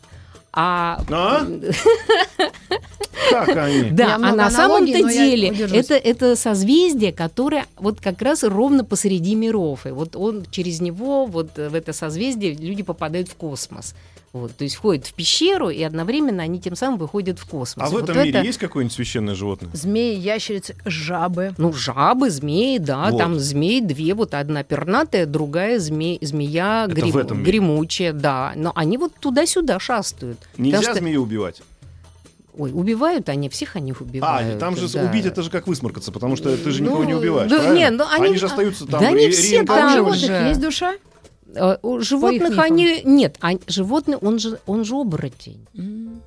А, 0.55 1.03
А? 1.11 1.47
Как 3.31 3.57
они? 3.57 3.91
да, 3.91 4.17
а 4.17 4.35
на 4.35 4.51
самом-то 4.51 5.09
деле 5.09 5.49
это, 5.73 5.95
это 5.95 6.37
созвездие, 6.37 7.13
которое 7.13 7.67
вот 7.77 8.01
как 8.01 8.21
раз 8.21 8.43
ровно 8.43 8.85
посреди 8.85 9.35
миров. 9.35 9.87
И 9.87 9.91
вот 9.91 10.17
он 10.17 10.45
через 10.51 10.81
него, 10.81 11.27
вот 11.27 11.57
в 11.57 11.75
это 11.75 11.93
созвездие, 11.93 12.55
люди 12.55 12.83
попадают 12.83 13.29
в 13.29 13.37
космос. 13.37 13.95
Вот, 14.33 14.57
то 14.57 14.65
есть 14.65 14.77
входят 14.77 15.07
в 15.07 15.13
пещеру, 15.13 15.69
и 15.69 15.83
одновременно 15.83 16.43
они 16.43 16.59
тем 16.59 16.75
самым 16.75 16.99
выходят 16.99 17.39
в 17.39 17.45
космос. 17.45 17.87
А 17.87 17.91
в 17.91 17.93
Вот 17.93 18.05
этом 18.05 18.17
мире 18.17 18.31
это- 18.31 18.47
есть 18.47 18.57
какое-нибудь 18.59 18.95
священное 18.95 19.35
животное? 19.35 19.69
Змеи, 19.75 20.17
ящерицы, 20.19 20.75
жабы. 20.87 21.53
Ну, 21.59 21.71
жабы, 21.75 22.31
змеи, 22.31 22.79
да, 22.79 23.11
Вот. 23.11 23.19
там 23.19 23.39
змеи 23.39 23.81
две, 23.81 24.15
вот 24.15 24.33
одна 24.33 24.63
пернатая, 24.65 25.27
другая 25.27 25.79
зме- 25.79 26.17
змея 26.23 26.87
Это 26.87 26.95
грим- 26.95 27.11
в 27.13 27.17
этом 27.19 27.39
мире? 27.41 27.51
гремучая, 27.53 28.15
да. 28.15 28.53
Но 28.57 28.73
они 28.75 28.97
вот 28.97 29.13
туда-сюда 29.21 29.79
шастают. 29.79 30.39
Нельзя 30.57 30.79
Потому 30.79 30.95
что- 30.95 31.03
змею 31.05 31.23
убивать. 31.25 31.61
Ой, 32.57 32.71
убивают 32.73 33.29
они, 33.29 33.51
всех 33.51 33.77
они 33.77 33.93
А, 33.93 34.03
убивают. 34.03 34.59
там 34.59 34.77
же 34.77 34.89
да. 34.89 35.05
убить 35.05 35.27
это 35.27 35.43
же 35.43 35.51
как 35.51 35.67
высморкаться, 35.67 36.11
потому 36.11 36.37
что 36.37 36.57
ты 36.57 36.71
же 36.71 36.83
Ну, 36.83 36.89
никого 36.91 37.05
не 37.05 37.15
убиваешь. 37.15 37.51
да, 37.51 37.59
правильно? 37.59 37.79
не, 37.79 37.91
ну, 37.91 38.05
они- 38.11 38.37
же 38.39 38.47
остаются 38.47 38.87
там. 38.87 39.01
да 39.01 39.11
не 39.11 39.29
все 39.29 39.61
А 39.61 39.65
там 39.67 40.15
же. 40.15 40.27
есть 40.49 40.61
душа? 40.61 40.95
Э, 41.55 41.77
У 41.83 42.01
животных 42.01 42.59
они... 42.59 43.03
Нет, 43.05 43.37
а 43.41 43.53
животные, 43.67 44.17
он 44.17 44.39
же, 44.39 44.59
он 44.67 44.85
же 44.85 44.95
оборотень. 44.95 45.67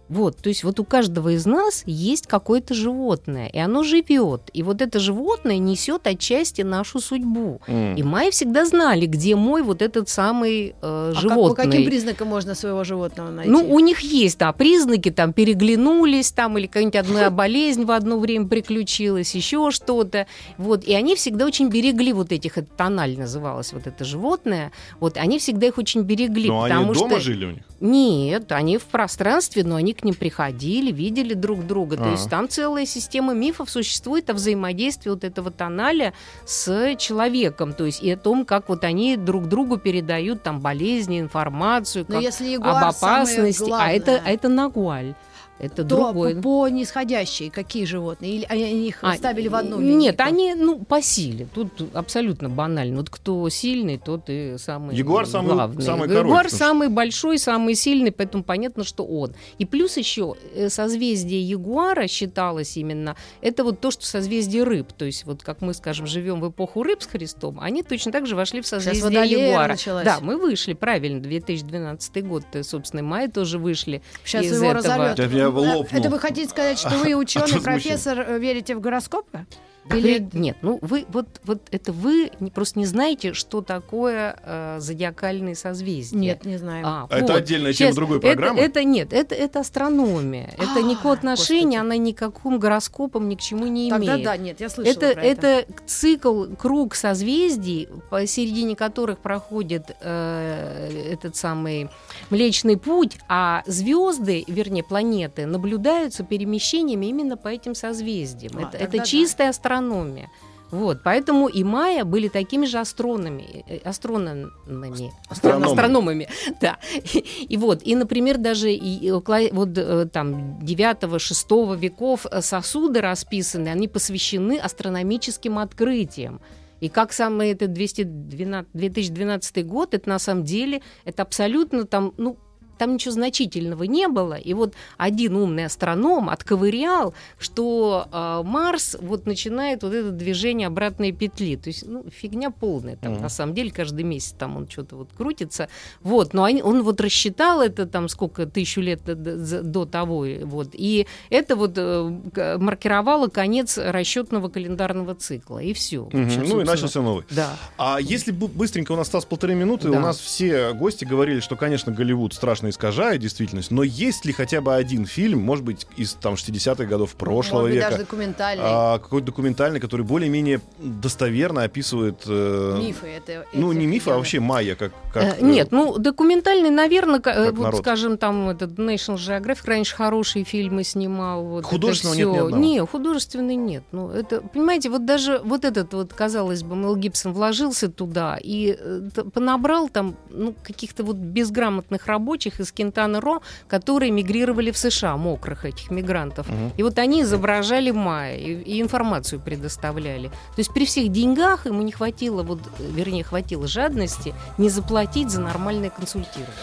Вот, 0.07 0.37
то 0.37 0.49
есть 0.49 0.63
вот 0.63 0.79
у 0.79 0.83
каждого 0.85 1.29
из 1.29 1.45
нас 1.47 1.81
есть 1.87 2.27
какое-то 2.27 2.73
животное, 2.73 3.47
и 3.47 3.57
оно 3.57 3.81
живет. 3.83 4.51
И 4.53 4.61
вот 4.61 4.81
это 4.81 4.99
животное 4.99 5.57
несет 5.57 6.05
отчасти 6.05 6.61
нашу 6.61 6.99
судьбу. 6.99 7.59
М. 7.67 7.95
И 7.95 8.03
майи 8.03 8.29
всегда 8.29 8.65
знали, 8.65 9.07
где 9.07 9.35
мой 9.35 9.63
вот 9.63 9.81
этот 9.81 10.07
самый 10.07 10.69
э, 10.69 10.73
А 10.81 11.11
как- 11.13 11.21
животный. 11.21 11.49
по 11.49 11.55
каким 11.55 11.85
признакам 11.85 12.27
можно 12.27 12.53
своего 12.53 12.83
животного 12.83 13.31
найти? 13.31 13.49
Ну, 13.51 13.65
у 13.67 13.79
них 13.79 13.99
есть, 14.01 14.37
да, 14.37 14.51
признаки, 14.53 15.09
там, 15.09 15.33
переглянулись, 15.33 16.31
там, 16.31 16.57
или 16.57 16.67
какая-нибудь 16.67 16.95
одна 16.97 17.29
болезнь 17.31 17.83
в 17.85 17.91
одно 17.91 18.19
время 18.19 18.47
приключилась, 18.47 19.33
еще 19.33 19.71
что-то. 19.71 20.27
Вот, 20.57 20.83
и 20.83 20.93
они 20.93 21.15
всегда 21.15 21.45
очень 21.45 21.69
берегли 21.69 22.13
вот 22.13 22.31
этих, 22.31 22.57
это 22.59 22.67
тональ 22.77 23.17
называлось, 23.17 23.73
вот 23.73 23.87
это 23.87 24.05
животное, 24.05 24.71
вот, 24.99 25.17
они 25.17 25.39
всегда 25.39 25.67
их 25.67 25.77
очень 25.79 26.01
берегли, 26.03 26.47
Но 26.49 26.61
потому 26.63 26.85
они 26.85 26.93
что... 26.93 27.07
дома 27.07 27.19
жили 27.19 27.45
у 27.45 27.51
них? 27.51 27.63
Нет, 27.85 28.51
они 28.51 28.77
в 28.77 28.85
пространстве, 28.85 29.63
но 29.63 29.75
они 29.75 29.93
к 29.93 30.03
ним 30.03 30.15
приходили, 30.15 30.91
видели 30.91 31.33
друг 31.33 31.65
друга. 31.67 31.97
То 31.97 32.03
Ага. 32.03 32.11
есть 32.11 32.29
там 32.29 32.49
целая 32.49 32.85
система 32.85 33.33
мифов 33.33 33.69
существует 33.69 34.29
о 34.29 34.33
взаимодействии 34.33 35.09
вот 35.09 35.23
этого 35.23 35.51
тоналя 35.51 36.13
с 36.45 36.95
человеком. 36.97 37.73
То 37.73 37.85
есть 37.85 38.01
и 38.01 38.11
о 38.11 38.17
том, 38.17 38.45
как 38.45 38.69
вот 38.69 38.83
они 38.83 39.17
друг 39.17 39.47
другу 39.47 39.77
передают 39.77 40.41
там 40.41 40.61
болезни, 40.61 41.19
информацию, 41.19 42.05
Но 42.07 42.15
как 42.15 42.23
если 42.23 42.47
ягуар 42.47 42.83
об 42.83 42.89
опасности. 42.89 43.71
А 43.71 43.91
это, 43.91 44.21
а 44.25 44.31
это 44.31 44.49
нагуаль. 44.49 45.13
Это 45.57 45.83
то 45.83 45.83
другой. 45.85 46.35
по, 46.35 46.41
по 46.41 46.67
нисходящей 46.67 47.49
какие 47.49 47.85
животные? 47.85 48.31
Или 48.35 48.45
они 48.49 48.87
их 48.89 48.97
А, 49.01 49.15
ставили 49.15 49.47
в 49.47 49.55
одну 49.55 49.77
Нет, 49.79 49.87
линейку? 49.87 50.23
они, 50.23 50.53
ну, 50.53 50.79
по 50.79 51.01
силе. 51.01 51.47
Тут 51.53 51.69
абсолютно 51.93 52.49
банально. 52.49 52.97
Вот 52.97 53.09
кто 53.09 53.47
сильный, 53.49 53.97
тот 53.97 54.23
и 54.27 54.55
самый 54.57 54.95
Ягуар 54.95 55.25
самый- 55.25 55.53
главный. 55.53 55.81
самый 55.81 56.09
Ягуар 56.13 56.47
что- 56.49 56.57
самый 56.57 56.89
большой, 56.89 57.39
самый 57.39 57.75
сильный, 57.75 58.11
поэтому 58.11 58.43
понятно, 58.43 58.83
что 58.83 59.05
он. 59.05 59.33
И 59.57 59.65
плюс 59.65 59.95
еще 59.97 60.35
э, 60.55 60.67
созвездие 60.69 61.41
Ягуара 61.41 62.07
считалось 62.07 62.75
именно, 62.75 63.15
это 63.41 63.63
вот 63.63 63.79
то, 63.79 63.91
что 63.91 64.05
созвездие 64.05 64.63
рыб. 64.63 64.91
То 64.91 65.05
есть 65.05 65.25
вот 65.25 65.41
как 65.41 65.61
мы, 65.61 65.73
скажем, 65.73 66.05
живем 66.05 66.41
в 66.41 66.49
эпоху 66.49 66.83
рыб 66.83 67.01
с 67.01 67.05
Христом, 67.07 67.59
они 67.61 67.81
точно 67.81 68.11
так 68.11 68.27
же 68.27 68.35
вошли 68.35 68.59
в 68.61 68.67
созвездие 68.67 69.23
Ягуара. 69.47 69.69
началась. 69.73 70.03
Да, 70.05 70.19
мы 70.21 70.37
вышли, 70.37 70.73
правильно, 70.73 71.21
2012 71.21 72.21
год, 72.25 72.43
собственно, 72.63 73.03
май 73.03 73.29
тоже 73.29 73.57
вышли 73.57 74.01
Сейчас 74.25 74.45
из 74.45 74.53
его 74.61 74.71
этого. 74.71 74.73
разорвет. 74.79 75.15
Лопнул. 75.49 75.87
Это 75.91 76.09
вы 76.09 76.19
хотите 76.19 76.49
сказать, 76.49 76.79
что 76.79 76.97
вы 76.97 77.13
От 77.13 77.19
ученый, 77.21 77.61
профессор, 77.61 78.19
э, 78.19 78.39
верите 78.39 78.75
в 78.75 78.79
гороскопы? 78.81 79.45
Или... 79.93 80.27
Нет, 80.33 80.57
ну 80.61 80.79
вы 80.81 81.05
вот, 81.09 81.27
вот 81.43 81.61
это 81.71 81.91
вы 81.93 82.31
просто 82.53 82.79
не 82.79 82.85
знаете, 82.85 83.33
что 83.33 83.61
такое 83.61 84.35
э, 84.41 84.77
зодиакальные 84.79 85.55
созвездия. 85.55 86.17
Нет, 86.17 86.45
не 86.45 86.57
знаю. 86.57 86.85
А, 86.87 87.07
а 87.09 87.15
вот. 87.15 87.23
Это 87.23 87.35
отдельная 87.35 87.73
тема 87.73 87.93
другой 87.93 88.19
программы? 88.19 88.59
Это, 88.59 88.79
это 88.79 88.83
нет, 88.83 89.13
это, 89.13 89.35
это 89.35 89.59
астрономия. 89.59 90.53
А, 90.57 90.63
это 90.63 90.81
никакого 90.81 91.13
отношения, 91.13 91.79
она 91.79 91.97
никаким 91.97 92.59
гороскопом 92.59 93.29
ни 93.29 93.35
к 93.35 93.41
чему 93.41 93.67
не 93.67 93.89
имеет. 93.89 94.05
Тогда 94.05 94.31
да, 94.31 94.37
нет, 94.37 94.59
я 94.59 94.69
слышала 94.69 94.93
это, 94.93 95.13
про 95.13 95.21
это. 95.23 95.47
Это 95.47 95.73
цикл, 95.85 96.45
круг 96.57 96.95
созвездий, 96.95 97.87
посередине 98.09 98.75
которых 98.75 99.19
проходит 99.19 99.95
э, 100.01 101.11
этот 101.13 101.35
самый 101.35 101.89
Млечный 102.31 102.77
Путь, 102.77 103.17
а 103.29 103.61
звезды, 103.67 104.43
вернее 104.47 104.83
планеты, 104.83 105.45
наблюдаются 105.45 106.23
перемещениями 106.23 107.05
именно 107.05 107.37
по 107.37 107.49
этим 107.49 107.75
созвездиям. 107.75 108.57
А, 108.57 108.69
это, 108.69 108.77
это 108.77 109.05
чистая 109.05 109.49
астрономия 109.49 109.74
астрономия. 109.75 110.29
Вот, 110.71 111.01
поэтому 111.03 111.47
и 111.47 111.63
майя 111.63 112.03
были 112.03 112.27
такими 112.27 112.65
же 112.65 112.79
астрономами, 112.79 113.63
э, 113.67 113.77
астрономами, 113.77 115.11
астрономами, 115.29 115.71
астрономами 115.71 116.27
да. 116.61 116.79
И, 117.13 117.19
и 117.49 117.57
вот, 117.57 117.81
и, 117.83 117.95
например, 117.95 118.37
даже 118.39 118.73
и, 118.73 119.11
вот 119.11 119.77
э, 119.77 120.07
там 120.11 120.59
9-6 120.59 121.77
веков 121.77 122.25
сосуды 122.41 123.01
расписаны, 123.01 123.69
они 123.69 123.87
посвящены 123.87 124.57
астрономическим 124.57 125.59
открытиям. 125.59 126.41
И 126.81 126.89
как 126.89 127.13
самый 127.13 127.51
этот 127.51 127.71
212, 127.71 128.67
2012 128.73 129.65
год, 129.65 129.93
это 129.93 130.09
на 130.09 130.19
самом 130.19 130.43
деле, 130.43 130.81
это 131.05 131.21
абсолютно 131.21 131.85
там, 131.85 132.13
ну, 132.17 132.37
там 132.77 132.93
ничего 132.93 133.11
значительного 133.11 133.83
не 133.83 134.07
было. 134.07 134.33
И 134.33 134.53
вот 134.53 134.73
один 134.97 135.35
умный 135.35 135.65
астроном 135.65 136.29
отковырял, 136.29 137.13
что 137.39 138.07
э, 138.11 138.41
Марс 138.43 138.95
вот 138.99 139.25
начинает 139.25 139.83
вот 139.83 139.93
это 139.93 140.11
движение 140.11 140.67
обратной 140.67 141.11
петли. 141.11 141.55
То 141.55 141.69
есть, 141.69 141.87
ну, 141.87 142.05
фигня 142.09 142.51
полная. 142.51 142.95
Там, 142.95 143.13
mm-hmm. 143.13 143.21
на 143.21 143.29
самом 143.29 143.53
деле, 143.53 143.71
каждый 143.71 144.03
месяц 144.03 144.33
там 144.37 144.57
он 144.57 144.67
что-то 144.69 144.95
вот 144.97 145.09
крутится. 145.15 145.69
Вот, 146.01 146.33
но 146.33 146.43
они, 146.43 146.61
он 146.61 146.83
вот 146.83 147.01
рассчитал 147.01 147.61
это 147.61 147.85
там 147.85 148.09
сколько, 148.09 148.45
тысячу 148.45 148.81
лет 148.81 149.03
до, 149.03 149.63
до 149.63 149.85
того. 149.85 150.25
Вот, 150.43 150.69
и 150.73 151.07
это 151.29 151.55
вот 151.55 151.73
э, 151.77 152.57
маркировало 152.57 153.27
конец 153.27 153.77
расчетного 153.77 154.49
календарного 154.49 155.15
цикла. 155.15 155.59
И 155.59 155.73
все. 155.73 156.07
Mm-hmm. 156.11 156.45
Ну 156.47 156.61
и 156.61 156.63
начался 156.63 157.01
новый. 157.01 157.23
Да. 157.29 157.55
А 157.77 157.99
если 157.99 158.31
быстренько 158.31 158.91
у 158.91 158.95
нас 158.95 159.07
осталось 159.07 159.25
полторы 159.25 159.55
минуты, 159.55 159.89
да. 159.89 159.97
у 159.97 160.01
нас 160.01 160.19
все 160.19 160.73
гости 160.73 161.05
говорили, 161.05 161.39
что, 161.39 161.55
конечно, 161.55 161.91
Голливуд 161.91 162.33
страшно 162.33 162.64
конечно, 162.65 162.69
искажает 162.69 163.21
действительность, 163.21 163.71
но 163.71 163.83
есть 163.83 164.25
ли 164.25 164.33
хотя 164.33 164.61
бы 164.61 164.75
один 164.75 165.05
фильм, 165.05 165.39
может 165.39 165.63
быть, 165.63 165.87
из 165.97 166.13
там 166.13 166.35
60-х 166.35 166.85
годов 166.85 167.15
прошлого 167.15 167.61
может 167.61 167.71
быть, 167.71 167.75
века, 167.75 167.89
даже 167.91 168.03
документальный, 168.03 168.63
а, 168.65 168.99
какой-то 168.99 169.27
документальный, 169.27 169.79
который 169.79 170.05
более-менее 170.05 170.61
достоверно 170.79 171.63
описывает... 171.63 172.23
Э, 172.27 172.77
мифы. 172.79 173.07
Это, 173.07 173.45
ну, 173.53 173.71
не 173.71 173.85
мифы, 173.85 174.11
а 174.11 174.17
вообще 174.17 174.39
майя, 174.39 174.75
как... 174.75 174.91
как 175.13 175.23
э, 175.23 175.45
нет, 175.45 175.71
ну, 175.71 175.97
документальный, 175.97 176.69
наверное, 176.69 177.19
как 177.19 177.53
вот, 177.53 177.63
народ. 177.63 177.81
скажем, 177.81 178.17
там 178.17 178.49
этот 178.49 178.71
National 178.71 179.15
Geographic 179.15 179.65
раньше 179.65 179.95
хорошие 179.95 180.45
фильмы 180.45 180.83
снимал. 180.83 181.43
Вот 181.43 181.65
художественного 181.65 182.17
нет 182.17 182.27
ни 182.27 182.37
одного? 182.37 182.63
Нет, 182.63 182.89
художественный 182.89 183.55
нет. 183.55 183.83
Ну, 183.91 184.09
это, 184.09 184.41
понимаете, 184.41 184.89
вот 184.89 185.05
даже 185.05 185.39
вот 185.43 185.65
этот 185.65 185.93
вот, 185.93 186.13
казалось 186.13 186.63
бы, 186.63 186.75
Мел 186.75 186.95
Гибсон 186.95 187.33
вложился 187.33 187.89
туда 187.89 188.37
и 188.41 188.77
э, 188.77 189.09
понабрал 189.33 189.89
там 189.89 190.15
ну, 190.29 190.55
каких-то 190.63 191.03
вот 191.03 191.15
безграмотных 191.15 192.05
рабочих, 192.07 192.54
рабочих 192.55 192.59
из 192.59 192.71
Кентана 192.71 193.21
Ро, 193.21 193.41
которые 193.67 194.11
мигрировали 194.11 194.71
в 194.71 194.77
США, 194.77 195.17
мокрых 195.17 195.65
этих 195.65 195.91
мигрантов. 195.91 196.47
Угу. 196.47 196.73
И 196.77 196.83
вот 196.83 196.99
они 196.99 197.21
изображали 197.21 197.91
Майя 197.91 198.37
и, 198.37 198.53
и 198.53 198.81
информацию 198.81 199.39
предоставляли. 199.39 200.29
То 200.29 200.59
есть 200.59 200.73
при 200.73 200.85
всех 200.85 201.11
деньгах 201.11 201.65
ему 201.65 201.81
не 201.81 201.91
хватило, 201.91 202.43
вот, 202.43 202.59
вернее, 202.79 203.23
хватило 203.23 203.67
жадности 203.67 204.33
не 204.57 204.69
заплатить 204.69 205.29
за 205.29 205.41
нормальное 205.41 205.89
консультирование. 205.89 206.53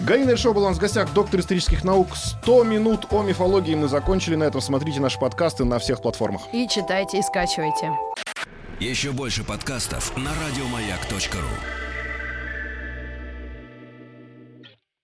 Галина 0.00 0.36
Шоу 0.36 0.54
была 0.54 0.66
у 0.66 0.68
нас 0.70 0.78
в 0.78 0.80
гостях, 0.80 1.12
доктор 1.12 1.40
исторических 1.40 1.84
наук. 1.84 2.16
100 2.16 2.64
минут 2.64 3.06
о 3.10 3.22
мифологии 3.22 3.74
мы 3.74 3.86
закончили 3.88 4.34
на 4.34 4.44
этом. 4.44 4.62
Смотрите 4.62 4.98
наши 4.98 5.18
подкасты 5.18 5.64
на 5.64 5.78
всех 5.78 6.00
платформах. 6.00 6.42
И 6.54 6.66
читайте, 6.68 7.18
и 7.18 7.22
скачивайте. 7.22 7.92
Еще 8.80 9.12
больше 9.12 9.44
подкастов 9.44 10.16
на 10.16 10.30
радиомаяк.ру 10.30 11.89